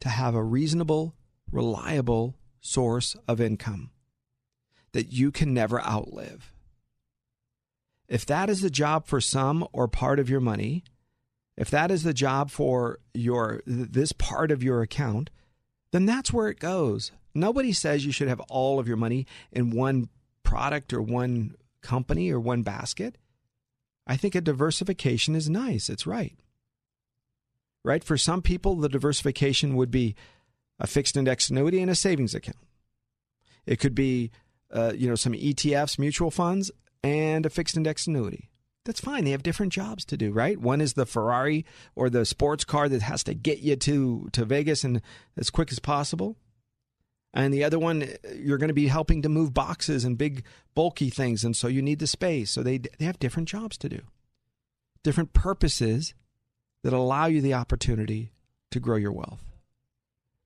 to 0.00 0.08
have 0.08 0.34
a 0.34 0.42
reasonable, 0.42 1.14
reliable 1.50 2.36
source 2.60 3.16
of 3.28 3.40
income 3.40 3.90
that 4.92 5.12
you 5.12 5.30
can 5.30 5.52
never 5.52 5.80
outlive. 5.80 6.52
If 8.08 8.24
that 8.26 8.48
is 8.48 8.60
the 8.60 8.70
job 8.70 9.06
for 9.06 9.20
some 9.20 9.66
or 9.72 9.88
part 9.88 10.18
of 10.18 10.30
your 10.30 10.40
money, 10.40 10.84
if 11.56 11.70
that 11.70 11.90
is 11.90 12.02
the 12.02 12.14
job 12.14 12.50
for 12.50 12.98
your 13.14 13.62
this 13.66 14.12
part 14.12 14.50
of 14.50 14.62
your 14.62 14.82
account, 14.82 15.30
then 15.92 16.06
that's 16.06 16.32
where 16.32 16.48
it 16.48 16.60
goes. 16.60 17.12
Nobody 17.34 17.72
says 17.72 18.04
you 18.04 18.12
should 18.12 18.28
have 18.28 18.40
all 18.40 18.78
of 18.78 18.88
your 18.88 18.96
money 18.96 19.26
in 19.50 19.70
one 19.70 20.08
product 20.42 20.92
or 20.92 21.02
one 21.02 21.54
company 21.82 22.30
or 22.30 22.40
one 22.40 22.62
basket. 22.62 23.18
I 24.06 24.16
think 24.16 24.34
a 24.34 24.40
diversification 24.40 25.34
is 25.34 25.50
nice. 25.50 25.88
It's 25.88 26.06
right. 26.06 26.36
Right? 27.82 28.04
For 28.04 28.16
some 28.16 28.42
people, 28.42 28.76
the 28.76 28.88
diversification 28.88 29.76
would 29.76 29.90
be 29.90 30.14
a 30.78 30.86
fixed 30.86 31.16
index 31.16 31.50
annuity 31.50 31.80
and 31.80 31.90
a 31.90 31.94
savings 31.94 32.34
account. 32.34 32.56
It 33.64 33.80
could 33.80 33.94
be, 33.94 34.30
uh, 34.70 34.92
you 34.94 35.08
know, 35.08 35.14
some 35.14 35.32
ETFs, 35.32 35.98
mutual 35.98 36.30
funds, 36.30 36.70
and 37.06 37.46
a 37.46 37.50
fixed 37.50 37.76
index 37.76 38.06
annuity. 38.06 38.50
That's 38.84 39.00
fine. 39.00 39.24
They 39.24 39.30
have 39.30 39.42
different 39.42 39.72
jobs 39.72 40.04
to 40.06 40.16
do, 40.16 40.32
right? 40.32 40.60
One 40.60 40.80
is 40.80 40.94
the 40.94 41.06
Ferrari 41.06 41.64
or 41.94 42.08
the 42.08 42.24
sports 42.24 42.64
car 42.64 42.88
that 42.88 43.02
has 43.02 43.24
to 43.24 43.34
get 43.34 43.60
you 43.60 43.76
to, 43.76 44.28
to 44.32 44.44
Vegas 44.44 44.84
and 44.84 45.00
as 45.36 45.50
quick 45.50 45.72
as 45.72 45.78
possible. 45.78 46.36
And 47.34 47.52
the 47.52 47.64
other 47.64 47.78
one, 47.78 48.08
you're 48.34 48.58
going 48.58 48.68
to 48.68 48.74
be 48.74 48.86
helping 48.86 49.22
to 49.22 49.28
move 49.28 49.52
boxes 49.52 50.04
and 50.04 50.16
big, 50.16 50.44
bulky 50.74 51.10
things. 51.10 51.44
And 51.44 51.56
so 51.56 51.68
you 51.68 51.82
need 51.82 51.98
the 51.98 52.06
space. 52.06 52.50
So 52.50 52.62
they, 52.62 52.78
they 52.78 53.04
have 53.04 53.18
different 53.18 53.48
jobs 53.48 53.76
to 53.78 53.88
do, 53.88 54.02
different 55.02 55.32
purposes 55.32 56.14
that 56.82 56.92
allow 56.92 57.26
you 57.26 57.40
the 57.40 57.54
opportunity 57.54 58.32
to 58.70 58.80
grow 58.80 58.96
your 58.96 59.12
wealth 59.12 59.55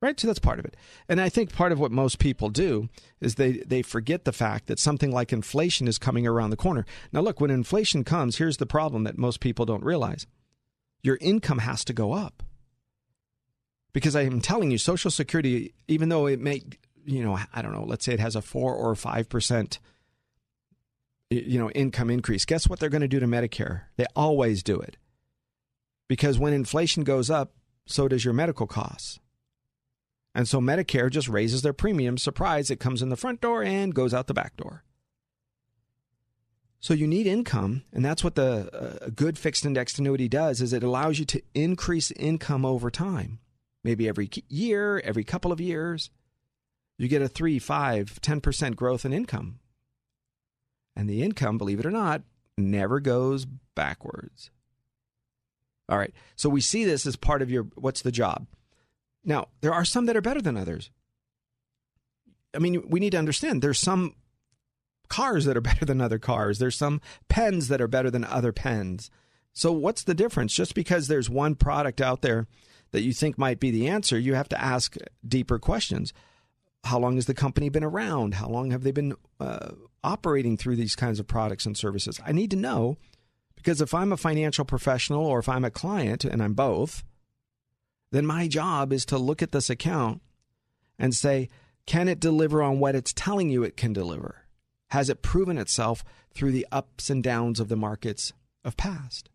right? 0.01 0.19
So 0.19 0.27
that's 0.27 0.39
part 0.39 0.59
of 0.59 0.65
it. 0.65 0.77
And 1.09 1.21
I 1.21 1.29
think 1.29 1.53
part 1.53 1.73
of 1.73 1.79
what 1.79 1.93
most 1.93 2.19
people 2.19 2.49
do 2.49 2.89
is 3.21 3.35
they, 3.35 3.53
they 3.67 3.83
forget 3.83 4.25
the 4.25 4.33
fact 4.33 4.67
that 4.67 4.79
something 4.79 5.13
like 5.13 5.33
inflation 5.33 5.87
is 5.89 5.99
coming 5.99 6.27
around 6.27 6.51
the 6.51 6.57
corner. 6.57 6.87
Now, 7.13 7.21
look, 7.21 7.41
when 7.41 7.51
inflation 7.51 8.05
comes, 8.05 8.37
here's 8.37 8.57
the 8.57 8.67
problem 8.67 9.05
that 9.05 9.19
most 9.19 9.41
people 9.41 9.67
don't 9.67 9.85
realize 9.85 10.27
your 11.03 11.19
income 11.21 11.59
has 11.59 11.85
to 11.85 11.93
go 11.93 12.13
up. 12.13 12.43
Because 13.93 14.15
I 14.15 14.23
am 14.23 14.41
telling 14.41 14.71
you, 14.71 14.79
Social 14.79 15.11
Security, 15.11 15.75
even 15.89 16.11
though 16.11 16.27
it 16.27 16.41
may, 16.41 16.63
you 17.05 17.25
know, 17.25 17.39
I 17.53 17.63
don't 17.63 17.73
know, 17.73 17.85
let's 17.85 18.05
say 18.05 18.13
it 18.13 18.21
has 18.21 18.37
a 18.37 18.43
four 18.43 18.75
or 18.75 18.95
five 18.95 19.29
percent, 19.29 19.81
you 21.29 21.59
know, 21.59 21.71
income 21.71 22.09
increase. 22.11 22.45
Guess 22.45 22.69
what 22.69 22.79
they're 22.79 22.89
going 22.89 23.01
to 23.01 23.09
do 23.09 23.19
to 23.19 23.27
Medicare? 23.27 23.83
They 23.97 24.07
always 24.15 24.63
do 24.63 24.79
it. 24.79 24.97
Because 26.09 26.39
when 26.39 26.53
inflation 26.53 27.03
goes 27.03 27.31
up, 27.31 27.53
so 27.87 28.07
does 28.07 28.25
your 28.25 28.35
medical 28.35 28.67
costs. 28.67 29.19
And 30.35 30.47
so 30.47 30.61
Medicare 30.61 31.11
just 31.11 31.29
raises 31.29 31.63
their 31.63 31.73
premium. 31.73 32.17
Surprise, 32.17 32.71
it 32.71 32.81
comes 32.81 33.03
in 33.03 33.09
the 33.09 33.17
front 33.17 33.41
door 33.41 33.63
and 33.63 33.95
goes 33.95 34.15
out 34.15 34.27
the 34.27 34.35
back 34.35 34.57
door. 34.57 34.85
So 36.79 36.95
you 36.95 37.07
need 37.07 37.27
income, 37.27 37.83
and 37.93 38.03
that's 38.03 38.25
what 38.25 38.37
the 38.37 39.03
uh, 39.05 39.11
good 39.15 39.37
fixed 39.37 39.67
indexed 39.67 39.99
annuity 39.99 40.29
does 40.29 40.63
is 40.63 40.73
it 40.73 40.83
allows 40.83 41.19
you 41.19 41.27
to 41.27 41.43
increase 41.55 42.11
income 42.13 42.65
over 42.65 42.91
time. 42.91 43.41
Maybe 43.85 44.09
every 44.09 44.31
year, 44.49 45.01
every 45.05 45.25
couple 45.25 45.53
of 45.53 45.61
years, 45.61 46.11
you 46.97 47.09
get 47.09 47.23
a 47.23 47.29
3, 47.29 47.59
5, 47.59 48.21
10% 48.23 48.77
growth 48.77 49.05
in 49.05 49.13
income. 49.13 49.59
And 50.97 51.09
the 51.09 51.23
income, 51.23 51.59
believe 51.59 51.81
it 51.81 51.87
or 51.87 51.91
not, 51.91 52.23
never 52.57 53.01
goes 53.01 53.47
backwards. 53.75 54.51
All 55.89 55.99
right. 55.99 56.15
So 56.37 56.49
we 56.49 56.61
see 56.61 56.85
this 56.85 57.07
as 57.07 57.17
part 57.17 57.43
of 57.43 57.51
your 57.51 57.65
what's 57.75 58.03
the 58.03 58.13
job? 58.13 58.47
Now, 59.25 59.49
there 59.61 59.75
are 59.75 59.85
some 59.85 60.07
that 60.07 60.17
are 60.17 60.23
better 60.23 60.41
than 60.41 60.57
others. 60.57 60.91
I 62.55 62.59
mean, 62.59 62.83
we 62.89 63.01
need 63.01 63.11
to 63.11 63.19
understand 63.19 63.63
there's 63.63 63.79
some 63.79 64.15
cars 65.09 65.45
that 65.45 65.57
are 65.57 65.61
better 65.71 65.85
than 65.85 66.01
other 66.01 66.19
cars. 66.19 66.59
There's 66.59 66.77
some 66.77 67.01
pens 67.29 67.69
that 67.69 67.81
are 67.81 67.89
better 67.89 68.11
than 68.11 68.25
other 68.25 68.53
pens. 68.53 69.11
So, 69.53 69.73
what's 69.73 70.05
the 70.05 70.15
difference? 70.15 70.55
Just 70.55 70.75
because 70.75 71.09
there's 71.09 71.29
one 71.29 71.55
product 71.55 72.01
out 72.01 72.23
there 72.23 72.47
that 72.93 73.03
you 73.03 73.13
think 73.13 73.37
might 73.39 73.61
be 73.61 73.71
the 73.71 73.89
answer, 73.89 74.19
you 74.19 74.35
have 74.35 74.49
to 74.51 74.61
ask 74.61 74.97
deeper 75.27 75.59
questions. 75.59 76.13
How 76.85 76.99
long 76.99 77.17
has 77.17 77.27
the 77.27 77.35
company 77.35 77.69
been 77.69 77.85
around? 77.85 78.35
How 78.35 78.49
long 78.49 78.71
have 78.71 78.83
they 78.85 78.91
been 78.91 79.15
uh, 79.39 79.73
operating 80.03 80.57
through 80.57 80.77
these 80.77 80.97
kinds 80.97 81.21
of 81.21 81.27
products 81.27 81.67
and 81.67 81.77
services? 81.77 82.19
I 82.25 82.33
need 82.33 82.51
to 82.53 82.57
know 82.57 82.97
Because 83.57 83.83
if 83.83 83.93
I'm 83.93 84.13
a 84.13 84.17
financial 84.17 84.65
professional 84.65 85.27
or 85.27 85.39
if 85.39 85.49
I'm 85.49 85.65
a 85.65 85.71
client, 85.71 86.25
and 86.25 86.43
I'm 86.43 86.55
both, 86.55 87.05
then 88.13 88.27
my 88.27 88.49
job 88.49 88.93
is 88.93 89.05
to 89.07 89.19
look 89.19 89.43
at 89.43 89.53
this 89.53 89.71
account 89.71 90.21
and 90.99 91.15
say, 91.15 91.49
can 91.87 92.09
it 92.09 92.21
deliver 92.21 92.63
on 92.63 92.79
what 92.79 92.95
it's 92.95 93.13
telling 93.13 93.49
you 93.49 93.63
it 93.63 93.77
can 93.77 93.93
deliver? 93.93 94.47
Has 94.91 95.09
it 95.09 95.23
proven 95.23 95.59
itself 95.59 96.05
through 96.35 96.53
the 96.53 96.67
ups 96.73 97.11
and 97.11 97.23
downs 97.23 97.61
of 97.61 97.69
the 97.69 97.77
markets 97.77 98.33
of 98.65 98.77
past? 98.77 99.31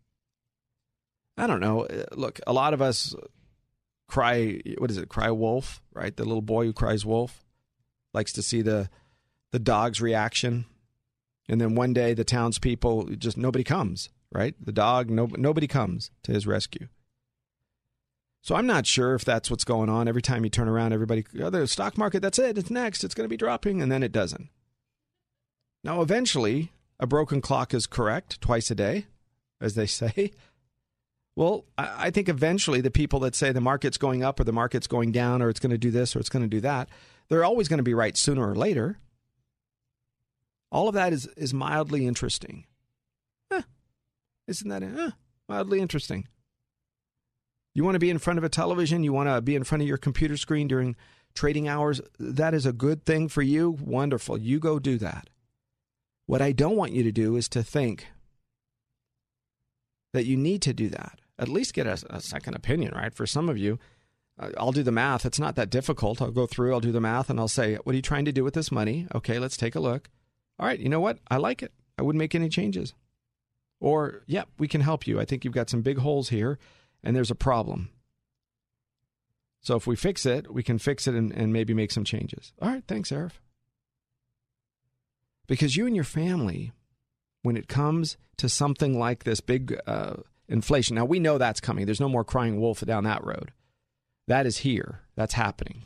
I 1.38 1.47
don't 1.47 1.59
know. 1.59 1.86
Uh, 1.86 2.03
look, 2.13 2.39
a 2.45 2.53
lot 2.53 2.73
of 2.73 2.82
us 2.82 3.15
cry, 4.07 4.59
what 4.78 4.91
is 4.91 4.97
it, 4.97 5.09
cry 5.09 5.32
wolf, 5.32 5.82
right? 5.93 6.15
The 6.15 6.26
little 6.26 6.41
boy 6.41 6.65
who 6.65 6.73
cries 6.73 7.05
wolf 7.05 7.43
likes 8.13 8.32
to 8.34 8.41
see 8.41 8.61
the, 8.61 8.89
the 9.51 9.59
dog's 9.59 10.01
reaction. 10.01 10.65
And 11.47 11.59
then 11.59 11.76
one 11.76 11.93
day 11.93 12.13
the 12.13 12.23
townspeople 12.23 13.05
just, 13.17 13.38
nobody 13.38 13.63
comes, 13.63 14.09
right? 14.32 14.55
The 14.59 14.71
dog, 14.71 15.09
no, 15.09 15.28
nobody 15.38 15.67
comes 15.67 16.11
to 16.23 16.32
his 16.32 16.47
rescue. 16.47 16.88
So 18.46 18.54
I'm 18.54 18.68
not 18.68 18.86
sure 18.86 19.16
if 19.16 19.26
that's 19.26 19.50
what's 19.50 19.64
going 19.64 19.89
on. 19.89 20.08
Every 20.08 20.22
time 20.22 20.43
you 20.43 20.52
turn 20.52 20.68
around, 20.68 20.93
everybody, 20.93 21.26
oh, 21.41 21.50
the 21.50 21.66
stock 21.66 21.98
market, 21.98 22.22
that's 22.22 22.38
it. 22.38 22.60
It's 22.60 22.70
next. 22.70 23.04
It's 23.04 23.16
going 23.16 23.26
to 23.26 23.30
be 23.30 23.38
dropping. 23.38 23.82
And 23.82 23.91
then 23.91 24.04
it 24.04 24.12
doesn't. 24.12 24.50
Now, 25.84 26.04
eventually, 26.04 26.72
a 27.00 27.08
broken 27.08 27.41
clock 27.41 27.74
is 27.74 27.88
correct 27.88 28.39
twice 28.41 28.70
a 28.70 28.76
day, 28.76 29.08
as 29.60 29.74
they 29.74 29.86
say. 29.88 30.32
Well, 31.36 31.66
I 31.76 32.12
think 32.12 32.30
eventually 32.30 32.82
the 32.82 32.91
people 32.91 33.20
that 33.22 33.34
say 33.34 33.52
the 33.52 33.62
market's 33.62 33.98
going 33.98 34.24
up 34.24 34.39
or 34.39 34.43
the 34.43 34.54
market's 34.54 34.86
going 34.86 35.12
down 35.12 35.41
or 35.41 35.50
it's 35.50 35.60
going 35.60 35.72
to 35.72 35.78
do 35.80 35.89
this 35.89 36.16
or 36.16 36.20
it's 36.20 36.30
going 36.30 36.43
to 36.43 36.48
do 36.48 36.62
that, 36.62 36.88
they're 37.30 37.43
always 37.43 37.68
going 37.68 37.80
to 37.80 37.84
be 37.84 37.96
right 37.96 38.16
sooner 38.16 38.48
or 38.48 38.54
later. 38.54 39.00
All 40.72 40.88
of 40.88 40.93
that 40.93 41.14
is, 41.14 41.26
is 41.36 41.52
mildly 41.52 42.06
interesting. 42.06 42.66
Eh, 43.50 43.64
isn't 44.48 44.70
that 44.70 44.84
eh, 44.84 45.10
mildly 45.50 45.80
interesting? 45.80 46.28
You 47.76 47.84
want 47.84 47.95
to 47.95 47.99
be 47.99 48.09
in 48.09 48.19
front 48.19 48.39
of 48.39 48.45
a 48.45 48.49
television, 48.49 49.03
you 49.03 49.11
want 49.11 49.28
to 49.28 49.41
be 49.41 49.55
in 49.55 49.65
front 49.65 49.82
of 49.82 49.88
your 49.88 49.97
computer 49.97 50.38
screen 50.38 50.67
during 50.67 50.95
trading 51.36 51.67
hours, 51.67 51.99
that 52.17 52.53
is 52.53 52.65
a 52.65 52.71
good 52.71 53.05
thing 53.05 53.28
for 53.28 53.41
you. 53.41 53.78
Wonderful. 53.82 54.38
You 54.38 54.59
go 54.59 54.80
do 54.80 54.97
that. 54.99 55.30
What 56.26 56.41
I 56.41 56.53
don't 56.53 56.78
want 56.78 56.93
you 56.93 57.03
to 57.03 57.11
do 57.11 57.36
is 57.36 57.49
to 57.49 57.61
think 57.61 58.07
that 60.13 60.26
you 60.26 60.38
need 60.38 60.61
to 60.61 60.73
do 60.73 60.88
that. 60.89 61.19
At 61.38 61.49
least 61.49 61.73
get 61.73 61.86
a, 61.86 62.01
a 62.09 62.21
second 62.21 62.55
opinion, 62.55 62.93
right? 62.95 63.13
For 63.13 63.28
some 63.28 63.49
of 63.49 63.57
you, 63.57 63.78
uh, 64.39 64.51
I'll 64.57 64.71
do 64.71 64.82
the 64.82 64.91
math. 64.93 65.26
It's 65.26 65.39
not 65.39 65.55
that 65.55 65.69
difficult. 65.69 66.21
I'll 66.21 66.32
go 66.32 66.47
through, 66.47 66.73
I'll 66.73 66.80
do 66.80 66.93
the 66.93 67.01
math, 67.01 67.30
and 67.30 67.38
I'll 67.38 67.49
say, 67.49 67.76
What 67.84 67.91
are 67.91 67.97
you 67.97 68.01
trying 68.01 68.26
to 68.26 68.32
do 68.32 68.45
with 68.45 68.53
this 68.53 68.71
money? 68.71 69.05
Okay, 69.13 69.38
let's 69.38 69.57
take 69.57 69.76
a 69.76 69.82
look. 69.82 70.09
All 70.57 70.65
right, 70.65 70.80
you 70.80 70.88
know 70.88 71.01
what? 71.01 71.19
I 71.30 71.36
like 71.36 71.61
it. 71.61 71.73
I 71.99 72.03
wouldn't 72.03 72.19
make 72.19 72.34
any 72.34 72.47
changes. 72.47 72.93
Or, 73.82 74.21
yeah, 74.26 74.43
we 74.57 74.69
can 74.69 74.80
help 74.80 75.05
you. 75.05 75.19
I 75.19 75.26
think 75.26 75.43
you've 75.43 75.53
got 75.53 75.69
some 75.69 75.82
big 75.82 75.97
holes 75.97 76.30
here 76.30 76.57
and 77.06 77.16
there's 77.16 77.32
a 77.32 77.36
problem. 77.36 77.89
So 79.62 79.76
if 79.76 79.88
we 79.88 79.95
fix 79.95 80.26
it, 80.26 80.53
we 80.53 80.64
can 80.64 80.78
fix 80.78 81.08
it 81.08 81.16
and, 81.16 81.32
and 81.32 81.53
maybe 81.53 81.74
make 81.74 81.91
some 81.91 82.03
changes. 82.03 82.51
All 82.62 82.70
right, 82.70 82.84
thanks, 82.88 83.12
Arif. 83.12 83.32
Because 85.47 85.76
you 85.76 85.86
and 85.86 85.95
your 85.95 86.03
family, 86.03 86.72
when 87.43 87.56
it 87.56 87.68
comes 87.68 88.18
to 88.38 88.49
something 88.49 88.97
like 88.99 89.24
this 89.24 89.39
big 89.39 89.80
uh, 89.88 90.16
inflation, 90.49 90.95
now 90.95 91.06
we 91.06 91.20
know 91.20 91.38
that's 91.38 91.60
coming. 91.60 91.86
There's 91.86 91.99
no 91.99 92.10
more 92.10 92.24
crying 92.24 92.60
wolf 92.60 92.82
down 92.82 93.03
that 93.06 93.24
road. 93.24 93.53
That 94.28 94.45
is 94.45 94.60
here. 94.60 95.01
That's 95.16 95.34
happening. 95.34 95.86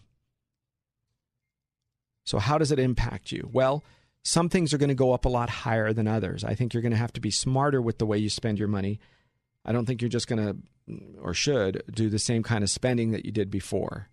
So, 2.23 2.39
how 2.39 2.57
does 2.57 2.71
it 2.71 2.79
impact 2.79 3.31
you? 3.31 3.49
Well, 3.51 3.83
some 4.23 4.49
things 4.49 4.73
are 4.73 4.77
going 4.77 4.89
to 4.89 4.95
go 4.95 5.13
up 5.13 5.25
a 5.25 5.29
lot 5.29 5.49
higher 5.49 5.91
than 5.93 6.07
others. 6.07 6.43
I 6.43 6.53
think 6.53 6.73
you're 6.73 6.83
going 6.83 6.91
to 6.91 6.97
have 6.97 7.13
to 7.13 7.21
be 7.21 7.31
smarter 7.31 7.81
with 7.81 7.97
the 7.97 8.05
way 8.05 8.17
you 8.17 8.29
spend 8.29 8.59
your 8.59 8.67
money. 8.67 8.99
I 9.65 9.71
don't 9.71 9.85
think 9.85 10.01
you're 10.01 10.09
just 10.09 10.27
going 10.27 10.45
to 10.45 10.57
or 11.21 11.33
should 11.33 11.83
do 11.91 12.09
the 12.09 12.19
same 12.19 12.43
kind 12.43 12.63
of 12.63 12.69
spending 12.69 13.11
that 13.11 13.25
you 13.25 13.31
did 13.31 13.49
before. 13.49 14.09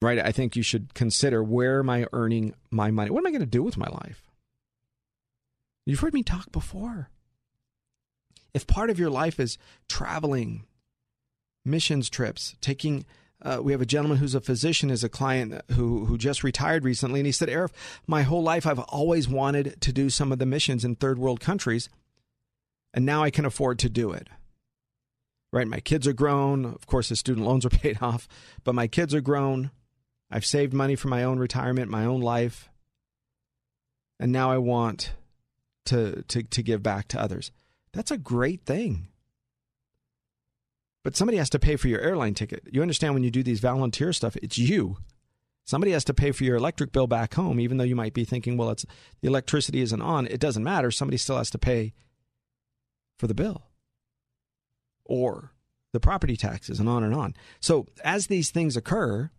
Right? 0.00 0.18
I 0.18 0.30
think 0.30 0.54
you 0.54 0.62
should 0.62 0.94
consider 0.94 1.42
where 1.42 1.80
am 1.80 1.90
I 1.90 2.06
earning 2.12 2.54
my 2.70 2.90
money? 2.90 3.10
What 3.10 3.20
am 3.20 3.26
I 3.26 3.30
going 3.30 3.40
to 3.40 3.46
do 3.46 3.62
with 3.62 3.76
my 3.76 3.88
life? 3.88 4.22
You've 5.86 6.00
heard 6.00 6.14
me 6.14 6.22
talk 6.22 6.52
before. 6.52 7.10
If 8.54 8.66
part 8.66 8.90
of 8.90 8.98
your 8.98 9.10
life 9.10 9.40
is 9.40 9.58
traveling, 9.88 10.64
missions 11.64 12.08
trips, 12.08 12.56
taking 12.60 13.04
uh, 13.40 13.60
we 13.62 13.70
have 13.72 13.80
a 13.80 13.86
gentleman 13.86 14.18
who's 14.18 14.34
a 14.34 14.40
physician 14.40 14.90
is 14.90 15.04
a 15.04 15.08
client 15.08 15.62
who 15.72 16.06
who 16.06 16.18
just 16.18 16.42
retired 16.42 16.84
recently 16.84 17.20
and 17.20 17.26
he 17.26 17.32
said 17.32 17.48
Arif 17.48 17.70
my 18.06 18.22
whole 18.22 18.42
life 18.42 18.66
I've 18.66 18.80
always 18.80 19.28
wanted 19.28 19.80
to 19.80 19.92
do 19.92 20.10
some 20.10 20.32
of 20.32 20.38
the 20.38 20.46
missions 20.46 20.84
in 20.84 20.96
third 20.96 21.18
world 21.18 21.38
countries 21.38 21.88
and 22.92 23.06
now 23.06 23.22
I 23.22 23.30
can 23.30 23.44
afford 23.44 23.78
to 23.80 23.88
do 23.88 24.10
it 24.10 24.28
right? 25.52 25.66
My 25.66 25.80
kids 25.80 26.06
are 26.06 26.12
grown. 26.12 26.64
Of 26.64 26.86
course, 26.86 27.08
the 27.08 27.16
student 27.16 27.46
loans 27.46 27.64
are 27.64 27.70
paid 27.70 27.98
off, 28.02 28.28
but 28.64 28.74
my 28.74 28.86
kids 28.86 29.14
are 29.14 29.20
grown. 29.20 29.70
I've 30.30 30.46
saved 30.46 30.74
money 30.74 30.94
for 30.94 31.08
my 31.08 31.24
own 31.24 31.38
retirement, 31.38 31.90
my 31.90 32.04
own 32.04 32.20
life. 32.20 32.68
And 34.20 34.32
now 34.32 34.50
I 34.50 34.58
want 34.58 35.12
to, 35.86 36.22
to, 36.28 36.42
to 36.42 36.62
give 36.62 36.82
back 36.82 37.08
to 37.08 37.20
others. 37.20 37.50
That's 37.92 38.10
a 38.10 38.18
great 38.18 38.66
thing. 38.66 39.08
But 41.04 41.16
somebody 41.16 41.38
has 41.38 41.48
to 41.50 41.58
pay 41.58 41.76
for 41.76 41.88
your 41.88 42.00
airline 42.00 42.34
ticket. 42.34 42.64
You 42.70 42.82
understand 42.82 43.14
when 43.14 43.22
you 43.22 43.30
do 43.30 43.42
these 43.42 43.60
volunteer 43.60 44.12
stuff, 44.12 44.36
it's 44.36 44.58
you. 44.58 44.98
Somebody 45.64 45.92
has 45.92 46.04
to 46.04 46.14
pay 46.14 46.32
for 46.32 46.44
your 46.44 46.56
electric 46.56 46.92
bill 46.92 47.06
back 47.06 47.34
home, 47.34 47.60
even 47.60 47.76
though 47.76 47.84
you 47.84 47.96
might 47.96 48.14
be 48.14 48.24
thinking, 48.24 48.56
well, 48.56 48.70
it's 48.70 48.84
the 49.22 49.28
electricity 49.28 49.80
isn't 49.80 50.02
on. 50.02 50.26
It 50.26 50.40
doesn't 50.40 50.64
matter. 50.64 50.90
Somebody 50.90 51.16
still 51.16 51.38
has 51.38 51.50
to 51.50 51.58
pay 51.58 51.94
for 53.18 53.26
the 53.26 53.34
bill 53.34 53.67
or 55.08 55.52
the 55.92 56.00
property 56.00 56.36
taxes 56.36 56.78
and 56.78 56.88
on 56.88 57.02
and 57.02 57.14
on. 57.14 57.34
So 57.60 57.86
as 58.04 58.26
these 58.26 58.50
things 58.50 58.76
occur, 58.76 59.30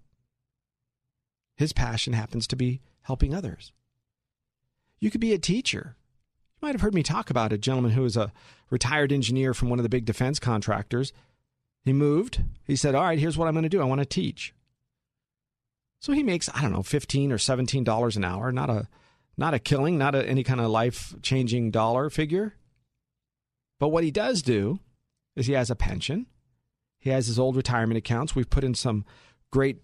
his 1.55 1.72
passion 1.74 2.13
happens 2.13 2.47
to 2.47 2.55
be 2.55 2.82
helping 3.01 3.34
others. 3.34 3.72
You 4.99 5.11
could 5.11 5.22
be 5.22 5.34
a 5.34 5.39
teacher. 5.39 5.95
You 6.55 6.67
might 6.67 6.76
have 6.76 6.82
heard 6.82 6.95
me 6.95 7.03
talk 7.03 7.30
about 7.30 7.53
a 7.53 7.57
gentleman 7.57 7.91
who 7.91 8.01
was 8.01 8.17
a 8.17 8.34
retired 8.70 9.11
engineer 9.11 9.53
from 9.53 9.70
one 9.70 9.80
of 9.80 9.84
the 9.84 9.89
big 9.89 10.05
defense 10.05 10.39
contractors. 10.39 11.13
He 11.86 11.93
moved. 11.93 12.43
He 12.65 12.76
said, 12.76 12.95
All 12.95 13.03
right, 13.03 13.20
here's 13.20 13.38
what 13.38 13.47
I'm 13.47 13.53
going 13.53 13.63
to 13.63 13.70
do. 13.70 13.82
I 13.82 13.86
want 13.86 13.99
to 13.99 14.05
teach. 14.05 14.53
So 16.01 16.13
he 16.13 16.24
makes, 16.24 16.49
I 16.53 16.61
don't 16.61 16.72
know, 16.72 16.84
15 16.84 17.32
or 17.32 17.38
$17 17.38 18.15
an 18.15 18.26
hour. 18.26 18.51
Not 18.51 18.70
a, 18.70 18.88
not 19.38 19.53
a 19.53 19.59
killing, 19.59 19.97
not 19.97 20.15
a, 20.15 20.28
any 20.28 20.43
kind 20.43 20.61
of 20.61 20.70
life 20.70 21.13
changing 21.22 21.72
dollar 21.72 22.09
figure. 22.09 22.55
But 23.80 23.89
what 23.89 24.03
he 24.03 24.11
does 24.11 24.41
do 24.41 24.80
is 25.39 25.47
he 25.47 25.53
has 25.53 25.71
a 25.71 25.75
pension. 25.75 26.27
He 26.99 27.09
has 27.11 27.27
his 27.27 27.39
old 27.39 27.55
retirement 27.55 27.97
accounts. 27.97 28.35
We've 28.35 28.49
put 28.49 28.63
in 28.63 28.75
some 28.75 29.05
great 29.51 29.77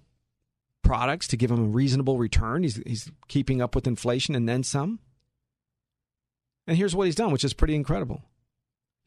products 0.84 1.28
to 1.30 1.38
give 1.38 1.50
him 1.50 1.60
a 1.60 1.68
reasonable 1.68 2.18
return. 2.18 2.64
He's, 2.64 2.76
he's 2.86 3.12
keeping 3.28 3.62
up 3.62 3.74
with 3.74 3.88
inflation 3.88 4.36
and 4.36 4.48
then 4.48 4.64
some. 4.64 5.00
And 6.68 6.78
here's 6.78 6.96
what 6.96 7.06
he's 7.06 7.16
done, 7.16 7.32
which 7.32 7.44
is 7.44 7.54
pretty 7.54 7.76
incredible. 7.76 8.24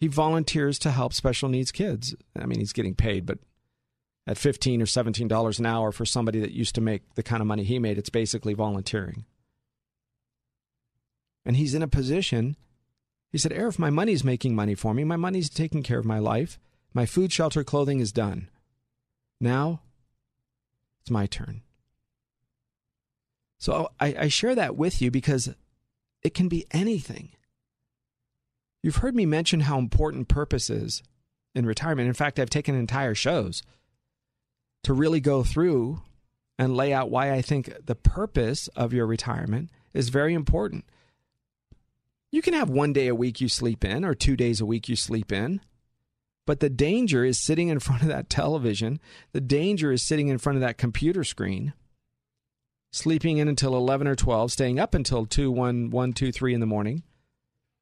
He 0.00 0.06
volunteers 0.06 0.78
to 0.80 0.90
help 0.90 1.12
special 1.12 1.48
needs 1.48 1.70
kids. 1.70 2.14
I 2.38 2.46
mean, 2.46 2.60
he's 2.60 2.72
getting 2.72 2.94
paid, 2.94 3.26
but 3.26 3.38
at 4.26 4.38
15 4.38 4.80
or 4.80 4.86
17 4.86 5.26
dollars 5.28 5.58
an 5.58 5.66
hour 5.66 5.90
for 5.92 6.04
somebody 6.04 6.40
that 6.40 6.52
used 6.52 6.74
to 6.76 6.80
make 6.80 7.14
the 7.14 7.22
kind 7.22 7.40
of 7.40 7.46
money 7.46 7.64
he 7.64 7.78
made, 7.78 7.98
it's 7.98 8.10
basically 8.10 8.54
volunteering. 8.54 9.24
And 11.44 11.56
he's 11.56 11.74
in 11.74 11.82
a 11.82 11.88
position 11.88 12.56
he 13.30 13.38
said, 13.38 13.52
Arif, 13.52 13.78
my 13.78 13.90
money's 13.90 14.24
making 14.24 14.54
money 14.54 14.74
for 14.74 14.94
me. 14.94 15.04
My 15.04 15.16
money's 15.16 15.50
taking 15.50 15.82
care 15.82 15.98
of 15.98 16.04
my 16.04 16.18
life. 16.18 16.58
My 16.94 17.04
food, 17.06 17.32
shelter, 17.32 17.62
clothing 17.62 18.00
is 18.00 18.12
done. 18.12 18.48
Now 19.40 19.82
it's 21.00 21.10
my 21.10 21.26
turn. 21.26 21.62
So 23.58 23.90
I, 24.00 24.14
I 24.18 24.28
share 24.28 24.54
that 24.54 24.76
with 24.76 25.02
you 25.02 25.10
because 25.10 25.50
it 26.22 26.34
can 26.34 26.48
be 26.48 26.66
anything. 26.70 27.30
You've 28.82 28.96
heard 28.96 29.14
me 29.14 29.26
mention 29.26 29.60
how 29.60 29.78
important 29.78 30.28
purpose 30.28 30.70
is 30.70 31.02
in 31.54 31.66
retirement. 31.66 32.08
In 32.08 32.14
fact, 32.14 32.38
I've 32.38 32.50
taken 32.50 32.74
entire 32.74 33.14
shows 33.14 33.62
to 34.84 34.92
really 34.92 35.20
go 35.20 35.42
through 35.42 36.02
and 36.58 36.76
lay 36.76 36.92
out 36.92 37.10
why 37.10 37.32
I 37.32 37.42
think 37.42 37.72
the 37.84 37.94
purpose 37.94 38.68
of 38.68 38.92
your 38.92 39.06
retirement 39.06 39.70
is 39.92 40.08
very 40.08 40.34
important. 40.34 40.84
You 42.30 42.42
can 42.42 42.54
have 42.54 42.68
one 42.68 42.92
day 42.92 43.08
a 43.08 43.14
week 43.14 43.40
you 43.40 43.48
sleep 43.48 43.84
in 43.84 44.04
or 44.04 44.14
two 44.14 44.36
days 44.36 44.60
a 44.60 44.66
week 44.66 44.88
you 44.88 44.96
sleep 44.96 45.32
in. 45.32 45.60
But 46.46 46.60
the 46.60 46.70
danger 46.70 47.24
is 47.24 47.38
sitting 47.38 47.68
in 47.68 47.78
front 47.80 48.02
of 48.02 48.08
that 48.08 48.30
television. 48.30 49.00
The 49.32 49.40
danger 49.40 49.92
is 49.92 50.02
sitting 50.02 50.28
in 50.28 50.38
front 50.38 50.56
of 50.56 50.60
that 50.60 50.78
computer 50.78 51.24
screen, 51.24 51.72
sleeping 52.92 53.38
in 53.38 53.48
until 53.48 53.76
11 53.76 54.06
or 54.06 54.14
12, 54.14 54.52
staying 54.52 54.78
up 54.78 54.94
until 54.94 55.26
2, 55.26 55.50
1, 55.50 55.90
1 55.90 56.12
2, 56.12 56.32
3 56.32 56.54
in 56.54 56.60
the 56.60 56.66
morning. 56.66 57.02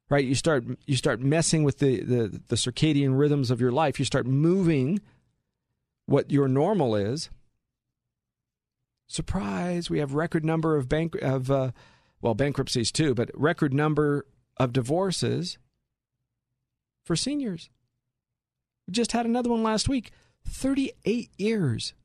Right? 0.08 0.24
You 0.24 0.36
start 0.36 0.64
you 0.86 0.94
start 0.94 1.20
messing 1.20 1.64
with 1.64 1.78
the, 1.78 2.00
the, 2.00 2.40
the 2.46 2.54
circadian 2.54 3.18
rhythms 3.18 3.50
of 3.50 3.60
your 3.60 3.72
life. 3.72 3.98
You 3.98 4.04
start 4.04 4.24
moving 4.24 5.00
what 6.06 6.30
your 6.30 6.46
normal 6.46 6.94
is. 6.94 7.28
Surprise, 9.08 9.90
we 9.90 9.98
have 9.98 10.14
record 10.14 10.44
number 10.44 10.76
of 10.76 10.88
bank 10.88 11.16
of 11.16 11.50
uh, 11.50 11.72
well 12.20 12.34
bankruptcies 12.34 12.92
too, 12.92 13.14
but 13.14 13.30
record 13.34 13.74
number 13.74 14.26
of 14.56 14.72
divorces 14.72 15.58
for 17.04 17.16
seniors. 17.16 17.70
We 18.86 18.92
just 18.92 19.12
had 19.12 19.26
another 19.26 19.50
one 19.50 19.62
last 19.62 19.88
week. 19.88 20.10
38 20.46 21.30
years. 21.38 21.94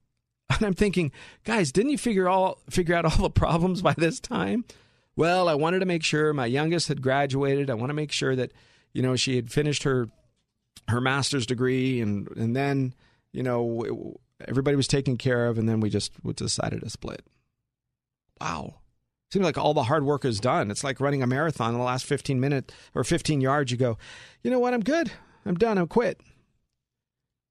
And 0.53 0.67
I'm 0.67 0.73
thinking, 0.73 1.13
guys, 1.45 1.71
didn't 1.71 1.91
you 1.91 1.97
figure 1.97 2.27
all 2.27 2.59
figure 2.69 2.93
out 2.93 3.05
all 3.05 3.15
the 3.15 3.29
problems 3.29 3.81
by 3.81 3.93
this 3.97 4.19
time? 4.19 4.65
Well, 5.15 5.47
I 5.47 5.55
wanted 5.55 5.79
to 5.79 5.85
make 5.85 6.03
sure 6.03 6.33
my 6.33 6.45
youngest 6.45 6.89
had 6.89 7.01
graduated. 7.01 7.69
I 7.69 7.73
want 7.73 7.89
to 7.89 7.93
make 7.93 8.11
sure 8.11 8.35
that, 8.35 8.51
you 8.91 9.01
know, 9.01 9.15
she 9.15 9.37
had 9.37 9.49
finished 9.49 9.83
her 9.83 10.09
her 10.89 10.99
master's 10.99 11.45
degree 11.45 12.01
and 12.01 12.27
and 12.35 12.53
then, 12.53 12.93
you 13.31 13.43
know, 13.43 14.17
everybody 14.45 14.75
was 14.75 14.89
taken 14.89 15.15
care 15.17 15.47
of 15.47 15.57
and 15.57 15.69
then 15.69 15.79
we 15.79 15.89
just 15.89 16.11
decided 16.35 16.81
to 16.81 16.89
split. 16.89 17.25
Wow. 18.41 18.80
Seems 19.31 19.45
like 19.45 19.57
all 19.57 19.73
the 19.73 19.83
hard 19.83 20.03
work 20.03 20.25
is 20.25 20.41
done. 20.41 20.69
It's 20.69 20.83
like 20.83 20.99
running 20.99 21.23
a 21.23 21.27
marathon 21.27 21.73
in 21.73 21.79
the 21.79 21.85
last 21.85 22.05
15 22.05 22.39
minutes 22.39 22.73
or 22.93 23.03
15 23.03 23.39
yards. 23.39 23.71
You 23.71 23.77
go, 23.77 23.97
you 24.43 24.51
know 24.51 24.59
what? 24.59 24.73
I'm 24.73 24.81
good. 24.81 25.11
I'm 25.45 25.55
done. 25.55 25.77
I'm 25.77 25.87
quit. 25.87 26.19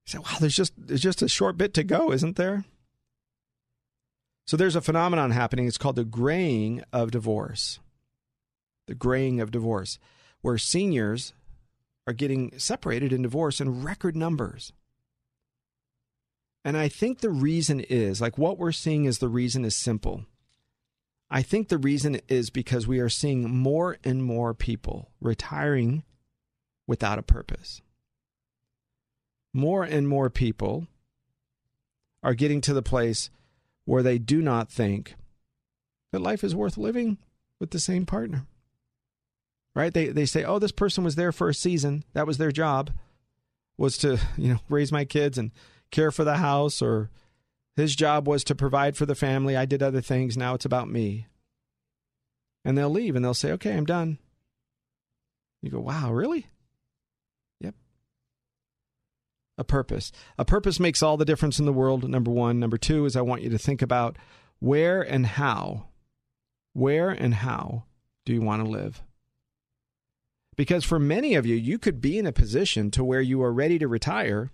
You 0.07 0.13
say, 0.13 0.19
wow, 0.19 0.37
there's 0.41 0.57
just 0.57 0.75
there's 0.77 1.01
just 1.01 1.23
a 1.23 1.29
short 1.29 1.57
bit 1.57 1.73
to 1.75 1.85
go, 1.85 2.13
isn't 2.13 2.37
there? 2.37 2.65
So 4.47 4.57
there's 4.57 4.77
a 4.77 4.81
phenomenon 4.81 5.31
happening. 5.31 5.67
It's 5.67 5.79
called 5.79 5.97
the 5.97 6.05
graying 6.05 6.83
of 6.93 7.13
divorce. 7.13 7.79
The 8.87 8.95
graying 8.95 9.41
of 9.41 9.51
divorce, 9.51 9.99
where 10.43 10.59
seniors 10.59 11.33
are 12.07 12.13
getting 12.13 12.59
separated 12.59 13.13
in 13.13 13.23
divorce 13.23 13.61
in 13.61 13.85
record 13.85 14.17
numbers. 14.17 14.73
And 16.65 16.77
I 16.77 16.89
think 16.89 17.21
the 17.21 17.31
reason 17.31 17.81
is 17.81 18.21
like 18.21 18.37
what 18.37 18.59
we're 18.59 18.73
seeing 18.73 19.05
is 19.05 19.19
the 19.19 19.29
reason 19.29 19.65
is 19.65 19.77
simple. 19.77 20.27
I 21.31 21.43
think 21.43 21.69
the 21.69 21.79
reason 21.79 22.21
is 22.29 22.51
because 22.51 22.87
we 22.87 22.99
are 22.99 23.09
seeing 23.09 23.49
more 23.49 23.99
and 24.03 24.25
more 24.25 24.53
people 24.53 25.11
retiring 25.21 26.03
without 26.87 27.19
a 27.19 27.23
purpose. 27.23 27.81
More 29.55 29.85
and 29.85 30.09
more 30.09 30.29
people 30.29 30.87
are 32.23 32.35
getting 32.35 32.61
to 32.63 32.75
the 32.75 32.83
place 32.83 33.31
where 33.85 34.03
they 34.03 34.19
do 34.19 34.43
not 34.43 34.71
think 34.71 35.15
that 36.13 36.21
life 36.21 36.43
is 36.43 36.55
worth 36.55 36.77
living 36.77 37.19
with 37.61 37.71
the 37.71 37.79
same 37.79 38.07
partner. 38.07 38.47
Right? 39.75 39.95
They 39.95 40.09
they 40.09 40.27
say, 40.27 40.43
"Oh, 40.43 40.59
this 40.59 40.73
person 40.73 41.05
was 41.05 41.15
there 41.15 41.31
for 41.31 41.49
a 41.49 41.55
season. 41.55 42.05
That 42.13 42.27
was 42.27 42.39
their 42.39 42.51
job 42.51 42.91
was 43.77 43.97
to, 43.99 44.19
you 44.37 44.49
know, 44.53 44.61
raise 44.69 44.93
my 44.93 45.05
kids 45.05 45.39
and 45.39 45.53
care 45.91 46.11
for 46.11 46.25
the 46.25 46.37
house 46.37 46.83
or 46.83 47.09
his 47.81 47.97
job 47.97 48.29
was 48.29 48.45
to 48.45 48.55
provide 48.55 48.97
for 48.97 49.07
the 49.07 49.15
family. 49.15 49.57
I 49.57 49.65
did 49.65 49.83
other 49.83 50.01
things. 50.01 50.37
Now 50.37 50.55
it's 50.55 50.65
about 50.65 50.89
me." 50.89 51.27
And 52.65 52.77
they'll 52.77 52.91
leave 52.91 53.17
and 53.17 53.25
they'll 53.25 53.35
say, 53.35 53.53
"Okay, 53.53 53.77
I'm 53.77 53.87
done." 53.87 54.19
You 55.63 55.71
go, 55.71 55.81
"Wow, 55.81 56.13
really?" 56.13 56.47
Yep. 57.61 57.75
A 59.59 59.65
purpose. 59.65 60.13
A 60.39 60.45
purpose 60.45 60.79
makes 60.79 61.03
all 61.03 61.17
the 61.17 61.25
difference 61.25 61.59
in 61.59 61.67
the 61.67 61.73
world. 61.73 62.09
Number 62.09 62.31
1, 62.31 62.61
number 62.61 62.79
2 62.79 63.05
is 63.05 63.17
I 63.17 63.23
want 63.23 63.43
you 63.43 63.51
to 63.51 63.59
think 63.59 63.83
about 63.83 64.17
where 64.59 65.03
and 65.03 65.27
how 65.27 65.89
where 66.73 67.11
and 67.11 67.35
how 67.35 67.85
do 68.25 68.33
you 68.33 68.41
want 68.41 68.63
to 68.63 68.69
live? 68.69 69.03
Because 70.57 70.85
for 70.85 70.99
many 70.99 71.35
of 71.35 71.47
you, 71.47 71.57
you 71.57 71.79
could 71.79 72.01
be 72.01 72.19
in 72.19 72.27
a 72.27 72.33
position 72.33 72.91
to 72.93 73.05
where 73.05 73.21
you 73.21 73.43
are 73.43 73.53
ready 73.53 73.79
to 73.79 73.89
retire 73.89 74.51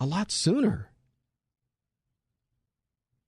a 0.00 0.06
lot 0.06 0.30
sooner. 0.30 0.90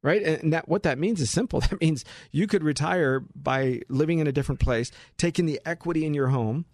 Right? 0.03 0.23
And 0.23 0.53
that 0.55 0.67
what 0.67 0.83
that 0.85 0.99
means 0.99 1.21
is 1.21 1.31
simple. 1.31 1.61
That 1.71 1.81
means 1.81 2.05
you 2.31 2.47
could 2.47 2.65
retire 2.65 3.21
by 3.35 3.83
living 3.89 4.19
in 4.19 4.27
a 4.27 4.33
different 4.33 4.61
place, 4.61 4.91
taking 5.19 5.47
the 5.47 5.61
equity 5.67 6.07
in 6.07 6.15
your 6.15 6.29
home, 6.29 6.65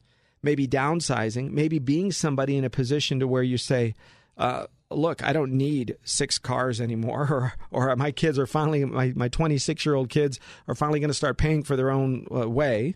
maybe 0.43 0.69
downsizing, 0.69 1.51
maybe 1.51 1.79
being 1.79 2.13
somebody 2.13 2.57
in 2.57 2.65
a 2.65 2.71
position 2.71 3.19
to 3.21 3.27
where 3.27 3.43
you 3.43 3.59
say, 3.59 3.95
uh, 4.39 4.67
look, 4.91 5.25
I 5.25 5.33
don't 5.33 5.53
need 5.53 5.97
six 6.05 6.39
cars 6.39 6.81
anymore, 6.81 7.55
or, 7.73 7.89
or 7.89 7.97
my 7.97 8.11
kids 8.11 8.39
are 8.39 8.47
finally, 8.47 8.85
my, 8.85 9.13
my 9.17 9.29
26 9.29 9.85
year 9.85 9.95
old 9.95 10.09
kids 10.09 10.39
are 10.69 10.75
finally 10.75 11.01
going 11.01 11.11
to 11.11 11.15
start 11.15 11.39
paying 11.39 11.63
for 11.63 11.77
their 11.77 11.91
own 11.91 12.27
uh, 12.35 12.49
way, 12.49 12.95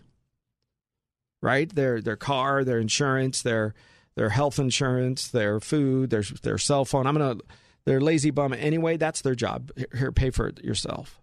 right? 1.41 1.73
Their, 1.73 2.01
their 2.01 2.15
car, 2.15 2.63
their 2.63 2.79
insurance, 2.79 3.41
their, 3.41 3.73
their 4.15 4.29
health 4.29 4.59
insurance, 4.59 5.27
their 5.27 5.59
food, 5.59 6.09
their, 6.09 6.23
their 6.43 6.57
cell 6.57 6.85
phone. 6.85 7.07
I'm 7.07 7.17
going 7.17 7.37
to, 7.39 7.45
they're 7.85 8.01
lazy 8.01 8.31
bum 8.31 8.53
anyway. 8.53 8.97
That's 8.97 9.21
their 9.21 9.35
job. 9.35 9.71
Here, 9.97 10.11
pay 10.11 10.29
for 10.29 10.47
it 10.47 10.63
yourself. 10.63 11.19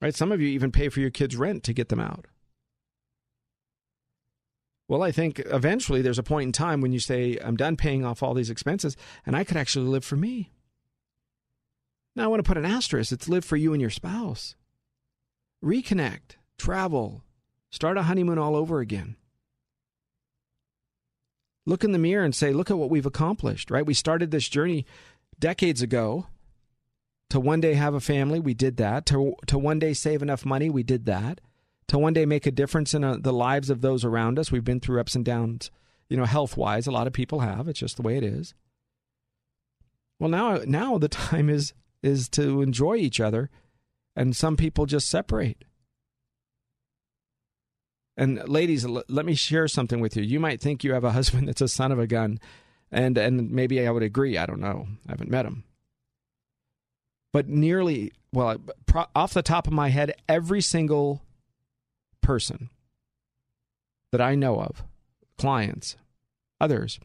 Right? 0.00 0.14
Some 0.14 0.32
of 0.32 0.40
you 0.40 0.48
even 0.48 0.70
pay 0.70 0.88
for 0.88 1.00
your 1.00 1.10
kids' 1.10 1.36
rent 1.36 1.64
to 1.64 1.72
get 1.72 1.88
them 1.88 2.00
out. 2.00 2.26
Well, 4.86 5.02
I 5.02 5.12
think 5.12 5.40
eventually 5.46 6.00
there's 6.00 6.18
a 6.18 6.22
point 6.22 6.46
in 6.46 6.52
time 6.52 6.80
when 6.80 6.92
you 6.92 7.00
say, 7.00 7.36
I'm 7.44 7.56
done 7.56 7.76
paying 7.76 8.04
off 8.04 8.22
all 8.22 8.32
these 8.32 8.48
expenses 8.50 8.96
and 9.26 9.36
I 9.36 9.44
could 9.44 9.56
actually 9.58 9.86
live 9.86 10.04
for 10.04 10.16
me. 10.16 10.50
Now, 12.16 12.24
I 12.24 12.26
want 12.28 12.42
to 12.42 12.48
put 12.48 12.56
an 12.56 12.64
asterisk 12.64 13.12
it's 13.12 13.28
live 13.28 13.44
for 13.44 13.56
you 13.56 13.72
and 13.72 13.80
your 13.80 13.90
spouse. 13.90 14.56
Reconnect, 15.62 16.36
travel, 16.56 17.22
start 17.70 17.98
a 17.98 18.02
honeymoon 18.02 18.38
all 18.38 18.56
over 18.56 18.80
again. 18.80 19.16
Look 21.68 21.84
in 21.84 21.92
the 21.92 21.98
mirror 21.98 22.24
and 22.24 22.34
say, 22.34 22.52
look 22.52 22.70
at 22.70 22.78
what 22.78 22.88
we've 22.88 23.04
accomplished, 23.04 23.70
right? 23.70 23.84
We 23.84 23.92
started 23.92 24.30
this 24.30 24.48
journey 24.48 24.86
decades 25.38 25.82
ago 25.82 26.26
to 27.28 27.38
one 27.38 27.60
day 27.60 27.74
have 27.74 27.92
a 27.92 28.00
family. 28.00 28.40
We 28.40 28.54
did 28.54 28.78
that. 28.78 29.04
To, 29.06 29.34
to 29.48 29.58
one 29.58 29.78
day 29.78 29.92
save 29.92 30.22
enough 30.22 30.46
money. 30.46 30.70
We 30.70 30.82
did 30.82 31.04
that 31.06 31.42
to 31.88 31.98
one 31.98 32.12
day 32.12 32.24
make 32.24 32.46
a 32.46 32.50
difference 32.50 32.94
in 32.94 33.02
a, 33.02 33.12
uh, 33.12 33.16
the 33.18 33.32
lives 33.32 33.70
of 33.70 33.80
those 33.80 34.04
around 34.04 34.38
us. 34.38 34.52
We've 34.52 34.64
been 34.64 34.80
through 34.80 35.00
ups 35.00 35.14
and 35.14 35.24
downs, 35.24 35.70
you 36.08 36.16
know, 36.16 36.24
health 36.24 36.56
wise. 36.56 36.86
A 36.86 36.90
lot 36.90 37.06
of 37.06 37.12
people 37.12 37.40
have. 37.40 37.68
It's 37.68 37.80
just 37.80 37.96
the 37.96 38.02
way 38.02 38.16
it 38.16 38.24
is. 38.24 38.54
Well, 40.18 40.30
now 40.30 40.60
now 40.66 40.98
the 40.98 41.08
time 41.08 41.50
is 41.50 41.72
is 42.02 42.28
to 42.30 42.62
enjoy 42.62 42.96
each 42.96 43.20
other, 43.20 43.50
and 44.14 44.36
some 44.36 44.56
people 44.56 44.86
just 44.86 45.08
separate. 45.08 45.64
And 48.18 48.46
ladies, 48.48 48.84
l- 48.84 49.04
let 49.08 49.24
me 49.24 49.34
share 49.34 49.68
something 49.68 50.00
with 50.00 50.16
you. 50.16 50.24
You 50.24 50.40
might 50.40 50.60
think 50.60 50.82
you 50.82 50.92
have 50.92 51.04
a 51.04 51.12
husband 51.18 51.48
that's 51.48 51.60
a 51.62 51.68
son 51.68 51.92
of 51.92 52.00
a 52.00 52.06
gun, 52.06 52.40
and 52.90 53.16
and 53.16 53.50
maybe 53.50 53.86
I 53.86 53.90
would 53.90 54.02
agree. 54.02 54.36
I 54.36 54.44
don't 54.44 54.60
know. 54.60 54.88
I 55.06 55.12
haven't 55.12 55.30
met 55.30 55.46
him. 55.46 55.64
But 57.32 57.48
nearly, 57.48 58.12
well, 58.32 58.58
off 59.14 59.34
the 59.34 59.42
top 59.42 59.66
of 59.66 59.72
my 59.72 59.90
head, 59.90 60.14
every 60.28 60.60
single 60.60 61.22
person 62.22 62.70
that 64.10 64.20
I 64.20 64.34
know 64.34 64.60
of, 64.60 64.82
clients, 65.36 65.96
others 66.60 66.98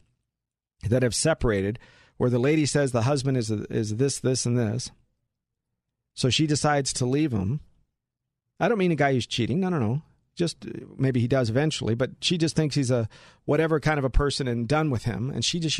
that 0.89 1.03
have 1.03 1.14
separated, 1.14 1.78
where 2.18 2.30
the 2.30 2.39
lady 2.39 2.66
says 2.66 2.91
the 2.91 3.03
husband 3.03 3.38
is 3.38 3.51
is 3.51 3.97
this, 3.97 4.18
this, 4.20 4.47
and 4.47 4.57
this. 4.57 4.89
So 6.16 6.32
she 6.32 6.47
decides 6.47 6.91
to 6.93 7.05
leave 7.05 7.32
him. 7.32 7.59
I 8.59 8.68
don't 8.68 8.78
mean 8.80 8.91
a 8.91 8.95
guy 8.95 9.14
who's 9.14 9.28
cheating. 9.28 9.59
No, 9.59 9.70
no, 9.70 9.78
no. 9.80 10.01
Just 10.36 10.65
maybe 10.97 11.19
he 11.19 11.27
does 11.27 11.49
eventually, 11.49 11.93
but 11.93 12.11
she 12.21 12.38
just 12.38 12.55
thinks 12.55 12.75
he's 12.75 12.91
a 12.91 13.07
whatever 13.45 13.79
kind 13.79 13.99
of 13.99 14.05
a 14.05 14.09
person 14.09 14.47
and 14.47 14.67
done 14.67 14.89
with 14.89 15.03
him. 15.03 15.29
And 15.29 15.45
she 15.45 15.59
just 15.59 15.79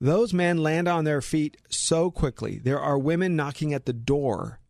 those 0.00 0.32
men 0.34 0.58
land 0.58 0.88
on 0.88 1.04
their 1.04 1.20
feet 1.20 1.56
so 1.68 2.10
quickly. 2.10 2.58
There 2.58 2.80
are 2.80 2.98
women 2.98 3.36
knocking 3.36 3.72
at 3.72 3.86
the 3.86 3.92
door 3.92 4.60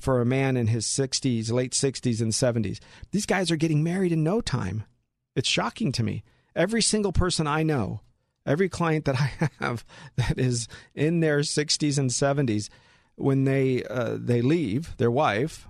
for 0.00 0.20
a 0.20 0.26
man 0.26 0.56
in 0.56 0.66
his 0.66 0.86
60s, 0.86 1.52
late 1.52 1.72
60s 1.72 2.20
and 2.20 2.32
70s. 2.32 2.80
These 3.12 3.26
guys 3.26 3.50
are 3.52 3.56
getting 3.56 3.84
married 3.84 4.10
in 4.10 4.24
no 4.24 4.40
time. 4.40 4.84
It's 5.36 5.48
shocking 5.48 5.92
to 5.92 6.02
me. 6.02 6.24
Every 6.56 6.82
single 6.82 7.12
person 7.12 7.46
I 7.46 7.62
know, 7.62 8.00
every 8.44 8.68
client 8.68 9.04
that 9.04 9.20
I 9.20 9.50
have 9.60 9.84
that 10.16 10.38
is 10.38 10.66
in 10.94 11.20
their 11.20 11.40
60s 11.40 11.98
and 11.98 12.10
70s, 12.10 12.68
when 13.14 13.44
they 13.44 13.84
uh, 13.84 14.16
they 14.18 14.42
leave 14.42 14.96
their 14.96 15.10
wife, 15.10 15.68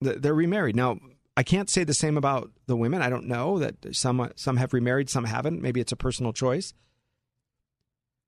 they're 0.00 0.32
remarried. 0.32 0.76
Now, 0.76 0.98
I 1.40 1.42
can't 1.42 1.70
say 1.70 1.84
the 1.84 1.94
same 1.94 2.18
about 2.18 2.50
the 2.66 2.76
women. 2.76 3.00
I 3.00 3.08
don't 3.08 3.24
know 3.24 3.58
that 3.60 3.96
some 3.96 4.30
some 4.36 4.58
have 4.58 4.74
remarried, 4.74 5.08
some 5.08 5.24
haven't. 5.24 5.62
Maybe 5.62 5.80
it's 5.80 5.90
a 5.90 5.96
personal 5.96 6.34
choice. 6.34 6.74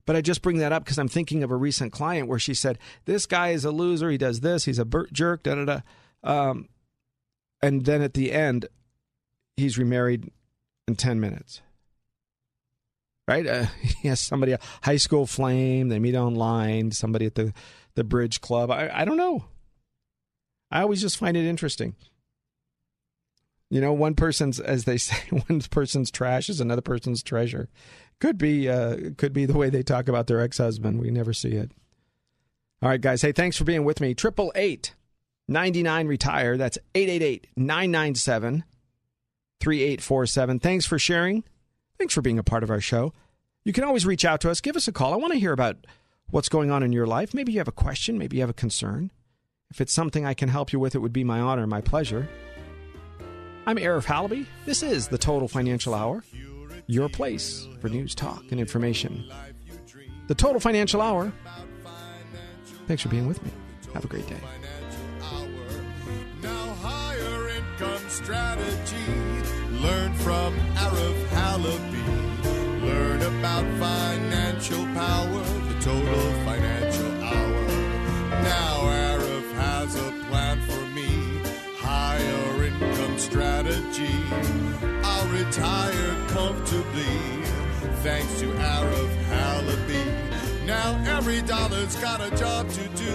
But 0.06 0.16
I 0.16 0.22
just 0.22 0.40
bring 0.40 0.56
that 0.60 0.72
up 0.72 0.82
because 0.82 0.98
I'm 0.98 1.08
thinking 1.08 1.42
of 1.42 1.50
a 1.50 1.56
recent 1.56 1.92
client 1.92 2.26
where 2.26 2.38
she 2.38 2.54
said, 2.54 2.78
This 3.04 3.26
guy 3.26 3.50
is 3.50 3.66
a 3.66 3.70
loser. 3.70 4.08
He 4.08 4.16
does 4.16 4.40
this. 4.40 4.64
He's 4.64 4.78
a 4.78 4.86
jerk. 5.12 5.42
Da 5.42 5.56
da 5.56 5.64
da. 5.66 5.80
Um, 6.24 6.70
and 7.60 7.84
then 7.84 8.00
at 8.00 8.14
the 8.14 8.32
end, 8.32 8.64
he's 9.58 9.76
remarried 9.76 10.30
in 10.88 10.96
10 10.96 11.20
minutes. 11.20 11.60
Right? 13.28 13.46
Uh, 13.46 13.66
he 14.00 14.08
has 14.08 14.20
somebody, 14.20 14.52
a 14.52 14.58
high 14.84 14.96
school 14.96 15.26
flame. 15.26 15.90
They 15.90 15.98
meet 15.98 16.16
online, 16.16 16.92
somebody 16.92 17.26
at 17.26 17.34
the, 17.34 17.52
the 17.94 18.04
bridge 18.04 18.40
club. 18.40 18.70
I, 18.70 18.88
I 18.90 19.04
don't 19.04 19.18
know. 19.18 19.44
I 20.70 20.80
always 20.80 21.02
just 21.02 21.18
find 21.18 21.36
it 21.36 21.44
interesting. 21.44 21.94
You 23.72 23.80
know, 23.80 23.94
one 23.94 24.14
person's, 24.14 24.60
as 24.60 24.84
they 24.84 24.98
say, 24.98 25.16
one 25.48 25.62
person's 25.62 26.10
trash 26.10 26.50
is 26.50 26.60
another 26.60 26.82
person's 26.82 27.22
treasure. 27.22 27.70
Could 28.20 28.36
be 28.36 28.68
uh, 28.68 29.12
could 29.16 29.32
be 29.32 29.46
the 29.46 29.56
way 29.56 29.70
they 29.70 29.82
talk 29.82 30.08
about 30.08 30.26
their 30.26 30.42
ex 30.42 30.58
husband. 30.58 31.00
We 31.00 31.10
never 31.10 31.32
see 31.32 31.52
it. 31.52 31.72
All 32.82 32.90
right, 32.90 33.00
guys. 33.00 33.22
Hey, 33.22 33.32
thanks 33.32 33.56
for 33.56 33.64
being 33.64 33.84
with 33.84 33.98
me. 33.98 34.12
Triple 34.12 34.52
eight 34.56 34.94
ninety 35.48 35.82
nine 35.82 36.06
retire. 36.06 36.58
That's 36.58 36.76
888 36.94 37.46
997 37.56 38.64
3847. 39.60 40.58
Thanks 40.58 40.84
for 40.84 40.98
sharing. 40.98 41.42
Thanks 41.96 42.12
for 42.12 42.20
being 42.20 42.38
a 42.38 42.44
part 42.44 42.62
of 42.62 42.70
our 42.70 42.80
show. 42.80 43.14
You 43.64 43.72
can 43.72 43.84
always 43.84 44.04
reach 44.04 44.26
out 44.26 44.42
to 44.42 44.50
us. 44.50 44.60
Give 44.60 44.76
us 44.76 44.86
a 44.86 44.92
call. 44.92 45.14
I 45.14 45.16
want 45.16 45.32
to 45.32 45.38
hear 45.38 45.52
about 45.52 45.78
what's 46.28 46.50
going 46.50 46.70
on 46.70 46.82
in 46.82 46.92
your 46.92 47.06
life. 47.06 47.32
Maybe 47.32 47.52
you 47.52 47.58
have 47.58 47.68
a 47.68 47.72
question. 47.72 48.18
Maybe 48.18 48.36
you 48.36 48.42
have 48.42 48.50
a 48.50 48.54
concern. 48.54 49.10
If 49.70 49.80
it's 49.80 49.94
something 49.94 50.26
I 50.26 50.34
can 50.34 50.50
help 50.50 50.74
you 50.74 50.78
with, 50.78 50.94
it 50.94 50.98
would 50.98 51.14
be 51.14 51.24
my 51.24 51.40
honor, 51.40 51.66
my 51.66 51.80
pleasure. 51.80 52.28
I'm 53.64 53.76
Arif 53.76 54.04
Halaby. 54.06 54.46
This 54.66 54.82
is 54.82 55.06
the 55.06 55.18
Total 55.18 55.46
Financial 55.46 55.94
Hour, 55.94 56.24
your 56.88 57.08
place 57.08 57.68
for 57.80 57.88
news, 57.88 58.12
talk, 58.12 58.42
and 58.50 58.58
information. 58.58 59.24
The 60.26 60.34
Total 60.34 60.58
Financial 60.58 61.00
Hour. 61.00 61.32
Thanks 62.88 63.04
for 63.04 63.08
being 63.08 63.28
with 63.28 63.40
me. 63.44 63.52
Have 63.94 64.04
a 64.04 64.08
great 64.08 64.26
day. 64.26 64.40
Now 66.42 66.74
higher 66.82 67.50
income 67.50 68.08
strategy. 68.08 68.96
Learn 69.80 70.12
from 70.14 70.54
Arif 70.74 71.28
Halaby. 71.28 72.82
Learn 72.82 73.22
about 73.22 73.64
financial 73.78 74.84
power. 74.86 75.42
The 75.68 75.80
total 75.80 76.32
financial 76.44 77.22
hour. 77.22 77.66
Now 78.42 78.80
Arif 78.82 79.52
has 79.52 79.94
a 79.94 80.10
plan 80.28 80.60
for. 80.62 80.81
Income 82.82 83.18
strategy. 83.18 84.16
I'll 85.04 85.28
retire 85.28 86.16
comfortably. 86.28 87.16
Thanks 88.02 88.40
to 88.40 88.46
Arif 88.46 89.14
Halaby. 89.30 90.66
Now 90.66 91.02
every 91.16 91.42
dollar's 91.42 91.96
got 91.96 92.20
a 92.20 92.34
job 92.36 92.68
to 92.70 92.88
do. 92.88 93.14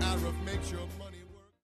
Arif 0.00 0.44
makes 0.44 0.70
your. 0.70 0.97